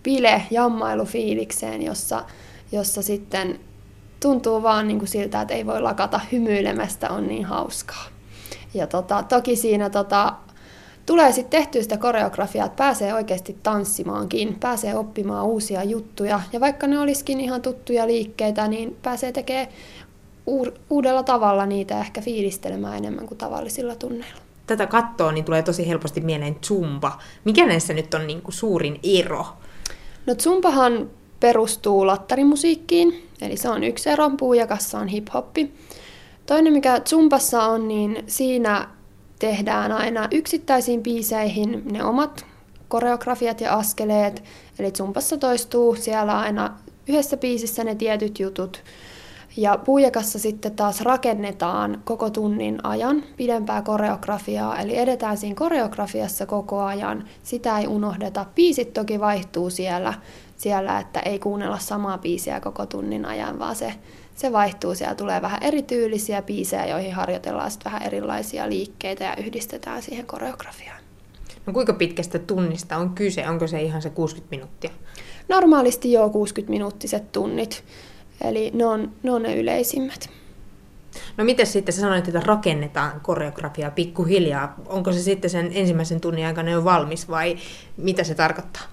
bile-jammailufiilikseen, 0.04 1.82
jossa, 1.82 2.24
jossa 2.72 3.02
sitten 3.02 3.60
tuntuu 4.20 4.64
vaan 4.64 4.88
niin 4.88 5.00
kuin 5.00 5.10
siltä, 5.10 5.42
että 5.42 5.54
ei 5.54 5.66
voi 5.66 5.82
lakata 5.82 6.20
hymyilemästä, 6.32 7.10
on 7.10 7.28
niin 7.28 7.46
hauskaa. 7.46 8.06
Ja 8.74 8.88
tota, 8.88 9.24
toki 9.24 9.56
siinä 9.56 9.90
tota, 9.90 10.34
tulee 11.06 11.32
sitten 11.32 11.60
tehtyä 11.60 11.82
sitä 11.82 11.98
koreografiaa, 11.98 12.66
että 12.66 12.78
pääsee 12.78 13.14
oikeasti 13.14 13.58
tanssimaankin, 13.64 14.58
pääsee 14.60 14.96
oppimaan 14.96 15.46
uusia 15.46 15.84
juttuja. 15.84 16.42
Ja 16.54 16.60
vaikka 16.60 16.88
ne 16.88 17.00
olisikin 17.00 17.40
ihan 17.40 17.62
tuttuja 17.62 18.08
liikkeitä, 18.08 18.68
niin 18.68 18.98
pääsee 19.02 19.32
tekemään 19.32 19.68
uudella 20.90 21.24
tavalla 21.24 21.66
niitä 21.66 22.00
ehkä 22.00 22.22
fiilistelemään 22.22 22.98
enemmän 22.98 23.28
kuin 23.28 23.38
tavallisilla 23.38 23.96
tunneilla. 23.96 24.42
Tätä 24.68 24.88
kattoa 24.88 25.32
niin 25.32 25.46
tulee 25.46 25.64
tosi 25.64 25.88
helposti 25.88 26.22
mieleen 26.22 26.56
zumba. 26.66 27.20
Mikä 27.46 27.66
näissä 27.66 27.94
nyt 27.94 28.14
on 28.14 28.28
niin 28.28 28.42
kuin 28.42 28.56
suurin 28.56 29.00
ero? 29.04 29.46
No 30.26 30.36
zumbahan 30.36 31.10
perustuu 31.40 32.08
lattarimusiikkiin, 32.08 33.30
eli 33.42 33.58
se 33.58 33.70
on 33.70 33.84
yksi 33.84 34.10
ero, 34.10 34.30
puujakassa 34.30 35.00
on 35.00 35.08
hip-hoppi. 35.08 35.74
Toinen, 36.46 36.74
mikä 36.74 37.02
zumbassa 37.10 37.64
on, 37.64 37.88
niin 37.88 38.24
siinä 38.28 38.88
tehdään 39.40 39.92
aina 39.92 40.28
yksittäisiin 40.32 41.04
biiseihin 41.04 41.82
ne 41.92 42.04
omat 42.04 42.46
koreografiat 42.88 43.62
ja 43.62 43.74
askeleet. 43.74 44.44
Eli 44.80 44.92
Zumpassa 44.92 45.38
toistuu 45.38 45.96
siellä 45.96 46.40
aina 46.40 46.78
yhdessä 47.08 47.38
biisissä 47.38 47.84
ne 47.84 47.96
tietyt 47.96 48.40
jutut. 48.40 48.84
Ja 49.58 49.80
puujakassa 49.86 50.40
sitten 50.40 50.76
taas 50.76 51.02
rakennetaan 51.02 52.02
koko 52.06 52.30
tunnin 52.30 52.80
ajan 52.84 53.24
pidempää 53.38 53.82
koreografiaa, 53.82 54.80
eli 54.80 54.98
edetään 54.98 55.38
siinä 55.38 55.56
koreografiassa 55.56 56.46
koko 56.46 56.82
ajan. 56.82 57.24
Sitä 57.44 57.80
ei 57.80 57.88
unohdeta. 57.88 58.46
Biisit 58.56 58.94
toki 58.94 59.20
vaihtuu 59.20 59.70
siellä, 59.70 60.14
siellä 60.58 61.00
että 61.00 61.20
ei 61.20 61.40
kuunnella 61.40 61.80
samaa 61.80 62.18
biisiä 62.18 62.60
koko 62.60 62.86
tunnin 62.86 63.26
ajan, 63.26 63.60
vaan 63.60 63.76
se 63.76 63.94
se 64.38 64.52
vaihtuu, 64.52 64.96
siellä 64.96 65.16
tulee 65.16 65.42
vähän 65.42 65.64
erityylisiä 65.64 66.42
biisejä, 66.42 66.86
joihin 66.86 67.14
harjoitellaan 67.14 67.72
sitten 67.72 67.92
vähän 67.92 68.08
erilaisia 68.08 68.70
liikkeitä 68.70 69.24
ja 69.24 69.36
yhdistetään 69.36 70.02
siihen 70.02 70.26
koreografiaan. 70.26 71.02
No 71.66 71.74
kuinka 71.74 71.94
pitkästä 71.94 72.40
tunnista 72.40 72.98
on 72.98 73.10
kyse? 73.10 73.48
Onko 73.48 73.68
se 73.68 73.82
ihan 73.82 74.02
se 74.02 74.10
60 74.10 74.56
minuuttia? 74.56 74.90
Normaalisti 75.50 76.12
jo 76.12 76.28
60-minuuttiset 76.28 77.32
tunnit, 77.32 77.84
eli 78.42 78.72
ne 78.74 78.86
on, 78.86 79.12
ne 79.24 79.32
on 79.32 79.44
ne 79.44 79.56
yleisimmät. 79.56 80.30
No 81.38 81.44
miten 81.44 81.68
sitten 81.68 81.94
sä 81.94 82.02
sanoit, 82.02 82.28
että 82.28 82.40
rakennetaan 82.40 83.22
koreografiaa 83.22 83.92
pikkuhiljaa? 83.92 84.76
Onko 84.86 85.12
se 85.12 85.20
sitten 85.20 85.50
sen 85.50 85.72
ensimmäisen 85.74 86.22
tunnin 86.22 86.46
aikana 86.46 86.72
jo 86.72 86.84
valmis 86.84 87.30
vai 87.30 87.58
mitä 87.98 88.24
se 88.24 88.36
tarkoittaa? 88.36 88.84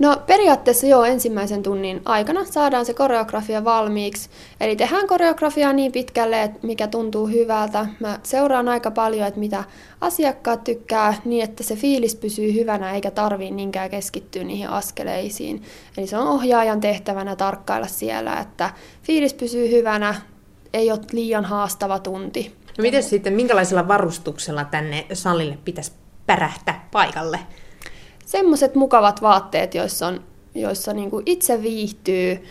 No 0.00 0.16
periaatteessa 0.26 0.86
jo 0.86 1.04
ensimmäisen 1.04 1.62
tunnin 1.62 2.02
aikana 2.04 2.44
saadaan 2.44 2.86
se 2.86 2.94
koreografia 2.94 3.64
valmiiksi. 3.64 4.30
Eli 4.60 4.76
tehdään 4.76 5.06
koreografiaa 5.06 5.72
niin 5.72 5.92
pitkälle, 5.92 6.42
että 6.42 6.58
mikä 6.66 6.86
tuntuu 6.86 7.26
hyvältä. 7.26 7.86
Mä 8.00 8.18
seuraan 8.22 8.68
aika 8.68 8.90
paljon, 8.90 9.28
että 9.28 9.40
mitä 9.40 9.64
asiakkaat 10.00 10.64
tykkää 10.64 11.14
niin, 11.24 11.44
että 11.44 11.62
se 11.62 11.76
fiilis 11.76 12.14
pysyy 12.14 12.54
hyvänä 12.54 12.92
eikä 12.92 13.10
tarvii 13.10 13.50
niinkään 13.50 13.90
keskittyä 13.90 14.44
niihin 14.44 14.68
askeleisiin. 14.68 15.62
Eli 15.96 16.06
se 16.06 16.18
on 16.18 16.28
ohjaajan 16.28 16.80
tehtävänä 16.80 17.36
tarkkailla 17.36 17.86
siellä, 17.86 18.40
että 18.40 18.70
fiilis 19.02 19.34
pysyy 19.34 19.70
hyvänä, 19.70 20.14
ei 20.72 20.92
ole 20.92 21.00
liian 21.12 21.44
haastava 21.44 21.98
tunti. 21.98 22.54
No 22.78 22.82
miten 22.82 23.02
sitten, 23.02 23.32
minkälaisella 23.32 23.88
varustuksella 23.88 24.64
tänne 24.64 25.06
salille 25.12 25.58
pitäisi 25.64 25.92
pärähtää 26.26 26.88
paikalle? 26.92 27.38
Semmoiset 28.30 28.74
mukavat 28.74 29.22
vaatteet, 29.22 29.74
joissa, 29.74 30.06
on, 30.06 30.20
joissa 30.54 30.92
niin 30.92 31.10
kuin 31.10 31.22
itse 31.26 31.62
viihtyy. 31.62 32.44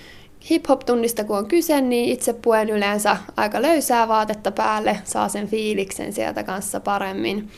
Hip-hop-tunnista 0.49 1.23
kun 1.23 1.37
on 1.37 1.47
kyse, 1.47 1.81
niin 1.81 2.09
itse 2.09 2.33
puen 2.33 2.69
yleensä 2.69 3.17
aika 3.37 3.61
löysää 3.61 4.07
vaatetta 4.07 4.51
päälle, 4.51 4.97
saa 5.03 5.29
sen 5.29 5.47
fiiliksen 5.47 6.13
sieltä 6.13 6.43
kanssa 6.43 6.79
paremmin. 6.79 7.49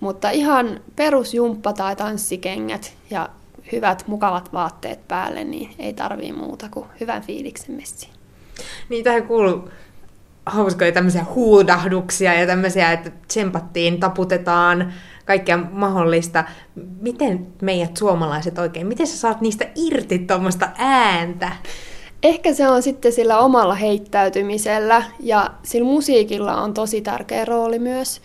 Mutta 0.00 0.30
ihan 0.30 0.80
perusjumppa 0.96 1.72
tai 1.72 1.96
tanssikengät 1.96 2.92
ja 3.10 3.28
hyvät 3.72 4.04
mukavat 4.06 4.52
vaatteet 4.52 5.08
päälle, 5.08 5.44
niin 5.44 5.70
ei 5.78 5.92
tarvii 5.92 6.32
muuta 6.32 6.68
kuin 6.70 6.86
hyvän 7.00 7.22
fiiliksen 7.22 7.74
messiin. 7.74 8.12
Niin 8.88 9.04
tähän 9.04 9.26
kuuluu 9.26 9.68
hauskoja 10.46 10.92
tämmöisiä 10.92 11.24
huudahduksia 11.34 12.34
ja 12.34 12.46
tämmöisiä, 12.46 12.92
että 12.92 13.10
tsempattiin, 13.28 14.00
taputetaan, 14.00 14.92
kaikkea 15.24 15.58
mahdollista. 15.70 16.44
Miten 17.00 17.46
meidät 17.62 17.96
suomalaiset 17.96 18.58
oikein, 18.58 18.86
miten 18.86 19.06
sä 19.06 19.16
saat 19.16 19.40
niistä 19.40 19.66
irti 19.74 20.18
tuommoista 20.18 20.68
ääntä? 20.78 21.52
Ehkä 22.22 22.52
se 22.54 22.68
on 22.68 22.82
sitten 22.82 23.12
sillä 23.12 23.38
omalla 23.38 23.74
heittäytymisellä 23.74 25.02
ja 25.20 25.50
sillä 25.62 25.86
musiikilla 25.86 26.62
on 26.62 26.74
tosi 26.74 27.00
tärkeä 27.00 27.44
rooli 27.44 27.78
myös. 27.78 28.20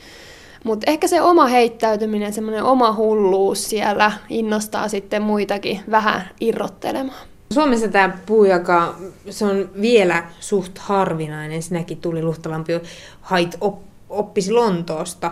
Mutta 0.64 0.92
ehkä 0.92 1.08
se 1.08 1.22
oma 1.22 1.46
heittäytyminen, 1.46 2.34
semmoinen 2.34 2.64
oma 2.64 2.94
hulluus 2.94 3.70
siellä 3.70 4.12
innostaa 4.30 4.88
sitten 4.88 5.22
muitakin 5.22 5.80
vähän 5.92 6.30
irrottelemaan. 6.42 7.28
Suomessa 7.54 7.88
tämä 7.88 8.18
puujaka, 8.26 8.96
se 9.30 9.46
on 9.46 9.70
vielä 9.82 10.24
suht 10.40 10.78
harvinainen. 10.78 11.64
Sinäkin 11.64 11.98
tuli 11.98 12.24
Luhtalampi 12.24 12.74
hait 13.22 13.58
op, 13.62 13.80
oppisi 14.10 14.52
Lontoosta 14.52 15.32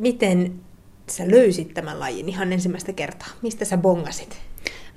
miten 0.00 0.60
sä 1.06 1.30
löysit 1.30 1.74
tämän 1.74 2.00
lajin 2.00 2.28
ihan 2.28 2.52
ensimmäistä 2.52 2.92
kertaa? 2.92 3.28
Mistä 3.42 3.64
sä 3.64 3.76
bongasit? 3.76 4.36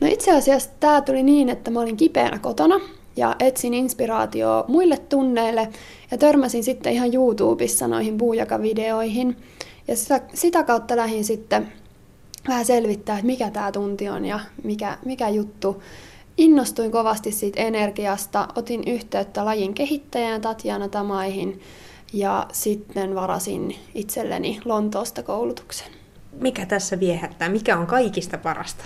No 0.01 0.07
itse 0.07 0.31
asiassa 0.31 0.69
tämä 0.79 1.01
tuli 1.01 1.23
niin, 1.23 1.49
että 1.49 1.71
mä 1.71 1.79
olin 1.79 1.97
kipeänä 1.97 2.39
kotona 2.39 2.79
ja 3.15 3.35
etsin 3.39 3.73
inspiraatioa 3.73 4.65
muille 4.67 4.97
tunneille 4.97 5.69
ja 6.11 6.17
törmäsin 6.17 6.63
sitten 6.63 6.93
ihan 6.93 7.13
YouTubessa 7.13 7.87
noihin 7.87 8.17
puujakavideoihin. 8.17 9.37
Ja 9.87 9.95
sitä, 9.95 10.21
sitä 10.33 10.63
kautta 10.63 10.95
lähdin 10.95 11.23
sitten 11.23 11.73
vähän 12.47 12.65
selvittää, 12.65 13.15
että 13.15 13.25
mikä 13.25 13.49
tämä 13.49 13.71
tunti 13.71 14.09
on 14.09 14.25
ja 14.25 14.39
mikä, 14.63 14.97
mikä 15.05 15.29
juttu. 15.29 15.83
Innostuin 16.37 16.91
kovasti 16.91 17.31
siitä 17.31 17.61
energiasta, 17.61 18.47
otin 18.55 18.83
yhteyttä 18.87 19.45
lajin 19.45 19.73
kehittäjään 19.73 20.41
Tatjana 20.41 20.87
Tamaihin 20.89 21.61
ja 22.13 22.47
sitten 22.51 23.15
varasin 23.15 23.75
itselleni 23.95 24.59
Lontoosta 24.65 25.23
koulutuksen. 25.23 25.87
Mikä 26.39 26.65
tässä 26.65 26.99
viehättää? 26.99 27.49
Mikä 27.49 27.77
on 27.77 27.87
kaikista 27.87 28.37
parasta? 28.37 28.85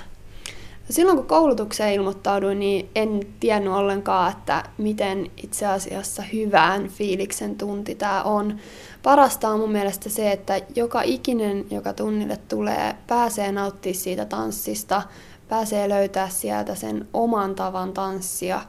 Silloin 0.90 1.18
kun 1.18 1.28
koulutukseen 1.28 1.94
ilmoittauduin, 1.94 2.60
niin 2.60 2.90
en 2.96 3.20
tiennyt 3.40 3.74
ollenkaan, 3.74 4.32
että 4.32 4.64
miten 4.78 5.32
itse 5.44 5.66
asiassa 5.66 6.24
hyvän 6.34 6.88
fiiliksen 6.88 7.56
tunti 7.56 7.96
tämä 7.96 8.24
on. 8.24 8.58
Parasta 9.04 9.50
on 9.50 9.60
mun 9.60 9.72
mielestä 9.72 10.10
se, 10.10 10.32
että 10.32 10.62
joka 10.76 11.02
ikinen, 11.02 11.66
joka 11.72 11.94
tunnille 11.94 12.38
tulee, 12.38 12.96
pääsee 13.08 13.52
nauttimaan 13.52 13.96
siitä 13.96 14.26
tanssista, 14.26 15.02
pääsee 15.50 15.90
löytää 15.90 16.30
sieltä 16.30 16.76
sen 16.76 17.08
oman 17.14 17.56
tavan 17.56 17.94
tanssia 17.94 18.62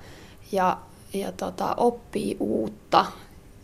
ja, 0.52 0.78
ja 1.12 1.32
tota, 1.32 1.74
oppii 1.76 2.36
uutta 2.40 3.06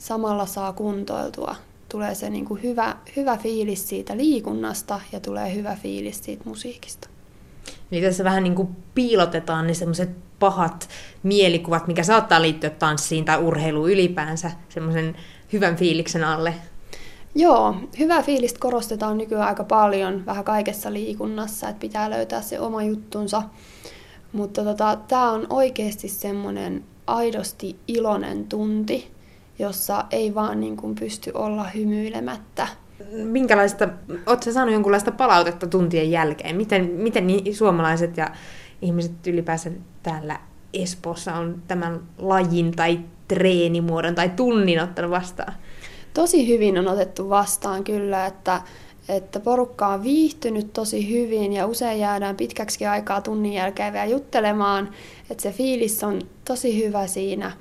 samalla 0.05 0.47
saa 0.47 0.73
kuntoiltua. 0.73 1.57
Tulee 1.89 2.15
se 2.15 2.31
niin 2.31 2.45
kuin 2.45 2.63
hyvä, 2.63 2.97
hyvä 3.17 3.37
fiilis 3.37 3.89
siitä 3.89 4.17
liikunnasta 4.17 5.01
ja 5.13 5.21
tulee 5.21 5.55
hyvä 5.55 5.77
fiilis 5.83 6.25
siitä 6.25 6.43
musiikista. 6.45 7.09
Niin 7.91 8.05
tässä 8.05 8.25
vähän 8.25 8.43
niin 8.43 8.55
kuin 8.55 8.69
piilotetaan 8.95 9.67
ne 9.67 9.75
semmoiset 9.75 10.11
pahat 10.39 10.89
mielikuvat, 11.23 11.87
mikä 11.87 12.03
saattaa 12.03 12.43
liittyä 12.43 12.71
tanssiin 12.71 13.25
tai 13.25 13.39
urheiluun 13.39 13.91
ylipäänsä, 13.91 14.51
semmoisen 14.69 15.17
hyvän 15.53 15.77
fiiliksen 15.77 16.25
alle. 16.25 16.55
Joo, 17.35 17.75
hyvää 17.99 18.23
fiilistä 18.23 18.61
korostetaan 18.61 19.19
nykyään 19.19 19.49
aika 19.49 19.65
paljon 19.65 20.27
vähän 20.27 20.45
kaikessa 20.45 20.93
liikunnassa, 20.93 21.69
että 21.69 21.81
pitää 21.81 22.11
löytää 22.11 22.43
se 22.43 22.61
oma 22.61 22.83
juttunsa. 22.83 23.43
Mutta 24.33 24.65
tota, 24.65 24.99
tämä 25.09 25.31
on 25.31 25.47
oikeasti 25.51 26.09
semmoinen 26.09 26.85
aidosti 27.07 27.77
iloinen 27.89 28.45
tunti, 28.45 29.14
jossa 29.59 30.05
ei 30.11 30.35
vaan 30.35 30.61
niin 30.61 30.77
kuin 30.77 30.95
pysty 30.95 31.31
olla 31.35 31.65
hymyilemättä. 31.65 32.69
Minkälaista, 33.13 33.89
oletko 34.27 34.53
saanut 34.53 34.73
jonkunlaista 34.73 35.13
palautetta 35.13 35.67
tuntien 35.67 36.11
jälkeen? 36.11 36.57
Miten, 36.57 36.91
miten 36.91 37.27
suomalaiset 37.53 38.17
ja 38.17 38.31
ihmiset 38.83 39.27
ylipäänsä 39.27 39.71
täällä 40.03 40.41
Espoossa 40.73 41.35
on 41.35 41.63
tämän 41.69 42.01
lajin 42.19 42.73
tai 42.73 43.01
treenimuodon 43.29 44.15
tai 44.15 44.29
tunnin 44.29 44.83
ottanut 44.83 45.11
vastaan? 45.11 45.53
Tosi 46.15 46.49
hyvin 46.49 46.79
on 46.79 46.89
otettu 46.89 47.29
vastaan 47.31 47.85
kyllä, 47.85 48.27
että, 48.27 48.63
että 49.09 49.41
porukka 49.41 49.87
on 49.87 50.03
viihtynyt 50.03 50.73
tosi 50.73 51.11
hyvin 51.11 51.53
ja 51.53 51.67
usein 51.67 52.01
jäädään 52.01 52.37
pitkäksi 52.37 52.87
aikaa 52.87 53.21
tunnin 53.21 53.53
jälkeen 53.53 53.93
vielä 53.93 54.07
juttelemaan, 54.07 54.91
että 55.31 55.43
se 55.43 55.53
fiilis 55.53 56.05
on 56.05 56.21
tosi 56.45 56.85
hyvä 56.85 57.07
siinä 57.07 57.53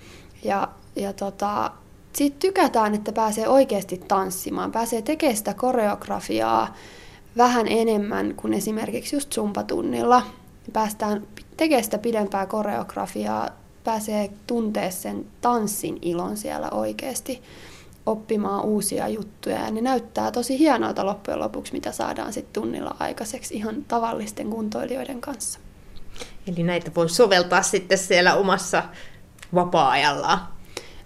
ja, 0.44 0.68
ja 0.96 1.14
tota, 1.14 1.72
siitä 2.14 2.36
tykätään, 2.40 2.96
että 2.96 3.12
pääsee 3.12 3.48
oikeasti 3.48 3.98
tanssimaan, 4.08 4.72
pääsee 4.72 5.02
tekemään 5.02 5.38
sitä 5.38 5.54
koreografiaa 5.54 6.76
vähän 7.38 7.68
enemmän 7.68 8.34
kuin 8.36 8.54
esimerkiksi 8.54 9.16
just 9.16 9.34
zumpatunnilla. 9.34 10.22
Päästään 10.74 11.28
tekemään 11.58 11.84
sitä 11.84 11.98
pidempää 11.98 12.46
koreografiaa, 12.46 13.50
pääsee 13.84 14.30
tuntee 14.48 14.92
sen 14.92 15.26
tanssin 15.42 16.00
ilon 16.02 16.38
siellä 16.38 16.70
oikeasti, 16.70 17.42
oppimaan 18.06 18.66
uusia 18.66 19.08
juttuja. 19.08 19.60
Ja 19.60 19.72
ne 19.72 19.82
näyttää 19.82 20.32
tosi 20.32 20.60
hienolta 20.60 21.06
loppujen 21.06 21.40
lopuksi, 21.40 21.74
mitä 21.74 21.92
saadaan 21.92 22.34
sitten 22.34 22.62
tunnilla 22.62 22.96
aikaiseksi 23.00 23.56
ihan 23.56 23.86
tavallisten 23.88 24.50
kuntoilijoiden 24.50 25.22
kanssa. 25.22 25.60
Eli 26.48 26.64
näitä 26.64 26.92
voi 26.96 27.10
soveltaa 27.10 27.62
sitten 27.62 27.98
siellä 27.98 28.36
omassa 28.36 28.84
vapaa-ajallaan. 29.56 30.53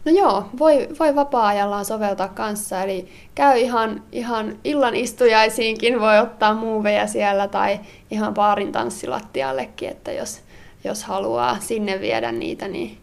No 0.07 0.13
joo, 0.13 0.49
voi, 0.59 0.87
voi 0.99 1.15
vapaa-ajallaan 1.15 1.85
soveltaa 1.85 2.27
kanssa, 2.27 2.83
eli 2.83 3.07
käy 3.35 3.59
ihan, 3.59 4.03
ihan 4.11 4.59
illan 4.63 4.95
istujaisiinkin, 4.95 5.99
voi 5.99 6.19
ottaa 6.19 6.53
muuveja 6.53 7.07
siellä 7.07 7.47
tai 7.47 7.79
ihan 8.11 8.33
paarin 8.33 8.71
tanssilattiallekin, 8.71 9.89
että 9.89 10.11
jos, 10.11 10.41
jos 10.83 11.03
haluaa 11.03 11.57
sinne 11.59 12.01
viedä 12.01 12.31
niitä, 12.31 12.67
niin 12.67 12.97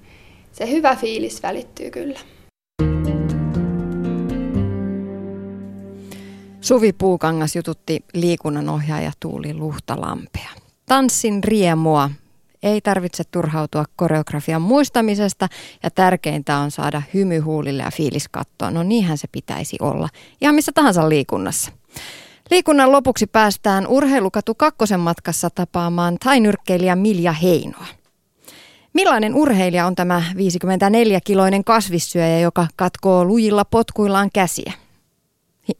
se 0.52 0.70
hyvä 0.70 0.96
fiilis 0.96 1.42
välittyy 1.42 1.90
kyllä. 1.90 2.20
Suvi 6.60 6.92
Puukangas 6.92 7.56
jututti 7.56 8.04
liikunnanohjaaja 8.14 9.12
Tuuli 9.20 9.54
Luhtalampea. 9.54 10.50
Tanssin 10.86 11.44
riemua 11.44 12.10
ei 12.64 12.80
tarvitse 12.80 13.24
turhautua 13.30 13.84
koreografian 13.96 14.62
muistamisesta 14.62 15.48
ja 15.82 15.90
tärkeintä 15.90 16.56
on 16.56 16.70
saada 16.70 17.02
hymy 17.14 17.38
huulille 17.38 17.82
ja 17.82 17.90
fiilis 17.90 18.28
kattoa. 18.28 18.70
No 18.70 18.82
niinhän 18.82 19.18
se 19.18 19.28
pitäisi 19.32 19.76
olla. 19.80 20.08
Ihan 20.40 20.54
missä 20.54 20.72
tahansa 20.74 21.08
liikunnassa. 21.08 21.72
Liikunnan 22.50 22.92
lopuksi 22.92 23.26
päästään 23.26 23.86
Urheilukatu 23.86 24.54
kakkosen 24.54 25.00
matkassa 25.00 25.50
tapaamaan 25.50 26.16
tainyrkkeilijä 26.24 26.96
Milja 26.96 27.32
Heinoa. 27.32 27.86
Millainen 28.92 29.34
urheilija 29.34 29.86
on 29.86 29.94
tämä 29.94 30.22
54-kiloinen 30.34 31.64
kasvissyöjä, 31.64 32.38
joka 32.38 32.66
katkoo 32.76 33.24
lujilla 33.24 33.64
potkuillaan 33.64 34.30
käsiä? 34.32 34.72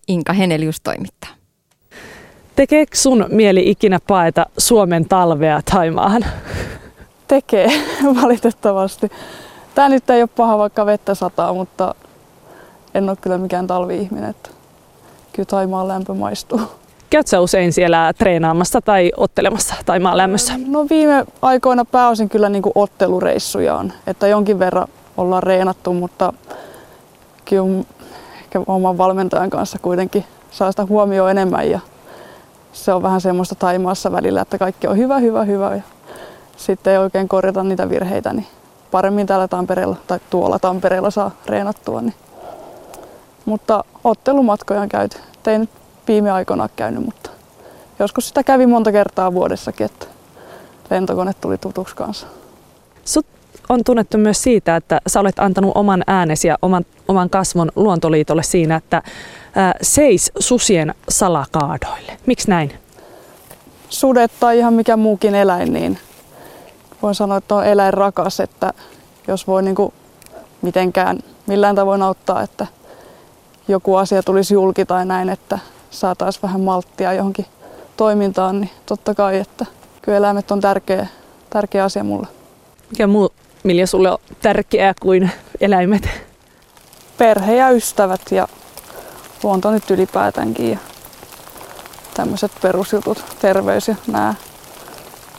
Inka 0.08 0.32
Henelius 0.32 0.80
toimittaa. 0.80 1.43
Tekeekö 2.56 2.96
sun 2.96 3.26
mieli 3.28 3.70
ikinä 3.70 3.98
paeta 4.06 4.46
Suomen 4.58 5.08
talvea 5.08 5.60
Taimaahan? 5.72 6.24
Tekee, 7.28 7.68
valitettavasti. 8.22 9.12
Tää 9.74 9.88
nyt 9.88 10.10
ei 10.10 10.22
ole 10.22 10.28
paha, 10.36 10.58
vaikka 10.58 10.86
vettä 10.86 11.14
sataa, 11.14 11.52
mutta 11.52 11.94
en 12.94 13.08
ole 13.08 13.16
kyllä 13.20 13.38
mikään 13.38 13.66
talvi-ihminen. 13.66 14.30
Että 14.30 14.50
kyllä 15.32 15.46
Taimaan 15.46 15.88
lämpö 15.88 16.14
maistuu. 16.14 16.60
Käyt 17.10 17.26
sä 17.26 17.40
usein 17.40 17.72
siellä 17.72 18.12
treenaamassa 18.18 18.80
tai 18.80 19.12
ottelemassa 19.16 19.74
tai 19.86 19.98
maalämmössä? 19.98 20.52
No 20.66 20.86
viime 20.90 21.24
aikoina 21.42 21.84
pääosin 21.84 22.28
kyllä 22.28 22.48
niin 22.48 22.62
kuin 22.62 22.72
ottelureissuja 22.74 23.76
on, 23.76 23.92
että 24.06 24.26
jonkin 24.26 24.58
verran 24.58 24.88
ollaan 25.16 25.42
reenattu, 25.42 25.92
mutta 25.92 26.32
kyllä 27.44 27.84
ehkä 28.40 28.60
oman 28.66 28.98
valmentajan 28.98 29.50
kanssa 29.50 29.78
kuitenkin 29.78 30.24
saa 30.50 30.72
sitä 30.72 30.86
huomioon 30.86 31.30
enemmän 31.30 31.70
ja 31.70 31.80
se 32.74 32.92
on 32.92 33.02
vähän 33.02 33.20
semmoista 33.20 33.54
taimaassa 33.54 34.12
välillä, 34.12 34.40
että 34.40 34.58
kaikki 34.58 34.86
on 34.86 34.96
hyvä, 34.96 35.18
hyvä, 35.18 35.44
hyvä 35.44 35.76
ja 35.76 35.82
sitten 36.56 36.92
ei 36.92 36.98
oikein 36.98 37.28
korjata 37.28 37.62
niitä 37.62 37.88
virheitä, 37.88 38.32
niin 38.32 38.46
paremmin 38.90 39.26
täällä 39.26 39.48
Tampereella 39.48 39.96
tai 40.06 40.20
tuolla 40.30 40.58
Tampereella 40.58 41.10
saa 41.10 41.30
reenattua. 41.46 42.00
Niin. 42.00 42.14
Mutta 43.44 43.84
ottelumatkoja 44.04 44.80
on 44.80 44.88
käyty. 44.88 45.18
Ei 45.46 45.58
nyt 45.58 45.70
viime 46.08 46.30
aikoina 46.30 46.68
käynyt, 46.76 47.04
mutta 47.04 47.30
joskus 47.98 48.28
sitä 48.28 48.42
kävi 48.42 48.66
monta 48.66 48.92
kertaa 48.92 49.34
vuodessakin, 49.34 49.84
että 49.86 50.06
lentokone 50.90 51.32
tuli 51.40 51.58
tutuksi 51.58 51.96
kanssa. 51.96 52.26
Sut 53.04 53.26
on 53.68 53.84
tunnettu 53.84 54.18
myös 54.18 54.42
siitä, 54.42 54.76
että 54.76 55.00
sä 55.06 55.20
olet 55.20 55.38
antanut 55.38 55.72
oman 55.74 56.02
äänesi 56.06 56.48
ja 56.48 56.58
oman, 56.62 56.84
oman 57.08 57.30
kasvon 57.30 57.70
Luontoliitolle 57.76 58.42
siinä, 58.42 58.76
että 58.76 59.02
ää, 59.54 59.74
seis 59.82 60.32
susien 60.38 60.94
salakaadoille. 61.08 62.12
Miksi 62.26 62.50
näin? 62.50 62.72
Sudet 63.88 64.32
tai 64.40 64.58
ihan 64.58 64.74
mikä 64.74 64.96
muukin 64.96 65.34
eläin, 65.34 65.72
niin 65.72 65.98
voin 67.02 67.14
sanoa, 67.14 67.36
että 67.36 67.54
on 67.54 67.66
eläin 67.66 67.94
rakas, 67.94 68.40
että 68.40 68.72
jos 69.28 69.46
voi 69.46 69.62
niin 69.62 69.74
kuin 69.74 69.92
mitenkään 70.62 71.18
millään 71.46 71.76
tavoin 71.76 72.02
auttaa, 72.02 72.42
että 72.42 72.66
joku 73.68 73.96
asia 73.96 74.22
tulisi 74.22 74.54
julki 74.54 74.84
tai 74.86 75.06
näin, 75.06 75.28
että 75.28 75.58
saataisiin 75.90 76.42
vähän 76.42 76.60
malttia 76.60 77.12
johonkin 77.12 77.46
toimintaan, 77.96 78.60
niin 78.60 78.70
totta 78.86 79.14
kai, 79.14 79.38
että 79.38 79.66
kyllä 80.02 80.18
eläimet 80.18 80.50
on 80.50 80.60
tärkeä, 80.60 81.06
tärkeä 81.50 81.84
asia 81.84 82.04
mulle. 82.04 82.26
Mikä 82.90 83.06
muu, 83.06 83.30
Milja, 83.64 83.86
sulle 83.86 84.10
on 84.10 84.18
tärkeää 84.42 84.94
kuin 85.00 85.30
eläimet? 85.60 86.08
Perhe 87.18 87.56
ja 87.56 87.70
ystävät 87.70 88.20
ja 88.30 88.48
luonto 89.42 89.70
nyt 89.70 89.90
ylipäätäänkin 89.90 90.70
ja 90.70 90.78
tämmöiset 92.14 92.52
perusjutut, 92.62 93.24
terveys 93.40 93.88
ja 93.88 93.94
nää. 94.06 94.34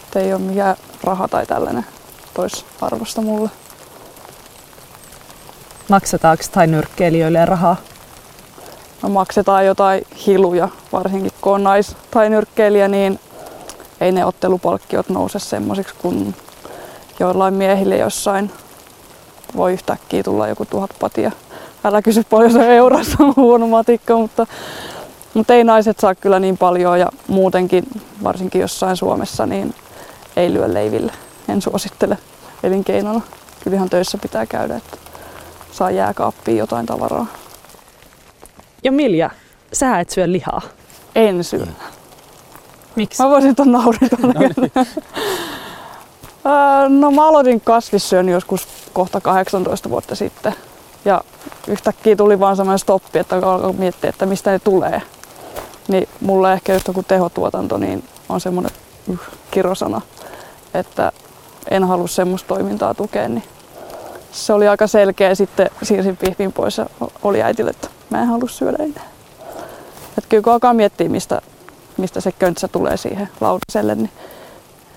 Et 0.07 0.15
ei 0.15 0.33
ole 0.33 0.41
mikään 0.41 0.75
raha 1.03 1.27
tai 1.27 1.45
tällainen 1.45 1.85
tois 2.33 2.65
arvosta 2.81 3.21
mulle. 3.21 3.49
Maksetaanko 5.89 6.43
tai 6.51 6.67
nyrkkeilijöille 6.67 7.45
rahaa? 7.45 7.75
No 9.01 9.09
maksetaan 9.09 9.65
jotain 9.65 10.07
hiluja, 10.27 10.69
varsinkin 10.91 11.31
kun 11.41 11.53
on 11.53 11.63
nais- 11.63 11.95
tai 12.11 12.29
nyrkkeilijä, 12.29 12.87
niin 12.87 13.19
ei 14.01 14.11
ne 14.11 14.25
ottelupalkkiot 14.25 15.09
nouse 15.09 15.39
semmoisiksi 15.39 15.95
kuin 15.97 16.35
joillain 17.19 17.53
miehille 17.53 17.97
jossain 17.97 18.51
voi 19.55 19.73
yhtäkkiä 19.73 20.23
tulla 20.23 20.47
joku 20.47 20.65
tuhat 20.65 20.89
patia. 20.99 21.31
Älä 21.83 22.01
kysy 22.01 22.23
paljon 22.29 22.51
se 22.51 22.75
eurossa 22.75 23.17
on 23.23 23.33
huono 23.43 23.67
matikka, 23.67 24.17
mutta, 24.17 24.47
mutta 25.33 25.53
ei 25.53 25.63
naiset 25.63 25.99
saa 25.99 26.15
kyllä 26.15 26.39
niin 26.39 26.57
paljon 26.57 26.99
ja 26.99 27.09
muutenkin, 27.27 27.83
varsinkin 28.23 28.61
jossain 28.61 28.97
Suomessa, 28.97 29.45
niin 29.45 29.75
ei 30.35 30.53
lyö 30.53 30.73
leiville. 30.73 31.11
En 31.49 31.61
suosittele 31.61 32.17
elinkeinona. 32.63 33.21
Kyllä 33.63 33.75
ihan 33.75 33.89
töissä 33.89 34.17
pitää 34.17 34.45
käydä, 34.45 34.75
että 34.75 34.97
saa 35.71 35.91
jääkaappiin 35.91 36.57
jotain 36.57 36.85
tavaraa. 36.85 37.25
Ja 38.83 38.91
Milja, 38.91 39.29
sä 39.73 39.99
et 39.99 40.09
syö 40.09 40.31
lihaa. 40.31 40.61
En 41.15 41.43
syö. 41.43 41.65
Miksi? 42.95 43.23
Mä 43.23 43.29
voisin 43.29 43.55
ton 43.55 43.71
naurin 43.71 44.09
tuonne. 44.09 44.49
No 46.89 47.11
mä 47.11 47.27
aloitin 47.27 47.61
kasvissyön 47.61 48.29
joskus 48.29 48.67
kohta 48.93 49.21
18 49.21 49.89
vuotta 49.89 50.15
sitten. 50.15 50.55
Ja 51.05 51.21
yhtäkkiä 51.67 52.15
tuli 52.15 52.39
vaan 52.39 52.55
semmoinen 52.55 52.79
stoppi, 52.79 53.19
että 53.19 53.35
alkoi 53.35 53.73
miettiä, 53.73 54.09
että 54.09 54.25
mistä 54.25 54.51
ne 54.51 54.59
tulee. 54.59 55.01
Niin 55.87 56.09
mulle 56.21 56.53
ehkä 56.53 56.73
just 56.73 56.87
joku 56.87 57.03
tehotuotanto 57.03 57.77
niin 57.77 58.03
on 58.29 58.41
semmoinen 58.41 58.71
uh, 59.07 59.19
kirosana, 59.51 60.01
että 60.73 61.11
en 61.71 61.83
halua 61.83 62.07
semmoista 62.07 62.47
toimintaa 62.47 62.93
tukea. 62.93 63.29
Niin 63.29 63.43
se 64.31 64.53
oli 64.53 64.67
aika 64.67 64.87
selkeä. 64.87 65.35
Sitten 65.35 65.69
siirsin 65.83 66.17
pihvin 66.17 66.53
pois 66.53 66.77
ja 66.77 66.85
oli 67.23 67.43
äitille, 67.43 67.69
että 67.69 67.87
mä 68.09 68.21
en 68.21 68.27
halua 68.27 68.49
syödä 68.49 68.83
enää. 68.83 69.05
Että 70.17 70.29
kyllä 70.29 70.43
kun 70.43 70.53
alkaa 70.53 70.73
miettiä, 70.73 71.09
mistä, 71.09 71.41
mistä 71.97 72.21
se 72.21 72.31
köntsä 72.31 72.67
tulee 72.67 72.97
siihen 72.97 73.29
lautaselle, 73.41 73.95
niin 73.95 74.11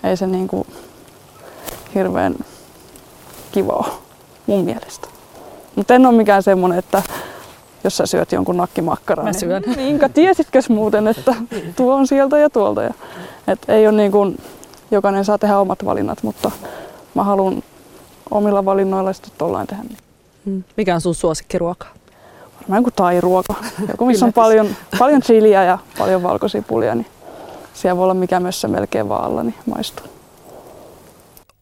ei 0.04 0.16
se 0.16 0.26
niin 0.26 0.48
kuin 0.48 0.66
hirveän 1.94 2.34
kivaa 3.52 4.00
mun 4.46 4.64
mielestä. 4.64 5.08
Mutta 5.76 5.94
en 5.94 6.06
ole 6.06 6.16
mikään 6.16 6.42
semmonen, 6.42 6.78
että 6.78 7.02
jos 7.84 7.96
sä 7.96 8.06
syöt 8.06 8.32
jonkun 8.32 8.56
nakkimakkaran, 8.56 9.26
Mä 9.26 9.32
syön. 9.32 9.62
niin 9.66 9.80
minkä 9.80 10.08
tiesitkös 10.08 10.68
muuten, 10.68 11.08
että 11.08 11.34
tuo 11.76 11.94
on 11.94 12.06
sieltä 12.06 12.38
ja 12.38 12.50
tuolta. 12.50 12.82
Ja, 12.82 12.94
et 13.46 13.58
ei 13.68 13.88
ole 13.88 13.96
niin 13.96 14.12
kuin, 14.12 14.38
jokainen 14.90 15.24
saa 15.24 15.38
tehdä 15.38 15.58
omat 15.58 15.84
valinnat, 15.84 16.22
mutta 16.22 16.50
mä 17.14 17.24
haluan 17.24 17.62
omilla 18.30 18.64
valinnoilla 18.64 19.12
sitten 19.12 19.32
tollain 19.38 19.66
tehdä. 19.66 19.82
Niin. 19.82 19.98
Mm. 20.44 20.64
Mikä 20.76 20.94
on 20.94 21.00
sun 21.00 21.14
suosikkiruoka? 21.14 21.86
Varmaan 22.60 22.78
joku 22.78 22.90
tai-ruoka. 22.90 23.54
Joku, 23.90 24.06
missä 24.06 24.26
on 24.26 24.32
paljon, 24.32 24.68
paljon 24.98 25.22
chiliä 25.22 25.64
ja 25.64 25.78
paljon 25.98 26.22
valkosipulia, 26.22 26.94
niin 26.94 27.06
siellä 27.74 27.96
voi 27.96 28.04
olla 28.04 28.14
mikä 28.14 28.40
mössä 28.40 28.68
melkein 28.68 29.08
vaan 29.08 29.24
alla, 29.24 29.42
niin 29.42 29.54
maistuu. 29.66 30.06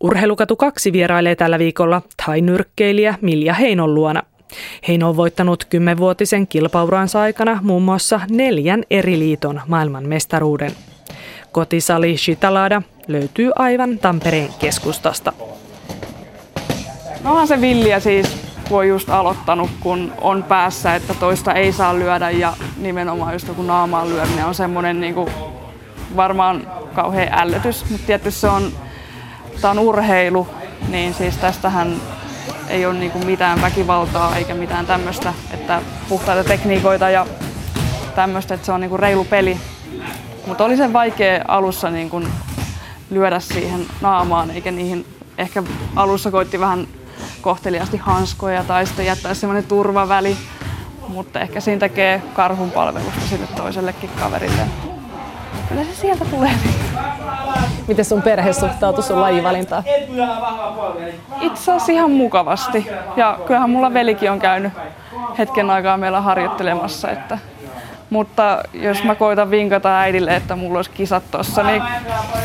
Urheilukatu 0.00 0.56
2 0.56 0.92
vierailee 0.92 1.36
tällä 1.36 1.58
viikolla 1.58 2.02
thai-nyrkkeilijä 2.24 3.14
Milja 3.20 3.54
Heinon 3.54 3.94
luona. 3.94 4.22
Heino 4.88 5.08
on 5.08 5.16
voittanut 5.16 5.64
kymmenvuotisen 5.64 6.46
kilpauransa 6.46 7.20
aikana 7.20 7.58
muun 7.62 7.82
muassa 7.82 8.20
neljän 8.30 8.82
eri 8.90 9.18
liiton 9.18 9.60
maailman 9.66 10.08
mestaruuden. 10.08 10.72
Kotisali 11.52 12.16
Shitalada 12.16 12.82
löytyy 13.08 13.50
aivan 13.56 13.98
Tampereen 13.98 14.48
keskustasta. 14.58 15.32
No 17.24 17.30
onhan 17.30 17.48
se 17.48 17.60
villiä 17.60 18.00
siis, 18.00 18.36
kun 18.68 18.78
on 18.78 18.88
just 18.88 19.10
aloittanut, 19.10 19.70
kun 19.80 20.12
on 20.20 20.42
päässä, 20.42 20.94
että 20.94 21.14
toista 21.14 21.54
ei 21.54 21.72
saa 21.72 21.98
lyödä 21.98 22.30
ja 22.30 22.52
nimenomaan 22.76 23.32
just 23.32 23.48
joku 23.48 23.62
naamaan 23.62 24.08
lyöminen 24.08 24.46
on 24.46 24.54
semmoinen 24.54 25.00
niin 25.00 25.14
kuin 25.14 25.28
varmaan 26.16 26.72
kauhean 26.94 27.28
ällötys, 27.32 27.90
mutta 27.90 28.06
tietysti 28.06 28.40
se 28.40 28.48
on, 28.48 28.72
tämä 29.60 29.70
on 29.70 29.78
urheilu, 29.78 30.48
niin 30.88 31.14
siis 31.14 31.36
tästähän 31.36 31.96
ei 32.68 32.86
ole 32.86 32.94
niin 32.98 33.10
kuin 33.10 33.26
mitään 33.26 33.62
väkivaltaa 33.62 34.36
eikä 34.36 34.54
mitään 34.54 34.86
tämmöistä, 34.86 35.34
että 35.54 35.82
puhtaita 36.08 36.48
tekniikoita 36.48 37.10
ja 37.10 37.26
tämmöistä, 38.14 38.54
että 38.54 38.66
se 38.66 38.72
on 38.72 38.80
niin 38.80 38.90
kuin 38.90 39.00
reilu 39.00 39.24
peli. 39.24 39.60
Mutta 40.46 40.64
oli 40.64 40.76
se 40.76 40.92
vaikea 40.92 41.44
alussa 41.48 41.90
niin 41.90 42.10
kuin 42.10 42.28
lyödä 43.10 43.40
siihen 43.40 43.86
naamaan, 44.00 44.50
eikä 44.50 44.70
niihin 44.70 45.06
ehkä 45.38 45.62
alussa 45.96 46.30
koitti 46.30 46.60
vähän 46.60 46.88
kohteliaasti 47.42 47.96
hanskoja 47.96 48.64
tai 48.64 48.86
sitten 48.86 49.06
jättää 49.06 49.34
semmoinen 49.34 49.64
turvaväli, 49.64 50.36
mutta 51.08 51.40
ehkä 51.40 51.60
siinä 51.60 51.80
tekee 51.80 52.22
karhun 52.34 52.70
palvelusta 52.70 53.20
sille 53.28 53.46
toisellekin 53.46 54.10
kaverille. 54.20 54.62
Kyllä 55.68 55.84
se 55.84 55.94
sieltä 55.94 56.24
tulee. 56.24 56.52
Miten 57.88 58.04
sun 58.04 58.22
perhe 58.22 58.52
suhtautuu 58.52 59.02
sun 59.02 59.20
lajivalintaan? 59.20 59.84
Itse 61.40 61.72
asiassa 61.72 61.92
ihan 61.92 62.10
mukavasti. 62.10 62.86
Ja 63.16 63.38
kyllähän 63.46 63.70
mulla 63.70 63.94
velikin 63.94 64.30
on 64.30 64.38
käynyt 64.38 64.72
hetken 65.38 65.70
aikaa 65.70 65.96
meillä 65.96 66.20
harjoittelemassa. 66.20 67.10
Että, 67.10 67.38
mutta 68.10 68.62
jos 68.74 69.04
mä 69.04 69.14
koitan 69.14 69.50
vinkata 69.50 69.98
äidille, 69.98 70.36
että 70.36 70.56
mulla 70.56 70.78
olisi 70.78 70.90
kisat 70.90 71.22
tossa, 71.30 71.62
niin 71.62 71.82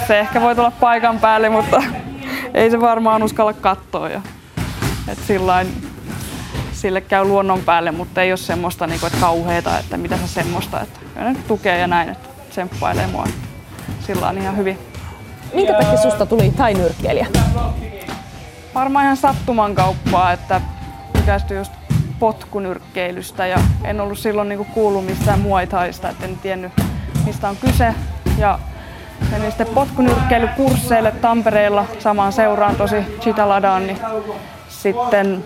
se 0.08 0.20
ehkä 0.20 0.42
voi 0.42 0.56
tulla 0.56 0.72
paikan 0.80 1.20
päälle, 1.20 1.50
mutta 1.50 1.84
ei 2.54 2.72
se 2.72 2.82
varmaan 2.82 3.24
uskalla 3.24 3.54
katsoa. 3.54 4.10
Ja, 4.10 4.22
et 5.08 5.20
sillain, 5.28 5.68
sille 6.72 7.02
käy 7.02 7.26
luonnon 7.26 7.60
päälle, 7.60 7.92
mutta 7.92 8.22
ei 8.22 8.32
ole 8.32 8.38
semmoista 8.38 8.88
niin 8.88 9.00
kuin, 9.00 9.08
että 9.08 9.22
kauheeta, 9.22 9.80
että 9.80 9.98
mitä 9.98 10.18
se 10.18 10.28
semmoista. 10.28 10.82
Että 10.82 11.00
ne 11.16 11.36
tukee 11.48 11.80
ja 11.80 11.88
näin, 11.88 12.10
että 12.10 12.30
tsemppailee 12.50 13.08
mua. 13.08 13.28
Sillä 14.00 14.28
on 14.28 14.38
ihan 14.38 14.58
hyvin. 14.58 14.91
Minkä 15.54 15.74
takia 15.74 15.98
susta 15.98 16.26
tuli 16.26 16.52
tainyrkkeilijä? 16.58 17.28
Varmaan 18.76 19.06
ihan 19.06 19.18
sattuman 19.18 19.76
kauppaa, 19.76 20.32
että 20.32 20.62
tykästyi 21.14 21.58
just 21.58 21.72
potkunyrkkeilystä 22.20 23.48
ja 23.48 23.58
en 23.84 24.02
ollut 24.02 24.18
silloin 24.18 24.50
niinku 24.50 24.68
kuullut 24.74 25.06
mistään 25.06 25.40
muay 25.40 25.68
thaista, 25.68 26.10
että 26.10 26.26
en 26.26 26.38
tiennyt 26.38 26.72
mistä 27.26 27.50
on 27.50 27.56
kyse. 27.58 27.94
Ja 28.38 28.60
menin 29.32 29.52
sitten 29.52 29.68
potkunyrkkeilykursseille 29.68 31.12
Tampereella 31.12 31.86
samaan 32.00 32.32
seuraan 32.32 32.76
tosi 32.76 32.96
Chitaladaan, 33.20 33.88
niin 33.88 34.00
sitten 34.70 35.46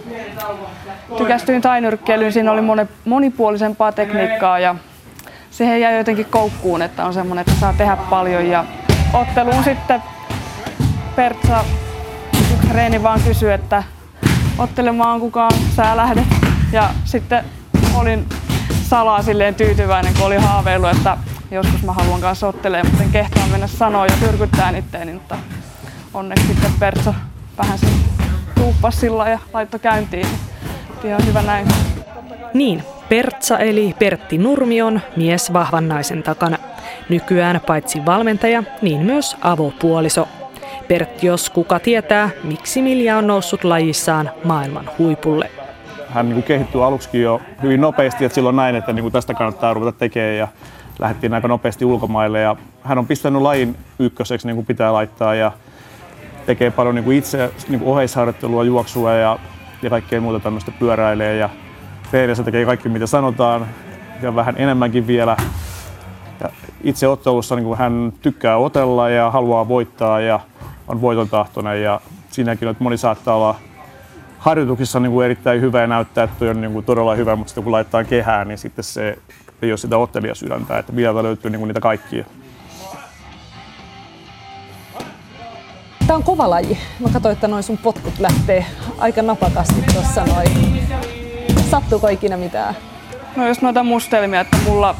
tykästyin 1.17 1.61
tainyrkkeilyyn. 1.61 2.33
Siinä 2.33 2.51
oli 2.51 2.61
monipuolisempaa 3.05 3.91
tekniikkaa 3.91 4.59
ja 4.59 4.75
siihen 5.51 5.81
jäi 5.81 5.97
jotenkin 5.97 6.25
koukkuun, 6.25 6.81
että 6.81 7.05
on 7.05 7.13
semmoinen, 7.13 7.41
että 7.47 7.59
saa 7.59 7.73
tehdä 7.77 7.95
paljon 8.09 8.47
ja 8.47 8.65
otteluun 9.15 9.63
sitten 9.63 10.03
Pertsa 11.15 11.65
yksi 12.53 12.73
reeni 12.73 13.03
vaan 13.03 13.21
kysyi, 13.21 13.51
että 13.51 13.83
ottelemaan 14.57 15.19
kukaan 15.19 15.51
sä 15.75 15.97
lähdet. 15.97 16.25
Ja 16.71 16.89
sitten 17.05 17.45
olin 17.95 18.25
salaa 18.83 19.21
silleen 19.23 19.55
tyytyväinen, 19.55 20.13
kun 20.13 20.25
oli 20.25 20.37
haaveillut, 20.37 20.89
että 20.89 21.17
joskus 21.51 21.83
mä 21.83 21.93
haluan 21.93 22.21
kanssa 22.21 22.47
ottelemaan, 22.47 22.87
mutta 22.87 23.03
en 23.03 23.11
kehtaa 23.11 23.47
mennä 23.47 23.67
sanoa 23.67 24.05
ja 24.05 24.13
tyrkyttää 24.19 24.69
itteeni, 24.77 25.13
mutta 25.13 25.37
onneksi 26.13 26.47
sitten 26.47 26.71
Pertsa 26.79 27.13
vähän 27.57 27.79
sen 27.79 27.89
tuuppas 28.55 28.99
sillä 28.99 29.29
ja 29.29 29.39
laittoi 29.53 29.79
käyntiin. 29.79 30.27
Ihan 31.03 31.25
hyvä 31.25 31.41
näin. 31.41 31.67
Niin, 32.53 32.83
Pertsa 33.09 33.59
eli 33.59 33.95
Pertti 33.99 34.37
Nurmi 34.37 34.81
on 34.81 35.01
mies 35.15 35.53
vahvan 35.53 35.87
naisen 35.87 36.23
takana. 36.23 36.57
Nykyään 37.09 37.61
paitsi 37.67 38.05
valmentaja, 38.05 38.63
niin 38.81 39.01
myös 39.01 39.37
avopuoliso. 39.41 40.27
Pertti, 40.87 41.27
jos 41.27 41.49
kuka 41.49 41.79
tietää, 41.79 42.29
miksi 42.43 42.81
Milja 42.81 43.17
on 43.17 43.27
noussut 43.27 43.63
lajissaan 43.63 44.31
maailman 44.43 44.89
huipulle. 44.99 45.51
Hän 46.09 46.29
niin 46.29 46.43
kehittyi 46.43 46.83
aluksi 46.83 47.21
jo 47.21 47.41
hyvin 47.63 47.81
nopeasti, 47.81 48.25
että 48.25 48.35
silloin 48.35 48.55
näin, 48.55 48.75
että 48.75 48.93
niin 48.93 49.11
tästä 49.11 49.33
kannattaa 49.33 49.73
ruveta 49.73 49.97
tekemään 49.97 50.35
ja 50.35 50.47
lähdettiin 50.99 51.33
aika 51.33 51.47
nopeasti 51.47 51.85
ulkomaille. 51.85 52.39
Ja 52.39 52.55
hän 52.83 52.97
on 52.97 53.07
pistänyt 53.07 53.41
lajin 53.41 53.75
ykköseksi 53.99 54.47
niin 54.47 54.55
kuin 54.55 54.65
pitää 54.65 54.93
laittaa 54.93 55.35
ja 55.35 55.51
tekee 56.45 56.71
paljon 56.71 56.95
niin 56.95 57.05
kuin 57.05 57.17
itse 57.17 57.51
niin 57.69 57.79
kuin 57.79 57.91
oheisharjoittelua, 57.91 58.63
juoksua 58.63 59.13
ja, 59.13 59.39
ja 59.81 59.89
kaikkea 59.89 60.21
muuta 60.21 60.39
tämmöistä 60.39 60.71
pyöräilee. 60.79 61.37
Ja 61.37 61.49
treenissä 62.11 62.43
tekee 62.43 62.65
kaikki 62.65 62.89
mitä 62.89 63.07
sanotaan 63.07 63.67
ja 64.21 64.35
vähän 64.35 64.55
enemmänkin 64.57 65.07
vielä. 65.07 65.37
Itse 66.85 67.07
ottelussa 67.07 67.55
niin 67.55 67.65
kuin 67.65 67.77
hän 67.77 68.13
tykkää 68.21 68.57
otella 68.57 69.09
ja 69.09 69.31
haluaa 69.31 69.67
voittaa 69.67 70.19
ja 70.19 70.39
on 70.87 71.01
voiton 71.01 71.29
tahtoinen 71.29 71.83
ja 71.83 72.01
siinäkin, 72.29 72.67
että 72.67 72.83
moni 72.83 72.97
saattaa 72.97 73.35
olla 73.35 73.55
harjoituksissa 74.39 74.99
niin 74.99 75.11
kuin 75.11 75.25
erittäin 75.25 75.61
hyvä 75.61 75.81
ja 75.81 75.87
näyttää, 75.87 76.23
että 76.23 76.45
on 76.45 76.61
niin 76.61 76.73
kuin 76.73 76.85
todella 76.85 77.15
hyvä, 77.15 77.35
mutta 77.35 77.49
sitten 77.49 77.63
kun 77.63 77.71
laittaa 77.71 78.03
kehään, 78.03 78.47
niin 78.47 78.57
sitten 78.57 78.83
se 78.83 79.17
ei 79.61 79.71
ole 79.71 79.77
sitä 79.77 79.97
ottelijasydäntä, 79.97 80.79
että 80.79 80.95
vielä 80.95 81.23
löytyy 81.23 81.51
niin 81.51 81.59
kuin 81.59 81.67
niitä 81.67 81.79
kaikkia. 81.79 82.25
Tämä 86.07 86.17
on 86.17 86.23
kova 86.23 86.49
laji. 86.49 86.77
Mä 86.99 87.09
katsoin, 87.13 87.33
että 87.33 87.47
noin 87.47 87.63
sun 87.63 87.77
potkut 87.77 88.19
lähtee 88.19 88.65
aika 88.97 89.21
napakasti 89.21 89.81
tuossa 89.93 90.25
noin. 90.25 90.49
Sattuuko 91.71 92.07
ikinä 92.07 92.37
mitään? 92.37 92.75
No 93.35 93.47
jos 93.47 93.61
noita 93.61 93.83
mustelmia, 93.83 94.41
että 94.41 94.57
mulla 94.65 94.95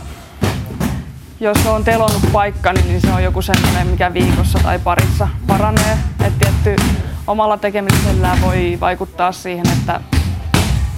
jos 1.40 1.66
on 1.66 1.84
telonnut 1.84 2.32
paikka, 2.32 2.74
niin 2.74 3.02
se 3.02 3.12
on 3.12 3.24
joku 3.24 3.42
semmoinen, 3.42 3.88
mikä 3.88 4.14
viikossa 4.14 4.60
tai 4.64 4.80
parissa 4.80 5.28
paranee. 5.48 5.98
Että 6.26 6.40
tietty 6.40 6.84
omalla 7.28 7.58
tekemisellä 7.58 8.38
voi 8.42 8.78
vaikuttaa 8.82 9.32
siihen, 9.32 9.66
että, 9.78 10.02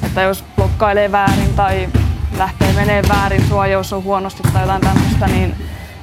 että 0.05 0.21
jos 0.21 0.43
blokkailee 0.55 1.11
väärin 1.11 1.53
tai 1.55 1.89
lähtee 2.37 2.73
menee 2.73 3.03
väärin, 3.09 3.47
suojaus 3.47 3.93
on 3.93 4.03
huonosti 4.03 4.43
tai 4.53 4.61
jotain 4.61 4.81
tämmöistä, 4.81 5.27
niin 5.27 5.55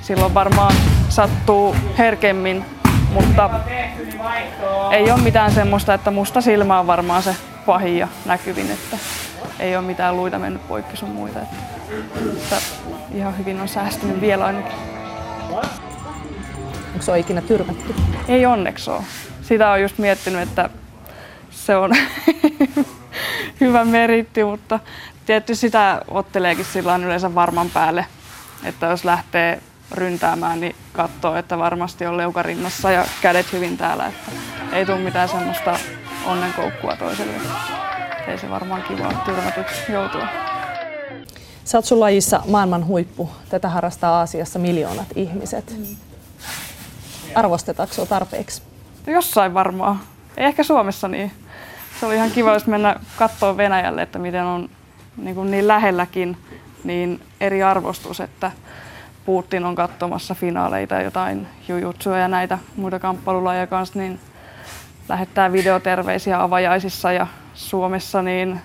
silloin 0.03 0.35
varmaan 0.35 0.75
sattuu 1.09 1.77
herkemmin. 1.99 2.65
Mutta 3.13 3.51
ei 4.91 5.11
ole 5.11 5.21
mitään 5.21 5.53
semmoista, 5.53 5.95
että 5.95 6.11
musta 6.11 6.41
silmä 6.41 6.81
on 6.81 6.87
varmaan 6.87 7.23
se 7.23 7.37
pahin 7.67 7.99
ja 7.99 8.09
näkyvin, 8.25 8.71
että 8.71 8.97
ei 9.59 9.77
ole 9.77 9.85
mitään 9.85 10.17
luita 10.17 10.39
mennyt 10.39 10.69
poikki 10.69 10.97
sun 10.97 11.11
muita. 11.11 11.41
Että, 11.41 11.57
että 12.33 12.57
ihan 13.15 13.39
hyvin 13.39 13.61
on 13.61 13.69
säästynyt 13.69 14.21
vielä 14.21 14.45
ainakin. 14.45 14.73
Onko 16.93 17.03
se 17.03 17.19
ikinä 17.19 17.43
tyrmätty? 17.43 17.95
Ei 18.29 18.47
onneksi 18.47 18.91
ole. 18.91 19.03
Sitä 19.43 19.71
on 19.71 19.83
just 19.83 19.99
miettinyt, 19.99 20.43
että 20.43 20.71
se 21.51 21.77
on 21.77 21.91
hyvä 23.61 23.85
meritti, 23.85 24.45
mutta 24.45 24.81
tietysti 25.27 25.61
sitä 25.61 26.03
otteleekin 26.09 26.65
sillä 26.65 26.97
yleensä 26.97 27.35
varman 27.35 27.71
päälle, 27.71 28.07
että 28.65 28.87
jos 28.87 29.05
lähtee 29.05 29.61
ryntäämään, 29.93 30.61
niin 30.61 30.77
katsoo, 30.93 31.37
että 31.37 31.59
varmasti 31.59 32.07
on 32.07 32.17
leuka 32.17 32.43
rinnassa 32.43 32.91
ja 32.91 33.05
kädet 33.23 33.53
hyvin 33.53 33.77
täällä, 33.77 34.07
että 34.07 34.31
ei 34.73 34.87
tule 34.87 34.99
mitään 34.99 35.29
semmoista 35.29 35.79
onnenkoukkua 36.25 36.97
toiselle. 36.97 37.35
Ei 38.27 38.39
se 38.39 38.51
varmaan 38.51 38.83
kiva 38.83 39.13
tyrmätyksi 39.25 39.93
joutua. 39.93 40.54
Sä 41.65 41.79
oot 41.79 41.85
sun 41.85 42.01
lajissa 42.01 42.43
maailman 42.49 42.87
huippu. 42.87 43.31
Tätä 43.49 43.69
harrastaa 43.69 44.19
Aasiassa 44.19 44.59
miljoonat 44.59 45.07
ihmiset. 45.15 45.77
Arvostetaanko 47.35 47.95
sinua 47.95 48.07
tarpeeksi? 48.07 48.63
Jossain 49.07 49.55
varmaan. 49.55 50.01
Ei 50.37 50.47
ehkä 50.47 50.63
Suomessa 50.63 51.09
niin. 51.09 51.33
Se 52.01 52.07
oli 52.07 52.15
ihan 52.15 52.31
kiva, 52.31 52.53
jos 52.53 52.67
mennä 52.67 52.97
katsoa 53.17 53.57
Venäjälle, 53.57 54.03
että 54.03 54.19
miten 54.19 54.45
on 54.45 54.69
niin, 55.17 55.35
kuin 55.35 55.51
niin 55.51 55.69
lähelläkin 55.69 56.37
niin 56.85 57.21
eri 57.41 57.63
arvostus, 57.63 58.21
että 58.21 58.53
Putin 59.27 59.65
on 59.65 59.75
katsomassa 59.75 60.35
finaaleita, 60.35 61.01
jotain 61.01 61.47
jujutsuja 61.69 62.19
ja 62.19 62.29
näitä 62.29 62.59
muita 62.77 62.99
kamppailulajeja 62.99 63.67
kanssa, 63.67 63.99
niin 63.99 64.21
lähettää 65.09 65.53
videoterveisiä 65.53 66.43
avajaisissa 66.43 67.13
ja 67.13 67.27
Suomessa, 67.55 68.23
niin 68.23 68.61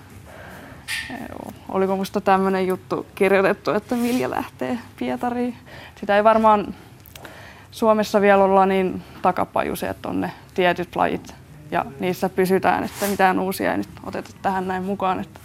oliko 1.68 1.96
musta 1.96 2.20
tämmöinen 2.20 2.66
juttu 2.66 3.06
kirjoitettu, 3.14 3.70
että 3.70 3.94
Milja 3.94 4.30
lähtee 4.30 4.78
Pietariin. 4.98 5.56
Sitä 6.00 6.16
ei 6.16 6.24
varmaan 6.24 6.74
Suomessa 7.70 8.20
vielä 8.20 8.44
olla 8.44 8.66
niin 8.66 9.02
takapajusi, 9.22 9.86
että 9.86 10.08
on 10.08 10.20
ne 10.20 10.32
tietyt 10.54 10.96
lajit 10.96 11.34
ja 11.70 11.84
niissä 12.00 12.28
pysytään, 12.28 12.84
että 12.84 13.06
mitään 13.06 13.38
uusia 13.38 13.72
ei 13.72 13.78
nyt 13.78 13.88
oteta 14.04 14.30
tähän 14.42 14.68
näin 14.68 14.82
mukaan. 14.82 15.20
Että, 15.20 15.40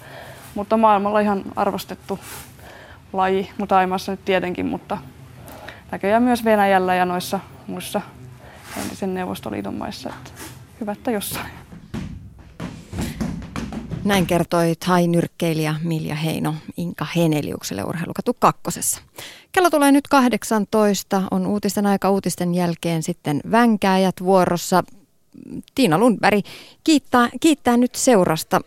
mutta 0.56 0.78
maailmalla 0.78 1.20
ihan 1.20 1.44
arvostettu 1.56 2.20
laji, 3.14 3.52
mutta 3.58 3.78
Aimassa 3.78 4.12
nyt 4.12 4.26
tietenkin, 4.26 4.66
mutta 4.66 4.98
näköjään 5.92 6.24
myös 6.24 6.46
Venäjällä 6.46 6.96
ja 6.96 7.06
noissa 7.06 7.40
muissa 7.68 8.02
entisen 8.82 9.14
Neuvostoliiton 9.14 9.76
maissa. 9.76 10.10
Että 10.10 10.32
hyvä, 10.82 10.92
että 10.92 11.12
jossain. 11.12 11.65
Näin 14.06 14.26
kertoi 14.26 14.74
thai-nyrkkeilijä 14.86 15.76
Milja 15.84 16.16
Heino 16.16 16.56
Inka 16.78 17.08
Heneliukselle 17.16 17.84
urheilukatu 17.84 18.34
kakkosessa. 18.40 19.02
Kello 19.52 19.70
tulee 19.70 19.92
nyt 19.92 20.08
18, 20.08 21.22
on 21.32 21.48
uutisten 21.48 21.86
aika 21.86 22.10
uutisten 22.10 22.56
jälkeen 22.56 23.04
sitten 23.04 23.42
vänkääjät 23.52 24.16
vuorossa. 24.24 24.84
Tiina 25.76 25.98
Lundberg 25.98 26.46
kiittää, 26.84 27.30
kiittää 27.40 27.78
nyt 27.78 27.96
seurasta. 27.96 28.62